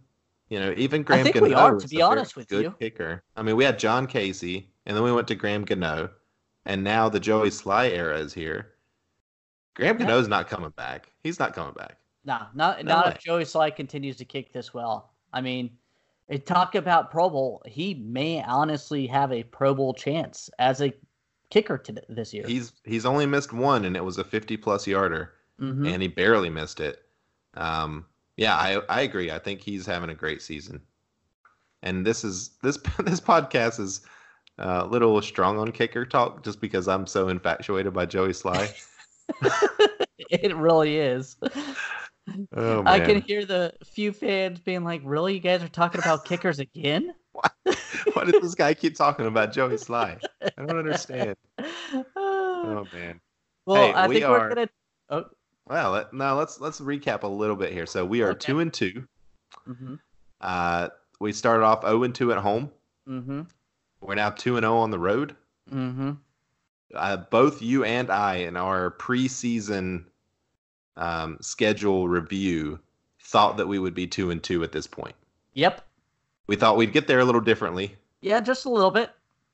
You 0.49 0.59
know, 0.59 0.73
even 0.77 1.03
Graham 1.03 1.21
I 1.21 1.23
think 1.23 1.43
we 1.43 1.49
Gano 1.49 1.75
are, 1.75 1.79
to 1.79 1.87
be 1.87 2.01
honest 2.01 2.35
with 2.35 2.47
good 2.47 2.63
you. 2.63 2.75
kicker. 2.79 3.23
I 3.35 3.41
mean, 3.41 3.55
we 3.55 3.63
had 3.63 3.77
John 3.77 4.07
Kasay, 4.07 4.65
and 4.85 4.95
then 4.95 5.03
we 5.03 5.11
went 5.11 5.27
to 5.27 5.35
Graham 5.35 5.65
Gano, 5.65 6.09
and 6.65 6.83
now 6.83 7.09
the 7.09 7.19
Joey 7.19 7.49
Slye 7.49 7.91
era 7.91 8.17
is 8.19 8.33
here. 8.33 8.73
Graham 9.75 9.99
Yeah. 9.99 10.05
Gano's 10.05 10.27
not 10.27 10.47
coming 10.47 10.71
back. 10.71 11.11
He's 11.23 11.39
not 11.39 11.53
coming 11.53 11.73
back. 11.73 11.97
Nah, 12.29 12.45
not 12.53 12.85
No 12.85 12.93
not 12.93 13.05
way. 13.07 13.11
if 13.13 13.19
Joey 13.23 13.43
Slye 13.43 13.75
continues 13.75 14.15
to 14.17 14.25
kick 14.25 14.53
this 14.53 14.71
well. 14.71 15.09
I 15.33 15.41
mean, 15.41 15.71
talk 16.45 16.75
about 16.75 17.09
Pro 17.09 17.27
Bowl. 17.27 17.63
He 17.65 17.95
may 17.95 18.43
honestly 18.43 19.07
have 19.07 19.31
a 19.31 19.41
Pro 19.41 19.73
Bowl 19.73 19.95
chance 19.95 20.47
as 20.59 20.79
a 20.79 20.93
kicker 21.49 21.79
to 21.79 21.95
this 22.07 22.31
year. 22.31 22.43
He's 22.45 22.73
he's 22.85 23.03
only 23.07 23.25
missed 23.25 23.51
one, 23.51 23.83
and 23.85 23.95
it 23.97 24.05
was 24.05 24.19
a 24.19 24.23
50 24.23 24.57
plus 24.57 24.85
yarder, 24.85 25.33
Mhm. 25.59 25.91
and 25.91 26.03
he 26.03 26.07
barely 26.07 26.51
missed 26.51 26.79
it. 26.79 27.03
Um, 27.55 28.05
yeah, 28.37 28.55
I 28.55 28.79
I 28.89 29.01
agree. 29.01 29.31
I 29.31 29.39
think 29.39 29.61
he's 29.61 29.87
having 29.87 30.11
a 30.11 30.15
great 30.15 30.43
season. 30.43 30.81
And 31.81 32.05
this 32.05 32.23
is 32.23 32.51
this 32.61 32.77
this 32.99 33.19
podcast 33.19 33.79
is 33.79 34.01
a 34.59 34.85
little 34.85 35.19
strong 35.23 35.57
on 35.57 35.71
kicker 35.71 36.05
talk 36.05 36.43
just 36.43 36.61
because 36.61 36.87
I'm 36.87 37.07
so 37.07 37.27
infatuated 37.29 37.91
by 37.91 38.05
Joey 38.05 38.33
Slye. 38.33 38.69
it 40.29 40.55
really 40.55 40.97
is. 40.97 41.37
Oh, 42.55 42.83
I 42.85 42.99
can 42.99 43.21
hear 43.21 43.45
the 43.45 43.73
few 43.85 44.11
fans 44.11 44.59
being 44.59 44.83
like, 44.83 45.01
"Really, 45.03 45.33
you 45.35 45.39
guys 45.39 45.63
are 45.63 45.67
talking 45.67 45.99
about 45.99 46.25
kickers 46.25 46.59
again?" 46.59 47.13
Why 47.33 48.23
does 48.25 48.41
this 48.41 48.55
guy 48.55 48.73
keep 48.73 48.95
talking 48.95 49.25
about 49.27 49.53
Joey 49.53 49.75
Slye? 49.75 50.19
I 50.41 50.49
don't 50.57 50.77
understand. 50.77 51.35
Oh 52.21 52.87
man. 52.93 53.19
well, 53.65 53.87
Hey, 53.87 53.93
I 53.93 54.07
we 54.07 54.15
think 54.15 54.25
are- 54.25 54.39
we're 54.39 54.49
gonna. 54.49 54.69
Oh, 55.09 55.25
Well, 55.67 56.07
now 56.13 56.37
let's 56.37 56.59
let's 56.59 56.79
recap 56.79 57.23
a 57.23 57.27
little 57.27 57.55
bit 57.55 57.71
here. 57.73 57.85
So 57.85 58.05
we 58.05 58.21
are 58.21 58.29
Okay. 58.31 58.39
two 58.39 58.59
and 58.59 58.73
two. 58.73 59.07
mm-hmm, 59.67 59.95
Uh, 60.41 60.89
we 61.19 61.31
started 61.33 61.63
off 61.63 61.81
zero 61.81 62.03
and 62.03 62.13
two 62.13 62.31
at 62.31 62.37
home. 62.39 62.71
mm-hmm, 63.07 63.41
We're 64.01 64.15
now 64.15 64.29
two 64.31 64.57
and 64.57 64.63
zero 64.63 64.77
on 64.77 64.91
the 64.91 64.99
road. 64.99 65.35
mm-hmm. 65.71 66.11
Uh, 66.93 67.17
both 67.17 67.61
you 67.61 67.83
and 67.83 68.09
I 68.09 68.35
in 68.37 68.57
our 68.57 68.91
preseason 68.91 70.05
um, 70.97 71.37
schedule 71.41 72.07
review 72.07 72.79
thought 73.21 73.57
that 73.57 73.67
we 73.67 73.79
would 73.79 73.93
be 73.93 74.07
two 74.07 74.31
and 74.31 74.41
two 74.41 74.63
at 74.63 74.71
this 74.71 74.87
point. 74.87 75.15
Yep. 75.53 75.85
We 76.47 76.55
thought 76.55 76.77
we'd 76.77 76.93
get 76.93 77.07
there 77.07 77.19
a 77.19 77.25
little 77.25 77.41
differently, 77.41 77.95
Yeah, 78.21 78.39
just 78.39 78.65
a 78.65 78.69
little 78.69 78.91
bit. 78.91 79.11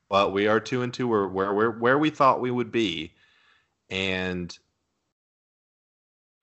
but 0.10 0.32
we 0.34 0.48
are 0.48 0.60
two 0.60 0.82
and 0.82 0.94
two. 0.94 1.08
We're 1.08 1.28
where 1.28 1.54
where 1.54 1.72
where 1.72 2.00
we 2.00 2.10
thought 2.10 2.40
we 2.42 2.52
would 2.52 2.72
be, 2.72 3.14
and 3.90 4.58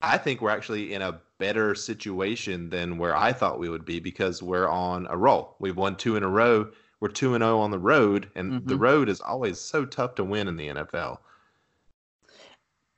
I 0.02 0.18
think 0.18 0.40
we're 0.40 0.50
actually 0.50 0.92
in 0.94 1.00
a 1.02 1.20
better 1.38 1.74
situation 1.74 2.68
than 2.70 2.98
where 2.98 3.16
I 3.16 3.32
thought 3.32 3.58
we 3.58 3.68
would 3.68 3.84
be 3.84 3.98
because 4.00 4.42
we're 4.42 4.68
on 4.68 5.06
a 5.08 5.16
roll. 5.16 5.56
We've 5.58 5.76
won 5.76 5.96
two 5.96 6.16
in 6.16 6.22
a 6.22 6.28
row. 6.28 6.70
We're 7.00 7.08
two 7.08 7.34
and 7.34 7.42
zero 7.42 7.58
on 7.60 7.70
the 7.70 7.78
road, 7.78 8.30
and 8.34 8.64
the 8.66 8.74
Mhm. 8.76 8.80
road 8.80 9.08
is 9.08 9.20
always 9.20 9.58
so 9.58 9.84
tough 9.84 10.14
to 10.16 10.24
win 10.24 10.48
in 10.48 10.56
the 10.56 10.68
NFL. 10.68 11.18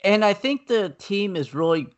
And 0.04 0.24
I 0.24 0.34
think 0.34 0.66
the 0.66 0.90
team 0.90 1.34
is 1.34 1.54
really 1.54 1.88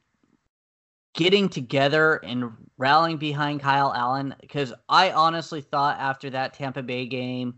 getting 1.13 1.49
together 1.49 2.17
and 2.17 2.53
rallying 2.79 3.17
behind 3.17 3.61
Kyle 3.61 3.93
Allen 3.95 4.35
because 4.41 4.73
I 4.89 5.11
honestly 5.11 5.61
thought 5.61 5.99
after 5.99 6.31
that 6.31 6.55
Tampa 6.55 6.83
Bay 6.83 7.07
game 7.07 7.55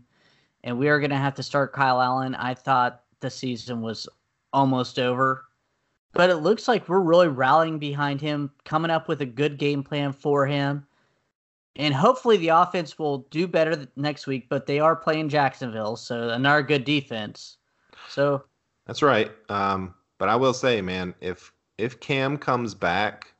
and 0.63 0.77
we 0.77 0.89
are 0.89 0.99
going 0.99 1.11
to 1.11 1.17
have 1.17 1.35
to 1.35 1.43
start 1.43 1.71
Kyle 1.71 2.01
Allen, 2.01 2.35
I 2.35 2.55
thought 2.55 3.03
the 3.19 3.29
season 3.29 3.81
was 3.81 4.07
almost 4.51 4.97
over. 4.97 5.45
But 6.13 6.31
it 6.31 6.37
looks 6.37 6.67
like 6.67 6.89
we're 6.89 6.99
really 6.99 7.27
rallying 7.27 7.77
behind 7.77 8.19
him, 8.19 8.49
coming 8.65 8.89
up 8.89 9.07
with 9.07 9.21
a 9.21 9.27
good 9.27 9.57
game 9.57 9.83
plan 9.83 10.11
for 10.11 10.47
him. 10.47 10.85
And 11.75 11.93
hopefully 11.93 12.37
the 12.37 12.49
offense 12.49 12.97
will 12.97 13.19
do 13.29 13.47
better 13.47 13.87
next 13.95 14.25
week, 14.25 14.49
but 14.49 14.65
they 14.65 14.79
are 14.79 14.95
playing 14.95 15.29
Jacksonville, 15.29 15.95
so 15.95 16.29
another 16.29 16.63
good 16.63 16.83
defense. 16.83 17.57
So 18.09 18.43
That's 18.87 19.03
right. 19.03 19.31
Um, 19.49 19.93
but 20.19 20.29
I 20.29 20.35
will 20.35 20.53
say, 20.53 20.81
man, 20.81 21.15
if 21.21 21.51
if 21.79 21.99
Cam 22.01 22.37
comes 22.37 22.75
back, 22.75 23.33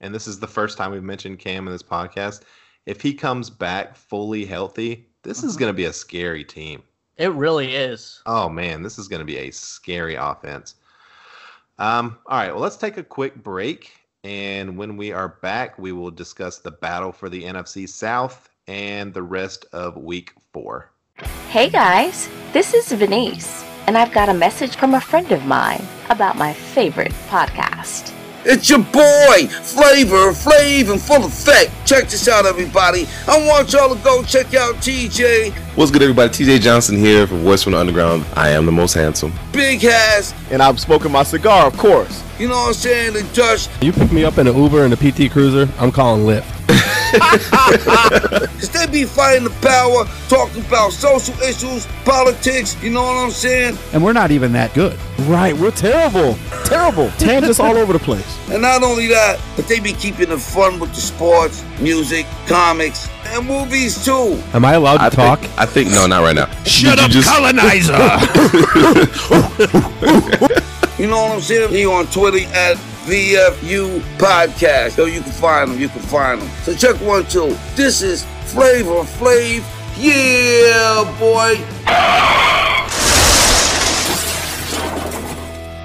and 0.00 0.14
this 0.14 0.28
is 0.28 0.38
the 0.38 0.46
first 0.46 0.78
time 0.78 0.92
we've 0.92 1.02
mentioned 1.02 1.38
Cam 1.40 1.66
in 1.66 1.72
this 1.72 1.82
podcast, 1.82 2.42
if 2.84 3.00
he 3.00 3.12
comes 3.14 3.50
back 3.50 3.96
fully 3.96 4.44
healthy, 4.44 5.08
this 5.22 5.42
is 5.42 5.56
Mhm. 5.56 5.60
going 5.60 5.70
to 5.70 5.76
be 5.76 5.86
a 5.86 5.92
scary 5.92 6.44
team. 6.44 6.82
it 7.16 7.32
really 7.32 7.74
is. 7.74 8.20
Oh 8.26 8.48
man, 8.48 8.82
this 8.82 8.98
is 8.98 9.08
going 9.08 9.20
to 9.20 9.24
be 9.24 9.38
a 9.38 9.50
scary 9.50 10.14
offense. 10.16 10.74
Um, 11.78 12.18
all 12.26 12.38
right, 12.38 12.52
well, 12.52 12.60
let's 12.62 12.76
take 12.76 12.96
a 12.98 13.02
quick 13.02 13.34
break, 13.42 13.92
and 14.24 14.76
when 14.76 14.96
we 14.98 15.12
are 15.12 15.28
back, 15.42 15.78
we 15.78 15.92
will 15.92 16.10
discuss 16.10 16.58
the 16.58 16.70
battle 16.70 17.12
for 17.12 17.28
the 17.30 17.44
NFC 17.44 17.86
South 17.88 18.50
and 18.66 19.12
the 19.14 19.22
rest 19.22 19.64
of 19.72 19.96
Week 19.96 20.32
Four. 20.52 20.90
Hey 21.50 21.70
guys, 21.70 22.28
this 22.52 22.74
is 22.74 22.92
Venice, 22.92 23.64
and 23.86 23.96
I've 23.96 24.12
got 24.12 24.28
a 24.28 24.34
message 24.34 24.76
from 24.76 24.94
a 24.94 25.00
friend 25.00 25.30
of 25.32 25.44
mine 25.46 25.82
about 26.10 26.36
my 26.36 26.52
favorite 26.52 27.12
podcast. 27.28 28.12
It's 28.48 28.70
your 28.70 28.78
boy, 28.78 29.48
Flavor 29.48 30.30
Flav 30.30 30.92
in 30.92 30.98
full 31.00 31.24
effect. 31.24 31.72
Check 31.84 32.04
this 32.04 32.28
out, 32.28 32.46
everybody. 32.46 33.06
I 33.26 33.44
want 33.44 33.72
y'all 33.72 33.92
to 33.92 34.00
go 34.04 34.22
check 34.22 34.54
out 34.54 34.76
TJ, 34.76 35.52
What's 35.76 35.90
good, 35.90 36.02
everybody? 36.02 36.30
TJ 36.30 36.60
Johnson 36.60 36.96
here 36.96 37.26
for 37.26 37.34
Voice 37.36 37.64
from 37.64 37.72
the 37.72 37.78
Underground. 37.78 38.24
I 38.34 38.50
am 38.50 38.64
the 38.64 38.72
most 38.72 38.94
handsome. 38.94 39.32
Big 39.52 39.84
ass. 39.84 40.32
and 40.52 40.62
I'm 40.62 40.76
smoking 40.78 41.10
my 41.10 41.24
cigar, 41.24 41.66
of 41.66 41.76
course. 41.76 42.22
you 42.38 42.46
know 42.48 42.54
what 42.54 42.68
I'm 42.68 42.74
saying, 42.74 43.14
the 43.14 43.22
Dutch. 43.34 43.68
You 43.82 43.92
pick 43.92 44.12
me 44.12 44.24
up 44.24 44.38
in 44.38 44.46
an 44.46 44.56
Uber 44.56 44.84
and 44.84 44.94
a 44.94 44.96
PT 44.96 45.30
Cruiser, 45.32 45.68
I'm 45.80 45.90
calling 45.90 46.22
Lyft. 46.24 46.55
Cause 48.58 48.70
they 48.70 48.86
be 48.86 49.04
fighting 49.04 49.44
the 49.44 49.50
power, 49.62 50.04
talking 50.28 50.64
about 50.66 50.92
social 50.92 51.34
issues, 51.42 51.86
politics, 52.04 52.76
you 52.82 52.90
know 52.90 53.02
what 53.02 53.16
I'm 53.16 53.30
saying? 53.30 53.76
and 53.92 54.02
we're 54.02 54.12
not 54.12 54.30
even 54.30 54.52
that 54.52 54.72
good. 54.74 54.98
Right, 55.20 55.54
we're 55.56 55.70
terrible. 55.70 56.34
Terrible. 56.64 57.10
Tangents 57.18 57.58
all 57.60 57.76
over 57.76 57.92
the 57.92 57.98
place. 57.98 58.38
And 58.50 58.62
not 58.62 58.82
only 58.82 59.06
that, 59.08 59.40
but 59.56 59.66
they 59.68 59.80
be 59.80 59.92
keeping 59.92 60.30
it 60.30 60.38
fun 60.40 60.78
with 60.78 60.94
the 60.94 61.00
sports, 61.00 61.64
music, 61.80 62.26
comics, 62.46 63.08
and 63.26 63.46
movies 63.46 64.04
too. 64.04 64.40
Am 64.52 64.64
I 64.64 64.74
allowed 64.74 64.98
to 64.98 65.04
I 65.04 65.10
talk? 65.10 65.40
Think, 65.40 65.58
I 65.58 65.66
think 65.66 65.90
no, 65.90 66.06
not 66.06 66.22
right 66.22 66.34
now. 66.36 66.46
Shut 66.64 66.96
Did 66.98 67.04
up, 67.04 67.10
just- 67.10 67.28
colonizer! 67.28 67.92
You 70.98 71.06
know 71.08 71.16
what 71.24 71.32
I'm 71.32 71.40
saying? 71.42 71.70
He 71.72 71.84
on 71.84 72.06
Twitter 72.06 72.48
at 72.54 72.78
VFU 73.06 74.00
Podcast. 74.18 74.90
So 74.90 75.04
you 75.04 75.20
can 75.20 75.32
find 75.32 75.70
them. 75.70 75.78
you 75.78 75.88
can 75.88 76.02
find 76.02 76.42
them. 76.42 76.48
So 76.62 76.74
check 76.74 77.00
one, 77.00 77.24
two. 77.26 77.56
This 77.76 78.02
is 78.02 78.24
Flavor 78.46 79.04
Flav. 79.04 79.62
Yeah, 79.96 81.04
boy. 81.18 81.54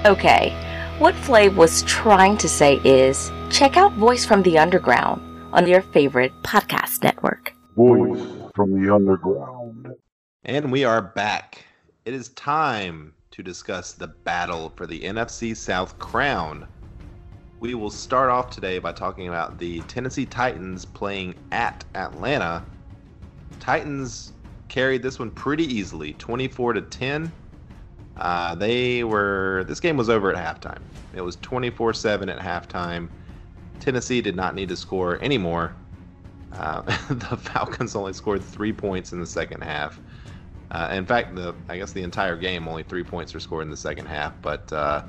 Okay, 0.04 0.50
what 0.98 1.14
Flav 1.14 1.54
was 1.54 1.82
trying 1.84 2.36
to 2.38 2.48
say 2.48 2.80
is 2.84 3.30
check 3.50 3.76
out 3.76 3.92
Voice 3.92 4.24
from 4.24 4.42
the 4.42 4.58
Underground 4.58 5.22
on 5.52 5.68
your 5.68 5.80
favorite 5.80 6.32
podcast 6.42 7.04
network. 7.04 7.54
Voice 7.76 8.20
from 8.54 8.82
the 8.82 8.92
underground. 8.92 9.94
And 10.44 10.72
we 10.72 10.84
are 10.84 11.00
back. 11.00 11.64
It 12.04 12.14
is 12.14 12.30
time 12.30 13.14
to 13.30 13.42
discuss 13.42 13.92
the 13.92 14.08
battle 14.08 14.72
for 14.76 14.86
the 14.86 15.00
NFC 15.00 15.56
South 15.56 15.98
crown. 16.00 16.66
We 17.62 17.74
will 17.74 17.90
start 17.90 18.28
off 18.28 18.50
today 18.50 18.80
by 18.80 18.90
talking 18.90 19.28
about 19.28 19.56
the 19.56 19.82
Tennessee 19.82 20.26
Titans 20.26 20.84
playing 20.84 21.36
at 21.52 21.84
Atlanta. 21.94 22.64
Titans 23.60 24.32
carried 24.66 25.00
this 25.00 25.20
one 25.20 25.30
pretty 25.30 25.62
easily, 25.72 26.14
24 26.14 26.72
to 26.72 26.80
10. 26.82 27.30
Uh, 28.16 28.56
they 28.56 29.04
were 29.04 29.64
this 29.68 29.78
game 29.78 29.96
was 29.96 30.10
over 30.10 30.34
at 30.34 30.36
halftime. 30.36 30.80
It 31.14 31.20
was 31.20 31.36
24-7 31.36 32.36
at 32.36 32.40
halftime. 32.40 33.08
Tennessee 33.78 34.20
did 34.20 34.34
not 34.34 34.56
need 34.56 34.68
to 34.68 34.76
score 34.76 35.22
anymore. 35.22 35.72
Uh, 36.52 36.80
the 37.10 37.36
Falcons 37.36 37.94
only 37.94 38.12
scored 38.12 38.42
three 38.42 38.72
points 38.72 39.12
in 39.12 39.20
the 39.20 39.26
second 39.26 39.62
half. 39.62 40.00
Uh, 40.72 40.88
in 40.90 41.06
fact, 41.06 41.36
the 41.36 41.54
I 41.68 41.78
guess 41.78 41.92
the 41.92 42.02
entire 42.02 42.36
game 42.36 42.66
only 42.66 42.82
three 42.82 43.04
points 43.04 43.32
were 43.32 43.38
scored 43.38 43.62
in 43.62 43.70
the 43.70 43.76
second 43.76 44.06
half. 44.06 44.32
But 44.42 44.72
uh, 44.72 45.04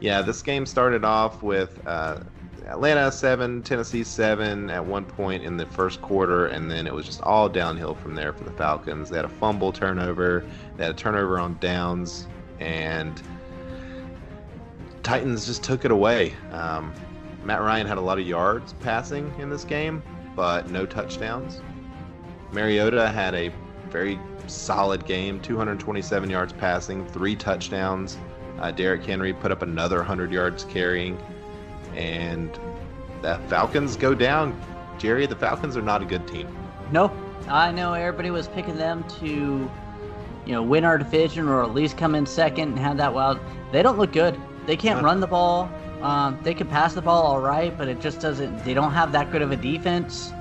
yeah, 0.00 0.22
this 0.22 0.42
game 0.42 0.66
started 0.66 1.04
off 1.04 1.42
with 1.42 1.80
uh, 1.86 2.20
Atlanta 2.66 3.10
seven, 3.10 3.62
Tennessee 3.62 4.04
seven 4.04 4.70
at 4.70 4.84
one 4.84 5.04
point 5.04 5.42
in 5.42 5.56
the 5.56 5.66
first 5.66 6.02
quarter, 6.02 6.46
and 6.46 6.70
then 6.70 6.86
it 6.86 6.92
was 6.92 7.06
just 7.06 7.22
all 7.22 7.48
downhill 7.48 7.94
from 7.94 8.14
there 8.14 8.32
for 8.32 8.44
the 8.44 8.50
Falcons. 8.52 9.10
They 9.10 9.16
had 9.16 9.24
a 9.24 9.28
fumble 9.28 9.72
turnover, 9.72 10.44
they 10.76 10.84
had 10.84 10.94
a 10.94 10.98
turnover 10.98 11.38
on 11.38 11.56
downs, 11.60 12.26
and 12.60 13.20
Titans 15.02 15.46
just 15.46 15.64
took 15.64 15.84
it 15.84 15.90
away. 15.90 16.34
Um, 16.52 16.92
Matt 17.44 17.62
Ryan 17.62 17.86
had 17.86 17.96
a 17.96 18.02
lot 18.02 18.18
of 18.18 18.26
yards 18.26 18.74
passing 18.80 19.32
in 19.38 19.48
this 19.48 19.64
game, 19.64 20.02
but 20.36 20.70
no 20.70 20.84
touchdowns. 20.84 21.62
Mariota 22.52 23.08
had 23.08 23.34
a 23.34 23.50
very 23.88 24.18
solid 24.46 25.06
game 25.06 25.40
227 25.40 26.28
yards 26.28 26.52
passing, 26.52 27.06
three 27.08 27.34
touchdowns. 27.34 28.18
Uh, 28.60 28.70
Derrick 28.70 29.04
Henry 29.04 29.32
put 29.32 29.52
up 29.52 29.62
another 29.62 29.98
100 29.98 30.32
yards 30.32 30.64
carrying. 30.64 31.18
And 31.94 32.58
the 33.22 33.38
Falcons 33.48 33.96
go 33.96 34.14
down. 34.14 34.58
Jerry, 34.98 35.26
the 35.26 35.36
Falcons 35.36 35.76
are 35.76 35.82
not 35.82 36.02
a 36.02 36.04
good 36.04 36.26
team. 36.26 36.48
No, 36.90 37.12
I 37.48 37.70
know 37.70 37.92
everybody 37.94 38.30
was 38.30 38.48
picking 38.48 38.76
them 38.76 39.04
to, 39.20 39.26
you 40.46 40.52
know, 40.52 40.62
win 40.62 40.84
our 40.84 40.98
division 40.98 41.48
or 41.48 41.62
at 41.62 41.72
least 41.72 41.96
come 41.96 42.14
in 42.14 42.26
second 42.26 42.70
and 42.70 42.78
have 42.78 42.96
that 42.96 43.12
wild. 43.14 43.38
They 43.72 43.82
don't 43.82 43.98
look 43.98 44.12
good. 44.12 44.38
They 44.66 44.76
can't 44.76 45.00
No. 45.00 45.06
run 45.06 45.20
the 45.20 45.26
ball. 45.26 45.70
Um, 46.02 46.38
they 46.42 46.54
can 46.54 46.66
pass 46.68 46.94
the 46.94 47.02
ball 47.02 47.22
all 47.22 47.40
right, 47.40 47.76
but 47.76 47.88
it 47.88 48.00
just 48.00 48.20
doesn't. 48.20 48.64
They 48.64 48.74
don't 48.74 48.92
have 48.92 49.12
that 49.12 49.32
good 49.32 49.42
of 49.42 49.50
a 49.50 49.56
defense. 49.56 50.32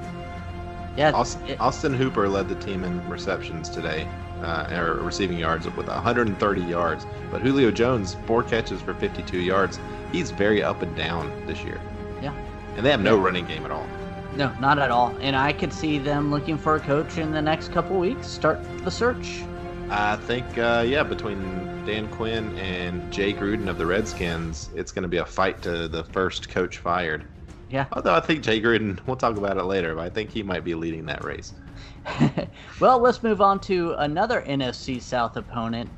Yeah, 0.95 1.11
Austin, 1.13 1.47
it- 1.47 1.59
Austin 1.61 1.93
Hooper 1.93 2.27
led 2.27 2.49
the 2.49 2.55
team 2.55 2.83
in 2.83 3.07
receptions 3.09 3.69
today, 3.69 4.07
uh, 4.41 4.67
or 4.71 4.95
receiving 5.03 5.37
yards 5.37 5.65
with 5.65 5.87
130 5.87 6.61
yards. 6.61 7.05
But 7.31 7.41
Julio 7.41 7.71
Jones, 7.71 8.15
four 8.25 8.43
catches 8.43 8.81
for 8.81 8.93
52 8.93 9.39
yards. 9.39 9.79
He's 10.11 10.31
very 10.31 10.63
up 10.63 10.81
and 10.81 10.95
down 10.95 11.31
this 11.47 11.63
year. 11.63 11.79
Yeah. 12.21 12.33
And 12.75 12.85
they 12.85 12.91
have 12.91 13.01
no 13.01 13.17
Yeah. 13.17 13.23
running 13.25 13.45
game 13.45 13.65
at 13.65 13.71
all. 13.71 13.87
no, 14.35 14.51
not 14.59 14.77
at 14.77 14.91
all. 14.91 15.15
And 15.19 15.35
I 15.35 15.51
could 15.51 15.73
see 15.73 15.97
them 15.97 16.29
looking 16.29 16.57
for 16.59 16.75
a 16.75 16.79
coach 16.79 17.17
in 17.17 17.31
the 17.31 17.41
next 17.41 17.71
couple 17.71 17.97
weeks. 17.97 18.27
Start 18.27 18.59
the 18.83 18.91
search. 18.91 19.41
I 19.89 20.15
think, 20.17 20.57
uh, 20.57 20.83
yeah, 20.85 21.01
between 21.01 21.85
Dan 21.85 22.07
Quinn 22.09 22.55
and 22.59 23.11
Jay 23.11 23.33
Gruden 23.33 23.67
of 23.67 23.77
the 23.77 23.85
Redskins, 23.85 24.69
it's 24.75 24.91
going 24.91 25.03
to 25.03 25.07
be 25.07 25.17
a 25.17 25.25
fight 25.25 25.61
to 25.63 25.87
the 25.87 26.03
first 26.03 26.49
coach 26.49 26.77
fired. 26.77 27.23
Yeah. 27.69 27.85
Although 27.93 28.13
I 28.13 28.19
think 28.19 28.43
Jay 28.43 28.61
Gruden, 28.61 28.99
we'll 29.07 29.15
talk 29.15 29.37
about 29.37 29.57
it 29.57 29.63
later, 29.63 29.95
but 29.95 30.01
I 30.05 30.09
think 30.09 30.29
he 30.29 30.43
might 30.43 30.63
be 30.63 30.75
leading 30.75 31.05
that 31.07 31.23
race. 31.23 31.53
well, 32.79 32.99
let's 32.99 33.23
move 33.23 33.41
on 33.41 33.59
to 33.61 33.93
another 33.97 34.41
NFC 34.41 35.01
South 35.01 35.37
opponent. 35.37 35.89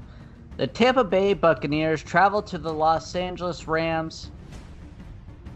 The 0.57 0.67
Tampa 0.67 1.03
Bay 1.03 1.33
Buccaneers 1.33 2.03
travel 2.03 2.41
to 2.43 2.57
the 2.57 2.73
Los 2.73 3.15
Angeles 3.15 3.67
Rams 3.67 4.31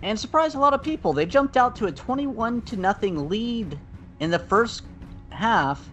and 0.02 0.20
surprised 0.20 0.56
a 0.56 0.60
lot 0.60 0.74
of 0.74 0.84
people. 0.84 1.14
They 1.14 1.26
jumped 1.26 1.58
out 1.58 1.76
to 1.78 1.86
a 1.88 1.92
21 1.92 2.62
to 2.64 2.78
nothing 2.78 3.30
lead 3.30 3.78
in 4.20 4.32
the 4.32 4.40
first 4.40 4.84
half, 5.30 5.90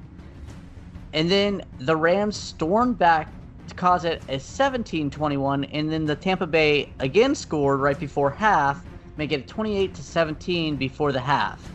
and 1.13 1.31
then 1.31 1.63
the 1.79 1.97
Rams 1.97 2.37
stormed 2.37 2.99
back 2.99 3.33
to 3.69 3.75
cause 3.75 4.05
it 4.05 4.23
a 4.29 4.37
17-21, 4.37 5.69
and 5.73 5.91
then 5.91 6.05
the 6.05 6.15
Tampa 6.17 6.47
Bay 6.47 6.93
again 6.99 7.35
scored 7.35 7.81
right 7.81 7.99
before 7.99 8.31
half, 8.31 8.85
make 9.17 9.33
it 9.33 9.49
28 9.49 9.95
to 9.95 10.03
17 10.03 10.77
before 10.77 11.13
the 11.13 11.21
half. 11.21 11.69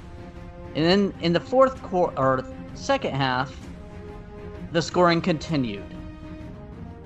And 0.76 0.86
then 0.86 1.14
in 1.22 1.32
the 1.32 1.40
fourth 1.40 1.82
quarter 1.84 2.46
second 2.76 3.16
half, 3.16 3.56
the 4.72 4.82
scoring 4.82 5.22
continued. 5.22 5.84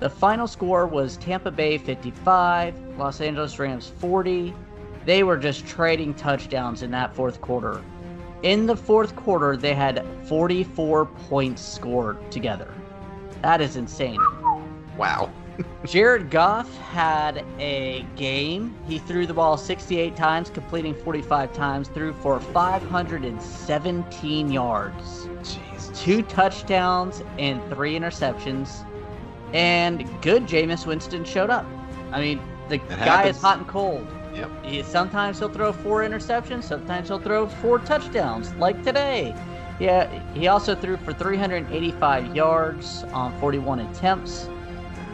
The 0.00 0.10
final 0.10 0.46
score 0.46 0.86
was 0.86 1.16
Tampa 1.18 1.50
Bay 1.50 1.78
55, 1.78 2.74
Los 2.98 3.20
Angeles 3.20 3.58
Rams 3.58 3.92
40. 3.98 4.54
They 5.04 5.22
were 5.22 5.36
just 5.36 5.66
trading 5.66 6.14
touchdowns 6.14 6.82
in 6.82 6.90
that 6.90 7.14
fourth 7.14 7.40
quarter. 7.40 7.82
In 8.42 8.66
the 8.66 8.76
fourth 8.76 9.14
quarter, 9.14 9.56
they 9.56 9.74
had 9.74 10.04
44 10.24 11.06
points 11.06 11.62
scored 11.62 12.30
together. 12.30 12.72
That 13.42 13.60
is 13.60 13.76
insane. 13.76 14.20
Wow. 14.96 15.30
Jared 15.84 16.30
Goff 16.30 16.74
had 16.78 17.44
a 17.58 18.04
game. 18.16 18.74
He 18.86 18.98
threw 18.98 19.26
the 19.26 19.34
ball 19.34 19.56
68 19.56 20.16
times, 20.16 20.50
completing 20.50 20.94
45 20.94 21.52
times, 21.52 21.88
threw 21.88 22.12
for 22.12 22.40
517 22.40 24.52
yards, 24.52 25.26
Jeez. 25.42 25.96
two 25.96 26.22
touchdowns, 26.22 27.22
and 27.38 27.62
three 27.70 27.98
interceptions. 27.98 28.84
And 29.52 30.06
good 30.22 30.44
Jameis 30.44 30.86
Winston 30.86 31.24
showed 31.24 31.50
up. 31.50 31.66
I 32.12 32.20
mean, 32.20 32.40
the 32.68 32.78
guy 32.78 32.94
happens. 32.96 33.36
is 33.36 33.42
hot 33.42 33.58
and 33.58 33.66
cold. 33.66 34.06
Yep. 34.34 34.50
He, 34.64 34.82
sometimes 34.82 35.38
he'll 35.38 35.48
throw 35.48 35.72
four 35.72 36.02
interceptions, 36.02 36.64
sometimes 36.64 37.08
he'll 37.08 37.18
throw 37.18 37.48
four 37.48 37.78
touchdowns, 37.80 38.54
like 38.54 38.82
today. 38.84 39.34
Yeah, 39.80 40.08
he 40.34 40.46
also 40.46 40.74
threw 40.74 40.98
for 40.98 41.12
385 41.14 42.36
yards 42.36 43.02
on 43.12 43.36
41 43.40 43.80
attempts. 43.80 44.48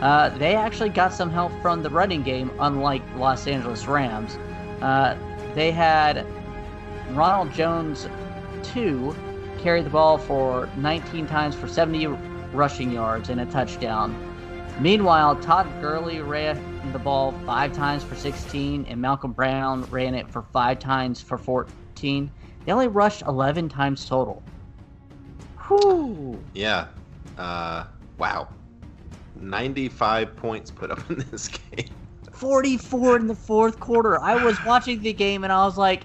Uh, 0.01 0.29
they 0.39 0.55
actually 0.55 0.91
got 0.91 1.13
some 1.13 1.31
help 1.31 1.53
from 1.63 1.83
the 1.83 1.91
running 1.91 2.23
game, 2.23 2.51
unlike 2.61 3.03
Los 3.17 3.47
Angeles 3.47 3.87
Rams. 3.87 4.37
Uh, 4.83 5.17
they 5.55 5.71
had 5.71 6.27
Ronald 7.13 7.53
Jones, 7.53 8.09
two, 8.63 9.15
carry 9.59 9.83
the 9.83 9.91
ball 9.91 10.19
for 10.19 10.69
19 10.77 11.27
times 11.27 11.55
for 11.55 11.67
70 11.67 12.07
rushing 12.53 12.91
yards 12.91 13.31
and 13.31 13.41
a 13.41 13.47
touchdown. 13.47 14.15
Meanwhile, 14.81 15.37
Todd 15.37 15.67
Gurley 15.81 16.21
ran 16.21 16.93
the 16.93 16.99
ball 16.99 17.33
five 17.47 17.73
times 17.73 18.05
for 18.05 18.15
16, 18.15 18.85
and 18.89 19.01
Malcolm 19.01 19.33
Brown 19.33 19.85
ran 19.85 20.15
it 20.15 20.29
for 20.31 20.43
five 20.43 20.79
times 20.79 21.23
for 21.23 21.39
14. 21.39 22.31
They 22.65 22.73
only 22.73 22.89
rushed 22.89 23.23
11 23.23 23.71
times 23.71 24.05
total. 24.05 24.43
Whew. 25.67 26.39
Yeah. 26.53 26.89
Uh, 27.39 27.85
wow. 28.19 28.49
95 29.41 30.37
points 30.37 30.71
put 30.71 30.91
up 30.91 31.11
in 31.11 31.25
this 31.31 31.49
game. 31.77 31.89
44 32.33 33.17
in 33.17 33.27
the 33.27 33.35
fourth 33.35 33.81
quarter. 33.81 34.21
I 34.21 34.43
was 34.43 34.63
watching 34.65 35.01
the 35.01 35.13
game 35.13 35.45
and 35.45 35.53
I 35.53 35.65
was 35.65 35.79
like, 35.79 36.03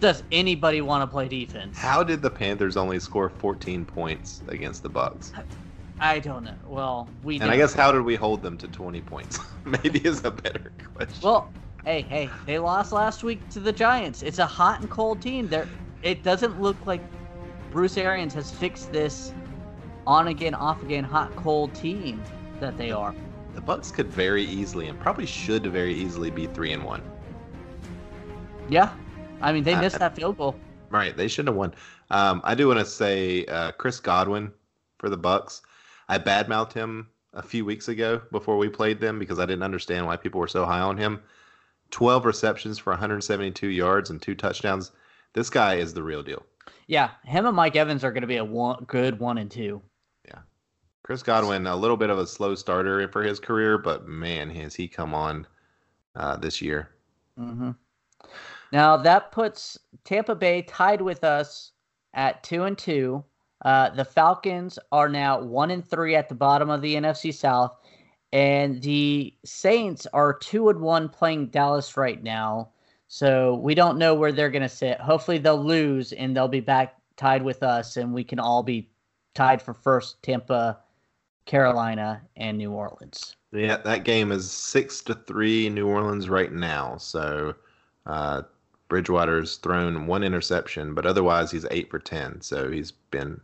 does 0.00 0.22
anybody 0.32 0.80
want 0.80 1.02
to 1.02 1.06
play 1.06 1.28
defense? 1.28 1.78
How 1.78 2.02
did 2.02 2.20
the 2.20 2.30
Panthers 2.30 2.76
only 2.76 2.98
score 3.00 3.30
14 3.30 3.84
points 3.84 4.42
against 4.48 4.82
the 4.82 4.88
Bucks? 4.88 5.32
I 6.00 6.18
don't 6.18 6.44
know. 6.44 6.54
Well, 6.66 7.08
we 7.22 7.38
And 7.40 7.50
I 7.50 7.56
guess 7.56 7.72
how 7.72 7.92
did 7.92 8.02
we 8.02 8.16
hold 8.16 8.42
them 8.42 8.58
to 8.58 8.68
20 8.68 9.00
points? 9.02 9.38
Maybe 9.64 10.00
is 10.00 10.24
a 10.24 10.30
better 10.30 10.72
question. 10.94 11.20
Well, 11.22 11.50
hey, 11.84 12.02
hey, 12.02 12.28
they 12.44 12.58
lost 12.58 12.92
last 12.92 13.22
week 13.22 13.48
to 13.50 13.60
the 13.60 13.72
Giants. 13.72 14.22
It's 14.22 14.40
a 14.40 14.46
hot 14.46 14.80
and 14.80 14.90
cold 14.90 15.22
team. 15.22 15.48
There, 15.48 15.68
it 16.02 16.22
doesn't 16.22 16.60
look 16.60 16.76
like 16.84 17.00
Bruce 17.70 17.96
Arians 17.96 18.34
has 18.34 18.50
fixed 18.50 18.92
this 18.92 19.32
on 20.06 20.28
again, 20.28 20.54
off 20.54 20.82
again, 20.82 21.04
hot 21.04 21.34
cold 21.36 21.72
team 21.74 22.20
that 22.62 22.78
they 22.78 22.90
are. 22.92 23.14
the 23.54 23.60
Bucks 23.60 23.90
could 23.90 24.06
very 24.06 24.44
easily 24.44 24.88
and 24.88 24.98
probably 24.98 25.26
should 25.26 25.66
very 25.66 25.92
easily 25.92 26.30
be 26.30 26.46
3 26.46 26.72
and 26.72 26.82
1. 26.84 27.02
Yeah, 28.70 28.94
I 29.42 29.52
mean 29.52 29.64
they 29.64 29.74
Uh, 29.74 29.80
missed 29.82 29.98
that 29.98 30.16
field 30.16 30.38
goal. 30.38 30.56
Right, 30.90 31.14
they 31.16 31.28
shouldn't 31.28 31.48
have 31.50 31.56
won. 31.56 31.74
Um, 32.10 32.40
I 32.44 32.54
do 32.54 32.68
want 32.68 32.78
to 32.80 32.86
say 32.86 33.44
uh, 33.46 33.72
Chris 33.72 34.00
Godwin 34.00 34.52
for 34.98 35.10
the 35.10 35.16
Bucks. 35.16 35.62
I 36.08 36.18
badmouthed 36.18 36.72
him 36.72 37.08
a 37.34 37.42
few 37.42 37.64
weeks 37.64 37.88
ago 37.88 38.22
before 38.30 38.56
we 38.58 38.68
played 38.68 39.00
them 39.00 39.18
because 39.18 39.38
I 39.38 39.46
didn't 39.46 39.62
understand 39.64 40.06
why 40.06 40.16
people 40.16 40.40
were 40.40 40.48
so 40.48 40.64
high 40.64 40.80
on 40.80 40.96
him. 40.96 41.20
12 41.90 42.24
receptions 42.24 42.78
for 42.78 42.90
172 42.90 43.66
yards 43.68 44.10
and 44.10 44.20
two 44.22 44.34
touchdowns. 44.34 44.92
This 45.34 45.50
guy 45.50 45.74
is 45.74 45.92
the 45.94 46.02
real 46.02 46.22
deal. 46.22 46.42
Yeah, 46.86 47.10
him 47.24 47.44
and 47.46 47.56
Mike 47.56 47.76
Evans 47.76 48.04
are 48.04 48.12
going 48.12 48.22
to 48.22 48.26
be 48.26 48.36
a 48.36 48.44
one, 48.44 48.84
good 48.86 49.18
one 49.18 49.38
and 49.38 49.50
two. 49.50 49.82
Chris 51.02 51.22
Godwin, 51.22 51.66
a 51.66 51.74
little 51.74 51.96
bit 51.96 52.10
of 52.10 52.18
a 52.18 52.26
slow 52.26 52.54
starter 52.54 53.08
for 53.08 53.22
his 53.22 53.40
career, 53.40 53.76
but 53.76 54.06
man, 54.06 54.48
has 54.50 54.74
he 54.74 54.86
come 54.86 55.14
on 55.14 55.46
uh, 56.14 56.36
this 56.36 56.62
year. 56.62 56.90
hmm 57.36 57.70
Now 58.72 58.96
that 58.96 59.32
puts 59.32 59.78
Tampa 60.04 60.34
Bay 60.34 60.62
tied 60.62 61.00
with 61.02 61.24
us 61.24 61.72
at 62.14 62.42
two 62.42 62.64
and 62.64 62.76
two. 62.78 63.24
Uh, 63.64 63.90
the 63.90 64.04
Falcons 64.04 64.78
are 64.90 65.08
now 65.08 65.40
one 65.40 65.70
and 65.70 65.86
three 65.86 66.16
at 66.16 66.28
the 66.28 66.34
bottom 66.34 66.68
of 66.70 66.82
the 66.82 66.94
NFC 66.94 67.32
South, 67.32 67.76
and 68.32 68.82
the 68.82 69.34
Saints 69.44 70.06
are 70.12 70.34
two 70.38 70.68
and 70.68 70.80
one 70.80 71.08
playing 71.08 71.48
Dallas 71.48 71.96
right 71.96 72.22
now. 72.22 72.70
So 73.08 73.56
we 73.56 73.74
don't 73.74 73.98
know 73.98 74.14
where 74.14 74.32
they're 74.32 74.50
going 74.50 74.62
to 74.62 74.68
sit. 74.68 75.00
Hopefully 75.00 75.38
they'll 75.38 75.62
lose 75.62 76.12
and 76.12 76.34
they'll 76.34 76.48
be 76.48 76.60
back 76.60 76.96
tied 77.16 77.42
with 77.42 77.62
us, 77.62 77.96
and 77.96 78.12
we 78.12 78.24
can 78.24 78.38
all 78.38 78.62
be 78.62 78.90
tied 79.34 79.60
for 79.62 79.74
first. 79.74 80.22
Tampa, 80.22 80.78
Carolina, 81.46 82.22
and 82.36 82.58
New 82.58 82.70
Orleans. 82.72 83.36
Yeah, 83.52 83.76
that 83.78 84.04
game 84.04 84.32
is 84.32 84.50
six 84.50 85.00
to 85.02 85.14
three 85.14 85.68
New 85.68 85.86
Orleans 85.86 86.28
right 86.28 86.52
now. 86.52 86.96
So 86.96 87.54
uh, 88.06 88.42
Bridgewater's 88.88 89.56
thrown 89.56 90.06
one 90.06 90.22
interception, 90.24 90.94
but 90.94 91.06
otherwise 91.06 91.50
he's 91.50 91.66
eight 91.70 91.90
for 91.90 91.98
ten. 91.98 92.40
So 92.40 92.70
he's 92.70 92.92
been 92.92 93.40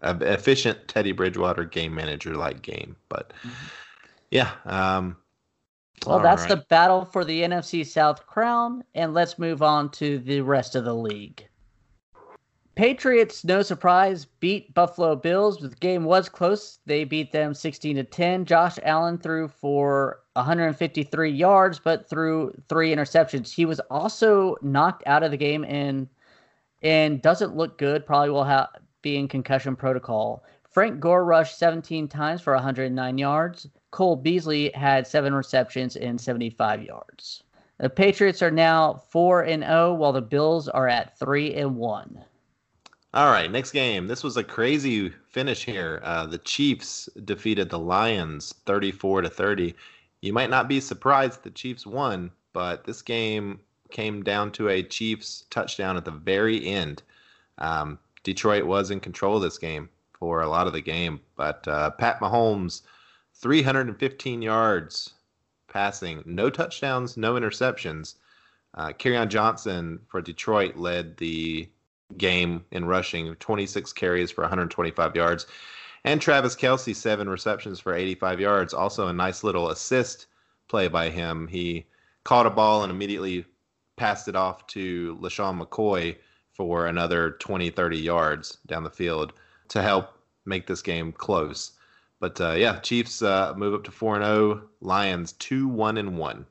an 0.00 0.22
efficient 0.22 0.88
Teddy 0.88 1.12
Bridgewater 1.12 1.64
game 1.64 1.94
manager 1.94 2.34
like 2.34 2.62
game. 2.62 2.96
But 3.08 3.32
yeah, 4.30 4.52
um, 4.64 5.16
Well, 6.06 6.20
that's 6.20 6.42
right. 6.42 6.50
the 6.50 6.64
battle 6.68 7.04
for 7.04 7.24
the 7.24 7.42
NFC 7.42 7.86
South 7.86 8.26
crown, 8.26 8.84
and 8.94 9.14
let's 9.14 9.38
move 9.38 9.62
on 9.62 9.90
to 9.92 10.18
the 10.18 10.40
rest 10.40 10.74
of 10.74 10.84
the 10.84 10.94
league. 10.94 11.48
Patriots, 12.74 13.44
no 13.44 13.62
surprise, 13.62 14.24
beat 14.24 14.74
Buffalo 14.74 15.14
Bills. 15.14 15.58
The 15.58 15.68
game 15.68 16.04
was 16.04 16.28
close. 16.28 16.80
They 16.86 17.04
beat 17.04 17.30
them 17.30 17.54
16 17.54 17.96
to 17.96 18.02
10. 18.02 18.44
Josh 18.44 18.78
Allen 18.82 19.18
threw 19.18 19.46
for 19.46 20.20
153 20.32 21.30
yards, 21.30 21.78
but 21.78 22.08
threw 22.08 22.52
three 22.68 22.92
interceptions. 22.92 23.52
He 23.52 23.64
was 23.64 23.78
also 23.90 24.56
knocked 24.60 25.04
out 25.06 25.22
of 25.22 25.30
the 25.30 25.36
game 25.36 25.64
and 25.64 26.08
and 26.82 27.22
doesn't 27.22 27.56
look 27.56 27.78
good. 27.78 28.04
Probably 28.04 28.30
will 28.30 28.44
have 28.44 28.68
be 29.02 29.16
in 29.16 29.28
concussion 29.28 29.76
protocol. 29.76 30.44
Frank 30.68 30.98
Gore 30.98 31.24
rushed 31.24 31.58
17 31.58 32.08
times 32.08 32.40
for 32.40 32.54
109 32.54 33.18
yards. 33.18 33.68
Cole 33.92 34.16
Beasley 34.16 34.70
had 34.70 35.06
seven 35.06 35.32
receptions 35.32 35.94
and 35.94 36.20
75 36.20 36.82
yards. 36.82 37.44
The 37.78 37.88
Patriots 37.88 38.42
are 38.42 38.50
now 38.50 38.94
4 39.10 39.42
and 39.42 39.62
0 39.62 39.94
while 39.94 40.12
the 40.12 40.20
Bills 40.20 40.68
are 40.68 40.88
at 40.88 41.16
3 41.18 41.54
and 41.54 41.76
1. 41.76 42.24
All 43.14 43.30
right, 43.30 43.48
next 43.48 43.70
game. 43.70 44.08
This 44.08 44.24
was 44.24 44.36
a 44.36 44.42
crazy 44.42 45.08
finish 45.08 45.64
here. 45.64 46.00
Uh, 46.02 46.26
the 46.26 46.38
Chiefs 46.38 47.08
defeated 47.24 47.70
the 47.70 47.78
Lions 47.78 48.52
34 48.66 49.22
to 49.22 49.30
30. 49.30 49.72
You 50.20 50.32
might 50.32 50.50
not 50.50 50.66
be 50.66 50.80
surprised 50.80 51.44
the 51.44 51.52
Chiefs 51.52 51.86
won, 51.86 52.32
but 52.52 52.82
this 52.82 53.02
game 53.02 53.60
came 53.90 54.24
down 54.24 54.50
to 54.52 54.68
a 54.68 54.82
Chiefs 54.82 55.44
touchdown 55.50 55.96
at 55.96 56.04
the 56.04 56.10
very 56.10 56.66
end. 56.66 57.04
Um, 57.58 58.00
Detroit 58.24 58.64
was 58.64 58.90
in 58.90 58.98
control 58.98 59.36
of 59.36 59.42
this 59.42 59.58
game 59.58 59.88
for 60.18 60.42
a 60.42 60.48
lot 60.48 60.66
of 60.66 60.72
the 60.72 60.80
game, 60.80 61.20
but 61.36 61.68
uh, 61.68 61.90
Pat 61.90 62.18
Mahomes, 62.18 62.82
315 63.34 64.42
yards 64.42 65.12
passing, 65.68 66.24
no 66.26 66.50
touchdowns, 66.50 67.16
no 67.16 67.34
interceptions. 67.34 68.16
Uh, 68.74 68.88
Kerryon 68.88 69.28
Johnson 69.28 70.00
for 70.08 70.20
Detroit 70.20 70.74
led 70.74 71.16
the 71.18 71.68
game 72.16 72.64
in 72.70 72.84
rushing, 72.84 73.34
26 73.36 73.92
carries 73.92 74.30
for 74.30 74.42
125 74.42 75.16
yards. 75.16 75.46
And 76.04 76.20
Travis 76.20 76.54
Kelce, 76.54 76.94
seven 76.94 77.28
receptions 77.28 77.80
for 77.80 77.94
85 77.94 78.40
yards. 78.40 78.74
Also 78.74 79.08
a 79.08 79.12
nice 79.12 79.42
little 79.42 79.70
assist 79.70 80.26
play 80.68 80.88
by 80.88 81.08
him. 81.08 81.46
He 81.46 81.86
caught 82.24 82.46
a 82.46 82.50
ball 82.50 82.82
and 82.82 82.90
immediately 82.90 83.46
passed 83.96 84.28
it 84.28 84.36
off 84.36 84.66
to 84.68 85.16
LeSean 85.20 85.60
McCoy 85.60 86.16
for 86.52 86.86
another 86.86 87.32
20, 87.32 87.70
30 87.70 87.98
yards 87.98 88.58
down 88.66 88.84
the 88.84 88.90
field 88.90 89.32
to 89.68 89.82
help 89.82 90.18
make 90.44 90.66
this 90.66 90.82
game 90.82 91.12
close. 91.12 91.72
But 92.20 92.40
uh, 92.40 92.52
yeah, 92.52 92.80
Chiefs 92.80 93.22
uh, 93.22 93.54
move 93.56 93.74
up 93.74 93.84
to 93.84 93.90
4 93.90 94.16
and 94.16 94.24
0, 94.24 94.62
Lions 94.80 95.32
2 95.32 95.68
1 95.68 95.98
and 95.98 96.18
1. 96.18 96.46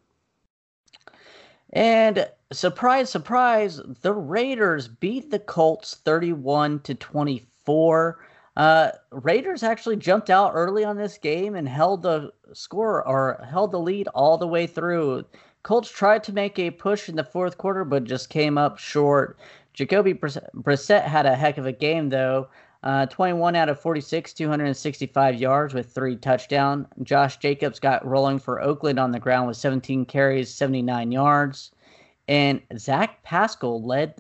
And 1.74 2.28
surprise, 2.54 3.10
surprise, 3.10 3.82
the 4.02 4.14
Raiders 4.14 4.88
beat 4.88 5.32
the 5.32 5.40
Colts 5.40 5.96
31 6.06 6.80
to 6.82 6.96
24. 6.96 8.20
Uh, 8.56 8.92
Raiders 9.12 9.64
actually 9.64 9.96
jumped 9.96 10.30
out 10.30 10.52
early 10.54 10.86
on 10.86 10.98
this 10.98 11.18
game 11.18 11.56
and 11.56 11.68
held 11.68 12.04
the 12.04 12.32
score 12.54 13.06
or 13.08 13.44
held 13.50 13.72
the 13.72 13.80
lead 13.80 14.08
all 14.10 14.38
the 14.38 14.48
way 14.48 14.68
through. 14.68 15.26
Colts 15.64 15.90
tried 15.90 16.24
to 16.26 16.34
make 16.34 16.60
a 16.60 16.72
push 16.72 17.10
in 17.10 17.16
the 17.16 17.24
fourth 17.24 17.58
quarter, 17.58 17.86
but 17.86 18.04
just 18.04 18.30
came 18.30 18.58
up 18.58 18.78
short. 18.78 19.38
Jacoby 19.74 20.14
Brissett 20.14 21.04
had 21.04 21.26
a 21.26 21.36
heck 21.36 21.58
of 21.58 21.66
a 21.66 21.72
game, 21.72 22.10
though. 22.10 22.48
Uh, 22.84 23.06
21 23.06 23.56
out 23.56 23.70
of 23.70 23.80
46, 23.80 24.34
265 24.34 25.36
yards 25.36 25.74
with 25.74 25.94
three 25.94 26.18
touchdowns. 26.18 26.86
Josh 27.02 27.38
Jacobs 27.38 27.80
got 27.80 28.06
rolling 28.06 28.40
for 28.40 28.62
Oakland 28.62 29.00
on 29.00 29.12
the 29.12 29.20
ground 29.20 29.48
with 29.48 29.56
17 29.56 30.06
carries, 30.06 30.54
79 30.54 31.12
yards. 31.12 31.72
And 32.28 32.62
Zach 32.78 33.22
Pascal 33.24 33.84
led 33.84 34.16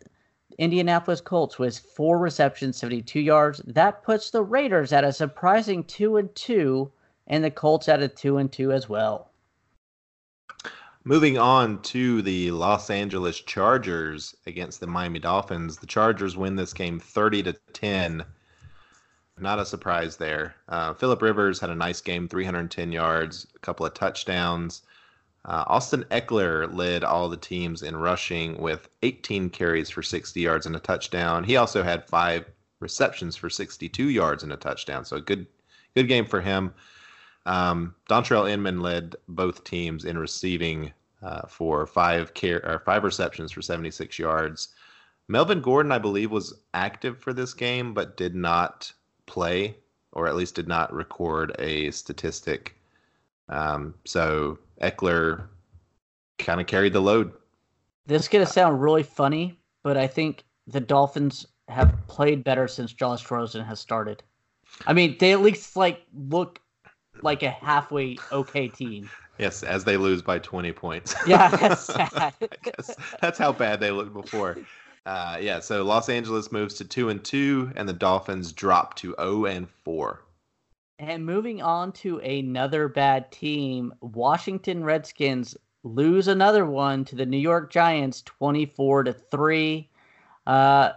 Indianapolis 0.57 1.21
Colts 1.21 1.57
with 1.57 1.79
four 1.79 2.17
receptions, 2.19 2.77
72 2.77 3.19
yards. 3.19 3.61
That 3.65 4.03
puts 4.03 4.29
the 4.29 4.43
Raiders 4.43 4.93
at 4.93 5.03
a 5.03 5.13
surprising 5.13 5.83
2 5.83 6.17
and 6.17 6.33
2 6.35 6.91
and 7.27 7.43
the 7.43 7.51
Colts 7.51 7.87
at 7.89 8.01
a 8.01 8.07
2 8.07 8.37
and 8.37 8.51
2 8.51 8.71
as 8.71 8.89
well. 8.89 9.29
Moving 11.05 11.37
on 11.37 11.81
to 11.83 12.21
the 12.21 12.51
Los 12.51 12.89
Angeles 12.89 13.39
Chargers 13.39 14.35
against 14.45 14.79
the 14.79 14.87
Miami 14.87 15.19
Dolphins. 15.19 15.77
The 15.77 15.87
Chargers 15.87 16.37
win 16.37 16.55
this 16.55 16.73
game 16.73 16.99
30 16.99 17.43
to 17.43 17.53
10 17.73 18.25
not 19.39 19.59
a 19.59 19.65
surprise 19.65 20.17
there. 20.17 20.55
Uh, 20.69 20.93
Philip 20.93 21.21
Rivers 21.21 21.59
had 21.59 21.69
a 21.69 21.75
nice 21.75 22.01
game, 22.01 22.27
310 22.27 22.91
yards, 22.91 23.47
a 23.55 23.59
couple 23.59 23.85
of 23.85 23.93
touchdowns. 23.93 24.83
Uh, 25.45 25.65
Austin 25.67 26.05
Ekeler 26.09 26.73
led 26.73 27.03
all 27.03 27.27
the 27.27 27.37
teams 27.37 27.83
in 27.83 27.97
rushing 27.97 28.57
with 28.61 28.87
18 29.01 29.49
carries 29.49 29.89
for 29.89 30.01
60 30.01 30.39
yards 30.39 30.65
and 30.65 30.75
a 30.75 30.79
touchdown. 30.79 31.43
He 31.43 31.57
also 31.57 31.83
had 31.83 32.07
five 32.07 32.45
receptions 32.79 33.35
for 33.35 33.49
62 33.49 34.09
yards 34.09 34.43
and 34.43 34.53
a 34.53 34.57
touchdown. 34.57 35.03
So 35.03 35.17
a 35.17 35.21
good, 35.21 35.45
good 35.95 36.07
game 36.07 36.25
for 36.25 36.39
him. 36.39 36.73
Um, 37.45 37.93
Dontrelle 38.09 38.49
Inman 38.49 38.79
led 38.79 39.17
both 39.27 39.65
teams 39.65 40.05
in 40.05 40.17
receiving 40.17 40.93
uh, 41.21 41.41
for 41.47 41.85
five 41.85 42.33
care 42.33 42.65
or 42.65 42.79
five 42.79 43.03
receptions 43.03 43.51
for 43.51 43.61
76 43.61 44.17
yards. 44.17 44.69
Melvin 45.27 45.61
Gordon, 45.61 45.91
I 45.91 45.97
believe, 45.97 46.31
was 46.31 46.53
active 46.73 47.17
for 47.17 47.33
this 47.33 47.53
game, 47.53 47.93
but 47.93 48.17
did 48.17 48.35
not 48.35 48.91
play, 49.25 49.77
or 50.11 50.27
at 50.27 50.35
least 50.35 50.55
did 50.55 50.67
not 50.67 50.93
record 50.93 51.55
a 51.59 51.91
statistic. 51.91 52.75
Um, 53.49 53.93
so 54.05 54.57
Ekeler 54.83 55.47
kind 56.37 56.59
of 56.59 56.67
carried 56.67 56.93
the 56.93 56.99
load. 56.99 57.31
This 58.05 58.23
is 58.23 58.27
gonna 58.27 58.45
sound 58.45 58.81
really 58.81 59.03
funny, 59.03 59.57
but 59.81 59.97
I 59.97 60.07
think 60.07 60.43
the 60.67 60.79
Dolphins 60.79 61.47
have 61.69 61.95
played 62.07 62.43
better 62.43 62.67
since 62.67 62.91
Josh 62.93 63.29
Rosen 63.31 63.63
has 63.63 63.79
started. 63.79 64.21
I 64.85 64.93
mean, 64.93 65.15
they 65.19 65.31
at 65.31 65.41
least 65.41 65.75
like 65.75 66.01
look 66.13 66.59
like 67.21 67.43
a 67.43 67.49
halfway 67.49 68.17
okay 68.31 68.67
team. 68.67 69.09
Yes, 69.37 69.63
as 69.63 69.83
they 69.83 69.97
lose 69.97 70.21
by 70.21 70.39
20 70.39 70.71
points. 70.73 71.15
Yeah, 71.27 71.49
that's 71.57 71.85
sad. 71.85 72.33
that's 73.21 73.37
how 73.37 73.51
bad 73.51 73.79
they 73.79 73.91
looked 73.91 74.13
before. 74.13 74.57
Uh, 75.05 75.37
yeah, 75.41 75.59
so 75.59 75.83
Los 75.83 76.09
Angeles 76.09 76.51
moves 76.51 76.75
to 76.75 76.85
two 76.85 77.09
and 77.09 77.23
two, 77.23 77.71
and 77.75 77.87
the 77.87 77.93
Dolphins 77.93 78.51
drop 78.51 78.95
to 78.97 79.07
zero 79.07 79.15
oh 79.17 79.45
and 79.45 79.69
four. 79.69 80.21
And 80.99 81.25
moving 81.25 81.61
on 81.61 81.91
to 81.93 82.19
another 82.19 82.87
bad 82.87 83.31
team, 83.31 83.93
Washington 84.01 84.83
Redskins 84.83 85.57
lose 85.83 86.27
another 86.27 86.65
one 86.65 87.03
to 87.05 87.15
the 87.15 87.25
New 87.25 87.37
York 87.37 87.71
Giants, 87.71 88.21
twenty-four 88.21 89.03
to 89.03 89.13
three. 89.13 89.89
Uh, 90.45 90.91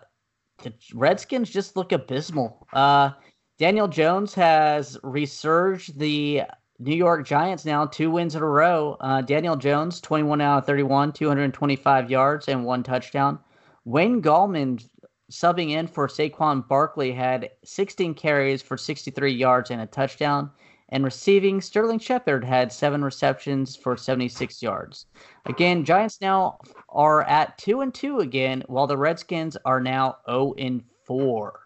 the 0.62 0.72
Redskins 0.94 1.50
just 1.50 1.76
look 1.76 1.92
abysmal. 1.92 2.66
Uh, 2.72 3.10
Daniel 3.58 3.88
Jones 3.88 4.34
has 4.34 4.98
resurged 5.02 5.98
the 5.98 6.42
New 6.78 6.94
York 6.94 7.26
Giants 7.26 7.64
now 7.64 7.86
two 7.86 8.10
wins 8.10 8.34
in 8.34 8.42
a 8.42 8.46
row. 8.46 8.96
Uh, 9.00 9.22
Daniel 9.22 9.56
Jones, 9.56 10.00
21 10.00 10.40
out 10.42 10.58
of 10.58 10.66
31, 10.66 11.12
225 11.12 12.10
yards 12.10 12.48
and 12.48 12.64
one 12.64 12.82
touchdown. 12.82 13.38
Wayne 13.86 14.20
Gallman 14.20 14.84
subbing 15.30 15.70
in 15.70 15.86
for 15.86 16.08
Saquon 16.08 16.66
Barkley 16.66 17.12
had 17.12 17.50
16 17.64 18.14
carries 18.14 18.62
for 18.62 18.76
63 18.76 19.32
yards 19.32 19.70
and 19.70 19.80
a 19.80 19.86
touchdown. 19.86 20.50
And 20.90 21.02
receiving, 21.02 21.60
Sterling 21.60 21.98
Shepard 21.98 22.44
had 22.44 22.72
seven 22.72 23.02
receptions 23.02 23.74
for 23.74 23.96
76 23.96 24.62
yards. 24.62 25.06
Again, 25.46 25.84
Giants 25.84 26.20
now 26.20 26.58
are 26.88 27.22
at 27.24 27.58
two 27.58 27.80
and 27.80 27.92
two 27.92 28.20
again, 28.20 28.62
while 28.68 28.86
the 28.86 28.96
Redskins 28.96 29.56
are 29.64 29.80
now 29.80 30.18
0 30.30 30.54
and 30.58 30.84
four. 31.04 31.60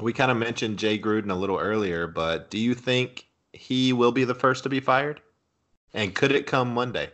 We 0.00 0.12
kind 0.12 0.30
of 0.30 0.36
mentioned 0.36 0.78
Jay 0.78 0.98
Gruden 0.98 1.30
a 1.30 1.34
little 1.34 1.58
earlier, 1.58 2.06
but 2.06 2.50
do 2.50 2.58
you 2.58 2.74
think 2.74 3.26
he 3.52 3.92
will 3.92 4.12
be 4.12 4.24
the 4.24 4.34
first 4.34 4.62
to 4.62 4.68
be 4.68 4.80
fired? 4.80 5.20
And 5.92 6.14
could 6.14 6.32
it 6.32 6.46
come 6.46 6.72
Monday? 6.72 7.10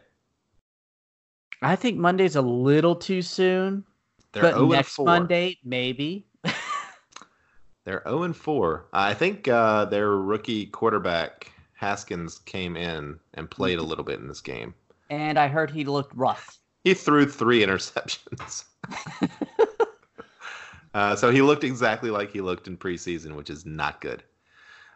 I 1.63 1.75
think 1.77 1.99
Monday's 1.99 2.37
a 2.37 2.43
little 2.43 2.95
too 2.95 3.23
soon. 3.23 3.85
They're 4.33 4.43
but 4.43 4.55
0 4.55 4.69
next 4.69 4.95
4. 4.95 5.07
Monday, 5.07 5.59
maybe. 5.65 6.27
They're 7.85 8.03
0 8.07 8.25
and 8.25 8.37
4. 8.37 8.87
I 8.93 9.15
think 9.15 9.49
uh, 9.49 9.87
their 9.87 10.11
rookie 10.11 10.67
quarterback 10.67 11.53
Haskins 11.73 12.39
came 12.41 12.77
in 12.77 13.19
and 13.35 13.51
played 13.51 13.79
a 13.79 13.83
little 13.83 14.05
bit 14.05 14.19
in 14.21 14.29
this 14.29 14.41
game. 14.41 14.75
And 15.11 15.39
I 15.39 15.49
heard 15.49 15.71
he 15.71 15.85
looked 15.85 16.15
rough. 16.15 16.59
He 16.85 16.93
threw 16.95 17.27
three 17.27 17.61
interceptions. 17.65 18.65
uh, 20.95 21.17
so 21.17 21.31
he 21.31 21.41
looked 21.41 21.65
exactly 21.65 22.11
like 22.11 22.31
he 22.31 22.41
looked 22.41 22.67
in 22.67 22.77
preseason, 22.77 23.37
which 23.37 23.49
is 23.49 23.65
not 23.65 24.01
good. 24.01 24.23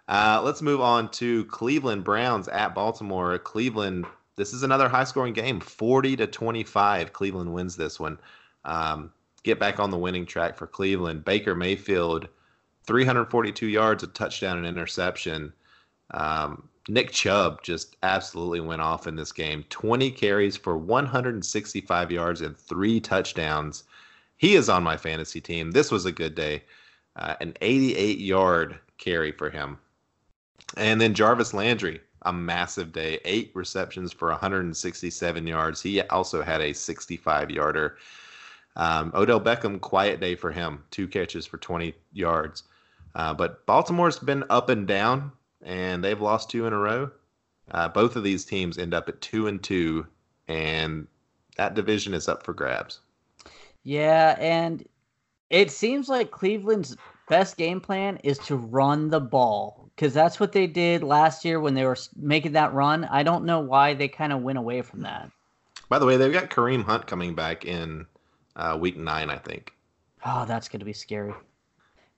Uh, 0.09 0.41
let's 0.45 0.61
move 0.61 0.81
on 0.81 1.11
to 1.13 1.45
Cleveland 1.47 2.05
Browns 2.05 2.49
at 2.49 2.75
Baltimore. 2.75 3.39
Cleveland, 3.39 4.05
this 4.37 4.53
is 4.53 4.63
another 4.63 4.89
high 4.89 5.05
scoring 5.05 5.33
game 5.33 5.61
40 5.61 6.17
to 6.17 6.27
25. 6.27 7.13
Cleveland 7.13 7.55
wins 7.55 7.77
this 7.77 7.99
one. 8.01 8.19
Um, 8.65 9.13
get 9.43 9.59
back 9.59 9.81
on 9.81 9.91
the 9.91 9.99
winning 9.99 10.27
track 10.27 10.57
for 10.57 10.67
Cleveland. 10.67 11.25
Baker 11.25 11.55
Mayfield, 11.55 12.29
342 12.87 13.67
yards, 13.67 14.03
a 14.03 14.07
touchdown, 14.09 14.59
and 14.59 14.67
interception. 14.67 15.53
Um, 16.13 16.69
Nick 16.89 17.13
Chubb 17.13 17.63
just 17.63 17.97
absolutely 18.03 18.61
went 18.61 18.83
off 18.83 19.07
in 19.07 19.15
this 19.15 19.33
game. 19.33 19.65
20 19.71 20.11
carries 20.11 20.57
for 20.57 20.77
165 20.77 22.11
yards 22.11 22.41
and 22.41 22.57
three 22.57 23.01
touchdowns. 23.01 23.85
He 24.37 24.57
is 24.57 24.69
on 24.69 24.83
my 24.83 24.97
fantasy 24.97 25.41
team. 25.41 25.71
This 25.71 25.93
was 25.93 26.05
a 26.05 26.13
good 26.13 26.35
day. 26.35 26.65
Uh, 27.15 27.37
an 27.41 27.55
88 27.61 28.19
yard 28.19 28.79
carry 28.99 29.31
for 29.31 29.51
him. 29.51 29.79
And 30.77 31.01
then 31.01 31.15
Jarvis 31.15 31.55
Landry, 31.55 32.01
a 32.23 32.33
massive 32.33 32.93
day. 32.93 33.21
Eight 33.25 33.53
receptions 33.55 34.13
for 34.13 34.31
167 34.31 35.47
yards. 35.47 35.83
He 35.83 36.01
also 36.03 36.43
had 36.43 36.61
a 36.61 36.73
65 36.73 37.51
yarder. 37.51 37.99
Um, 38.77 39.13
Odell 39.15 39.41
Beckham, 39.41 39.81
quiet 39.81 40.21
day 40.21 40.35
for 40.35 40.51
him, 40.51 40.85
two 40.91 41.07
catches 41.07 41.47
for 41.47 41.59
20 41.59 41.95
yards. 42.13 42.65
Uh, 43.15 43.35
but 43.35 43.67
Baltimore's 43.67 44.19
been 44.19 44.45
up 44.49 44.69
and 44.69 44.87
down, 44.87 45.33
and 45.63 46.03
they've 46.03 46.21
lost 46.21 46.51
two 46.51 46.67
in 46.67 46.73
a 46.73 46.79
row. 46.79 47.11
Uh, 47.71 47.89
both 47.89 48.17
of 48.17 48.25
these 48.25 48.45
teams 48.45 48.79
end 48.79 48.95
up 48.95 49.09
at 49.09 49.21
two 49.21 49.47
and 49.47 49.63
two, 49.63 50.07
and 50.49 51.07
that 51.57 51.75
division 51.75 52.15
is 52.15 52.29
up 52.29 52.45
for 52.45 52.55
grabs. 52.55 53.01
Yeah, 53.83 54.37
and 54.39 54.87
it 55.51 55.71
seems 55.71 56.09
like 56.09 56.31
Cleveland's 56.31 56.97
best 57.29 57.57
game 57.57 57.81
plan 57.81 58.19
is 58.25 58.39
to 58.39 58.57
run 58.57 59.09
the 59.09 59.21
ball 59.21 59.91
because 59.95 60.15
that's 60.15 60.41
what 60.41 60.53
they 60.53 60.67
did 60.67 61.03
last 61.03 61.45
year 61.45 61.61
when 61.61 61.75
they 61.75 61.85
were 61.85 61.97
making 62.17 62.53
that 62.53 62.73
run. 62.73 63.05
I 63.05 63.23
don't 63.23 63.45
know 63.45 63.61
why 63.61 63.95
they 63.95 64.09
kind 64.09 64.33
of 64.33 64.43
went 64.43 64.59
away 64.59 64.83
from 64.83 65.01
that. 65.03 65.31
By 65.89 65.99
the 65.99 66.07
way, 66.07 66.17
they've 66.17 66.33
got 66.33 66.51
Kareem 66.51 66.85
Hunt 66.85 67.07
coming 67.07 67.35
back 67.35 67.65
in 67.65 68.07
uh, 68.57 68.77
week 68.81 68.97
nine, 68.97 69.31
I 69.31 69.39
think. 69.39 69.73
Oh, 70.25 70.45
that's 70.45 70.69
going 70.69 70.81
to 70.81 70.87
be 70.87 70.93
scary. 70.93 71.35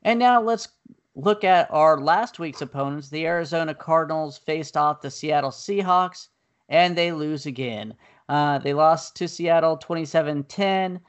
And 0.03 0.19
now 0.19 0.41
let's 0.41 0.69
look 1.15 1.45
at 1.45 1.71
our 1.71 2.01
last 2.01 2.39
week's 2.39 2.63
opponents. 2.63 3.09
The 3.09 3.27
Arizona 3.27 3.75
Cardinals 3.75 4.39
faced 4.39 4.77
off 4.77 5.01
the 5.01 5.11
Seattle 5.11 5.51
Seahawks, 5.51 6.29
and 6.69 6.97
they 6.97 7.13
lose 7.13 7.47
again. 7.47 7.95
Uh, 8.29 8.59
they 8.59 8.75
lost 8.75 9.17
to 9.17 9.29
Seattle 9.29 9.77
27 9.77 10.45
10. 10.45 11.01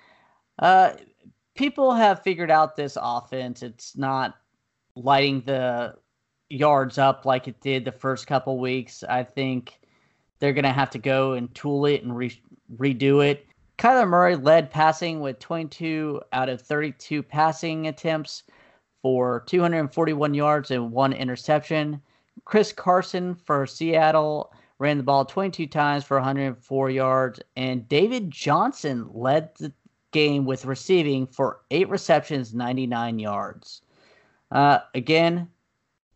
Uh, 0.59 0.91
people 1.55 1.93
have 1.93 2.23
figured 2.23 2.51
out 2.51 2.75
this 2.75 2.97
offense. 3.01 3.63
It's 3.63 3.97
not 3.97 4.35
lighting 4.95 5.41
the 5.41 5.95
yards 6.49 6.97
up 6.97 7.25
like 7.25 7.47
it 7.47 7.59
did 7.61 7.83
the 7.83 7.91
first 7.91 8.27
couple 8.27 8.59
weeks. 8.59 9.03
I 9.03 9.23
think 9.23 9.79
they're 10.39 10.53
going 10.53 10.63
to 10.63 10.71
have 10.71 10.89
to 10.91 10.99
go 10.99 11.33
and 11.33 11.53
tool 11.55 11.85
it 11.85 12.03
and 12.03 12.15
re- 12.15 12.41
redo 12.77 13.25
it. 13.25 13.47
Kyler 13.77 14.07
Murray 14.07 14.35
led 14.35 14.71
passing 14.71 15.19
with 15.19 15.39
22 15.39 16.21
out 16.31 16.49
of 16.49 16.61
32 16.61 17.21
passing 17.21 17.87
attempts 17.87 18.43
for 19.01 19.43
241 19.47 20.33
yards 20.33 20.71
and 20.71 20.91
one 20.91 21.13
interception. 21.13 22.01
Chris 22.45 22.71
Carson 22.71 23.35
for 23.35 23.67
Seattle 23.67 24.53
ran 24.79 24.97
the 24.97 25.03
ball 25.03 25.25
22 25.25 25.67
times 25.67 26.03
for 26.03 26.17
104 26.17 26.89
yards, 26.89 27.39
and 27.55 27.87
David 27.87 28.31
Johnson 28.31 29.09
led 29.13 29.53
the 29.55 29.71
game 30.11 30.45
with 30.45 30.65
receiving 30.65 31.27
for 31.27 31.61
eight 31.71 31.89
receptions, 31.89 32.53
99 32.53 33.19
yards. 33.19 33.81
Uh, 34.51 34.79
again, 34.93 35.49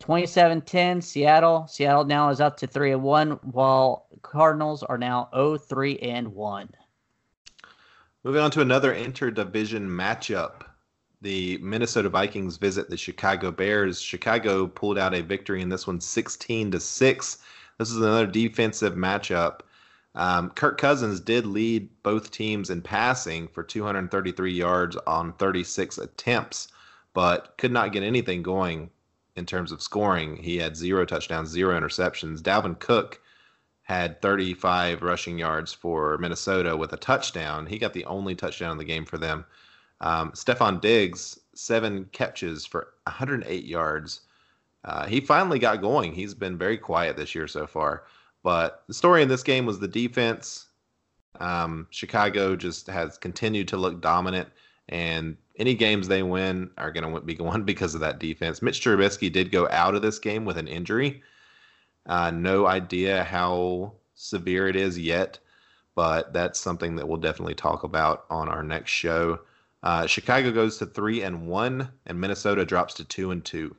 27-10 0.00 1.02
Seattle. 1.02 1.66
Seattle 1.68 2.04
now 2.04 2.30
is 2.30 2.40
up 2.40 2.56
to 2.56 2.66
3 2.66 2.92
and 2.92 3.02
1 3.02 3.30
while 3.42 4.06
Cardinals 4.22 4.82
are 4.82 4.96
now 4.96 5.28
0-3 5.34 5.98
and 6.02 6.28
1. 6.28 6.70
Moving 8.22 8.42
on 8.42 8.50
to 8.50 8.60
another 8.60 8.94
interdivision 8.94 9.88
matchup. 9.88 10.66
The 11.22 11.56
Minnesota 11.62 12.10
Vikings 12.10 12.58
visit 12.58 12.90
the 12.90 12.96
Chicago 12.98 13.50
Bears. 13.50 13.98
Chicago 13.98 14.66
pulled 14.66 14.98
out 14.98 15.14
a 15.14 15.22
victory 15.22 15.62
in 15.62 15.70
this 15.70 15.86
one 15.86 16.02
16 16.02 16.72
to 16.72 16.80
6. 16.80 17.38
This 17.78 17.90
is 17.90 17.96
another 17.96 18.26
defensive 18.26 18.92
matchup. 18.92 19.60
Um, 20.14 20.50
Kirk 20.50 20.76
Cousins 20.76 21.18
did 21.18 21.46
lead 21.46 21.88
both 22.02 22.30
teams 22.30 22.68
in 22.68 22.82
passing 22.82 23.48
for 23.48 23.62
233 23.62 24.52
yards 24.52 24.96
on 25.06 25.32
36 25.34 25.96
attempts, 25.96 26.68
but 27.14 27.54
could 27.56 27.72
not 27.72 27.92
get 27.92 28.02
anything 28.02 28.42
going 28.42 28.90
in 29.36 29.46
terms 29.46 29.72
of 29.72 29.80
scoring. 29.80 30.36
He 30.36 30.58
had 30.58 30.76
zero 30.76 31.06
touchdowns, 31.06 31.48
zero 31.48 31.78
interceptions. 31.78 32.42
Dalvin 32.42 32.78
Cook 32.78 33.22
had 33.90 34.22
35 34.22 35.02
rushing 35.02 35.36
yards 35.36 35.72
for 35.72 36.16
Minnesota 36.18 36.76
with 36.76 36.92
a 36.92 36.96
touchdown. 36.96 37.66
He 37.66 37.76
got 37.76 37.92
the 37.92 38.04
only 38.04 38.36
touchdown 38.36 38.70
in 38.70 38.78
the 38.78 38.84
game 38.84 39.04
for 39.04 39.18
them. 39.18 39.44
Um, 40.00 40.30
Stefon 40.30 40.80
Diggs, 40.80 41.40
seven 41.56 42.08
catches 42.12 42.64
for 42.64 42.94
108 43.02 43.64
yards. 43.64 44.20
Uh, 44.84 45.06
he 45.06 45.20
finally 45.20 45.58
got 45.58 45.80
going. 45.80 46.12
He's 46.14 46.34
been 46.34 46.56
very 46.56 46.78
quiet 46.78 47.16
this 47.16 47.34
year 47.34 47.48
so 47.48 47.66
far. 47.66 48.04
But 48.44 48.84
the 48.86 48.94
story 48.94 49.22
in 49.22 49.28
this 49.28 49.42
game 49.42 49.66
was 49.66 49.80
the 49.80 49.88
defense. 49.88 50.68
Um, 51.40 51.88
Chicago 51.90 52.54
just 52.54 52.86
has 52.86 53.18
continued 53.18 53.66
to 53.68 53.76
look 53.76 54.00
dominant, 54.00 54.48
and 54.88 55.36
any 55.56 55.74
games 55.74 56.06
they 56.06 56.22
win 56.22 56.70
are 56.78 56.92
going 56.92 57.12
to 57.12 57.20
be 57.22 57.34
won 57.34 57.62
because 57.72 57.96
of 57.96 58.00
that 58.02 58.20
defense. 58.20 58.62
Mitch 58.62 58.80
Trubisky 58.80 59.32
did 59.32 59.50
go 59.50 59.68
out 59.68 59.96
of 59.96 60.02
this 60.02 60.20
game 60.20 60.44
with 60.44 60.58
an 60.58 60.68
injury. 60.68 61.24
Uh, 62.06 62.30
no 62.30 62.66
idea 62.66 63.24
how 63.24 63.92
severe 64.14 64.68
it 64.68 64.76
is 64.76 64.98
yet, 64.98 65.38
but 65.94 66.32
that's 66.32 66.58
something 66.58 66.96
that 66.96 67.06
we'll 67.06 67.18
definitely 67.18 67.54
talk 67.54 67.84
about 67.84 68.24
on 68.30 68.48
our 68.48 68.62
next 68.62 68.90
show. 68.90 69.40
Uh, 69.82 70.06
Chicago 70.06 70.52
goes 70.52 70.78
to 70.78 70.86
three 70.86 71.22
and 71.22 71.46
one, 71.46 71.90
and 72.06 72.20
Minnesota 72.20 72.64
drops 72.64 72.94
to 72.94 73.04
two 73.04 73.30
and 73.30 73.44
two. 73.44 73.74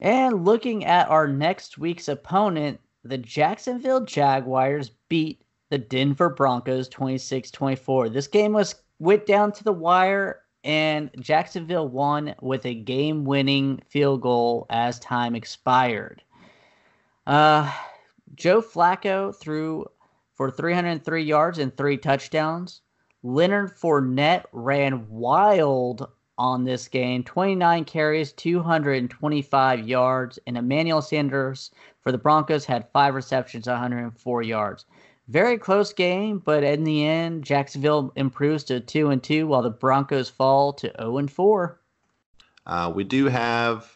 And 0.00 0.44
looking 0.44 0.84
at 0.84 1.08
our 1.08 1.26
next 1.26 1.78
week's 1.78 2.08
opponent, 2.08 2.80
the 3.02 3.18
Jacksonville 3.18 4.04
Jaguars 4.04 4.90
beat 5.08 5.42
the 5.70 5.78
Denver 5.78 6.28
Broncos 6.28 6.88
26-24. 6.88 8.12
This 8.12 8.26
game 8.26 8.52
was 8.52 8.74
went 8.98 9.26
down 9.26 9.52
to 9.52 9.64
the 9.64 9.72
wire 9.72 10.42
and 10.64 11.10
Jacksonville 11.20 11.88
won 11.88 12.34
with 12.40 12.66
a 12.66 12.74
game-winning 12.74 13.80
field 13.88 14.20
goal 14.20 14.66
as 14.70 14.98
time 14.98 15.34
expired. 15.34 16.22
Uh, 17.26 17.72
Joe 18.34 18.62
Flacco 18.62 19.34
threw 19.34 19.86
for 20.34 20.50
303 20.50 21.22
yards 21.22 21.58
and 21.58 21.76
three 21.76 21.96
touchdowns. 21.96 22.82
Leonard 23.22 23.76
Fournette 23.76 24.44
ran 24.52 25.08
wild 25.08 26.08
on 26.38 26.64
this 26.64 26.86
game 26.86 27.24
29 27.24 27.84
carries, 27.84 28.32
225 28.32 29.88
yards, 29.88 30.38
and 30.46 30.56
Emmanuel 30.56 31.00
Sanders 31.00 31.70
for 32.02 32.12
the 32.12 32.18
Broncos 32.18 32.66
had 32.66 32.90
five 32.92 33.14
receptions, 33.14 33.66
104 33.66 34.42
yards. 34.42 34.84
Very 35.28 35.58
close 35.58 35.92
game, 35.92 36.38
but 36.38 36.62
in 36.62 36.84
the 36.84 37.04
end, 37.04 37.42
Jacksonville 37.42 38.12
improves 38.14 38.62
to 38.64 38.78
2 38.78 39.10
and 39.10 39.22
2 39.22 39.46
while 39.46 39.62
the 39.62 39.70
Broncos 39.70 40.28
fall 40.28 40.72
to 40.74 40.92
0 41.00 41.18
and 41.18 41.30
4. 41.30 41.80
Uh, 42.66 42.92
we 42.94 43.02
do 43.02 43.26
have 43.26 43.95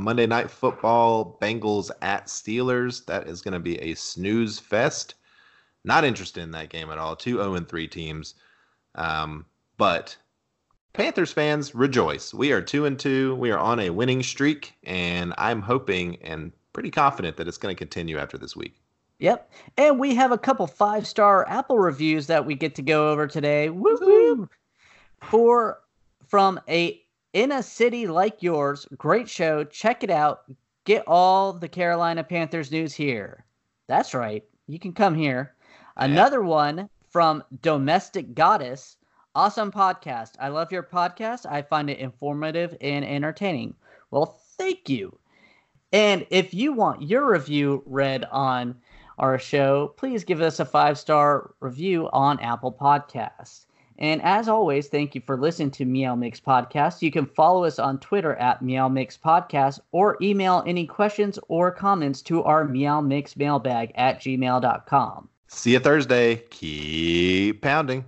Monday 0.00 0.26
Night 0.26 0.50
Football 0.50 1.38
Bengals 1.40 1.90
at 2.02 2.26
Steelers. 2.26 3.04
That 3.06 3.28
is 3.28 3.42
going 3.42 3.54
to 3.54 3.60
be 3.60 3.78
a 3.80 3.94
snooze 3.94 4.58
fest. 4.58 5.14
Not 5.84 6.04
interested 6.04 6.42
in 6.42 6.50
that 6.52 6.68
game 6.68 6.90
at 6.90 6.98
all. 6.98 7.16
Two 7.16 7.36
0 7.36 7.54
and 7.54 7.68
3 7.68 7.88
teams. 7.88 8.34
Um, 8.94 9.46
but 9.76 10.16
Panthers 10.92 11.32
fans, 11.32 11.74
rejoice. 11.74 12.34
We 12.34 12.52
are 12.52 12.60
two 12.60 12.84
and 12.84 12.98
two. 12.98 13.34
We 13.36 13.50
are 13.52 13.58
on 13.58 13.78
a 13.78 13.90
winning 13.90 14.22
streak, 14.22 14.74
and 14.84 15.32
I'm 15.38 15.62
hoping 15.62 16.16
and 16.22 16.52
pretty 16.72 16.90
confident 16.90 17.36
that 17.36 17.46
it's 17.46 17.58
going 17.58 17.74
to 17.74 17.78
continue 17.78 18.18
after 18.18 18.36
this 18.36 18.56
week. 18.56 18.80
Yep. 19.20 19.52
And 19.76 20.00
we 20.00 20.14
have 20.14 20.32
a 20.32 20.38
couple 20.38 20.66
five 20.66 21.06
star 21.06 21.46
Apple 21.48 21.78
reviews 21.78 22.26
that 22.26 22.44
we 22.44 22.54
get 22.54 22.74
to 22.76 22.82
go 22.82 23.10
over 23.10 23.26
today. 23.26 23.68
Woo 23.68 23.98
woo. 24.00 24.48
For 25.22 25.80
from 26.26 26.58
a 26.68 27.00
in 27.32 27.52
a 27.52 27.62
city 27.62 28.06
like 28.06 28.42
yours, 28.42 28.86
great 28.96 29.28
show. 29.28 29.64
Check 29.64 30.02
it 30.02 30.10
out. 30.10 30.42
Get 30.84 31.04
all 31.06 31.52
the 31.52 31.68
Carolina 31.68 32.24
Panthers 32.24 32.72
news 32.72 32.94
here. 32.94 33.44
That's 33.86 34.14
right. 34.14 34.44
You 34.66 34.78
can 34.78 34.92
come 34.92 35.14
here. 35.14 35.54
Another 35.96 36.42
one 36.42 36.88
from 37.10 37.44
Domestic 37.62 38.34
Goddess. 38.34 38.96
Awesome 39.34 39.70
podcast. 39.70 40.32
I 40.40 40.48
love 40.48 40.72
your 40.72 40.82
podcast. 40.82 41.46
I 41.46 41.62
find 41.62 41.90
it 41.90 41.98
informative 41.98 42.76
and 42.80 43.04
entertaining. 43.04 43.74
Well, 44.10 44.40
thank 44.56 44.88
you. 44.88 45.18
And 45.92 46.26
if 46.30 46.54
you 46.54 46.72
want 46.72 47.02
your 47.02 47.30
review 47.30 47.82
read 47.86 48.24
on 48.30 48.76
our 49.18 49.38
show, 49.38 49.94
please 49.96 50.24
give 50.24 50.40
us 50.40 50.60
a 50.60 50.64
five 50.64 50.98
star 50.98 51.54
review 51.60 52.08
on 52.12 52.40
Apple 52.40 52.72
Podcasts. 52.72 53.66
And 54.00 54.22
as 54.22 54.48
always, 54.48 54.88
thank 54.88 55.14
you 55.14 55.20
for 55.20 55.36
listening 55.36 55.70
to 55.72 55.84
Meow 55.84 56.16
Mix 56.16 56.40
Podcast. 56.40 57.02
You 57.02 57.10
can 57.10 57.26
follow 57.26 57.64
us 57.64 57.78
on 57.78 57.98
Twitter 58.00 58.34
at 58.36 58.62
Meow 58.62 58.88
Mix 58.88 59.16
Podcast 59.16 59.80
or 59.92 60.16
email 60.22 60.64
any 60.66 60.86
questions 60.86 61.38
or 61.48 61.70
comments 61.70 62.22
to 62.22 62.42
our 62.42 62.64
Meow 62.64 63.00
Mix 63.02 63.36
mailbag 63.36 63.92
at 63.94 64.20
gmail.com. 64.20 65.28
See 65.48 65.72
you 65.72 65.80
Thursday. 65.80 66.36
Keep 66.50 67.60
pounding. 67.60 68.04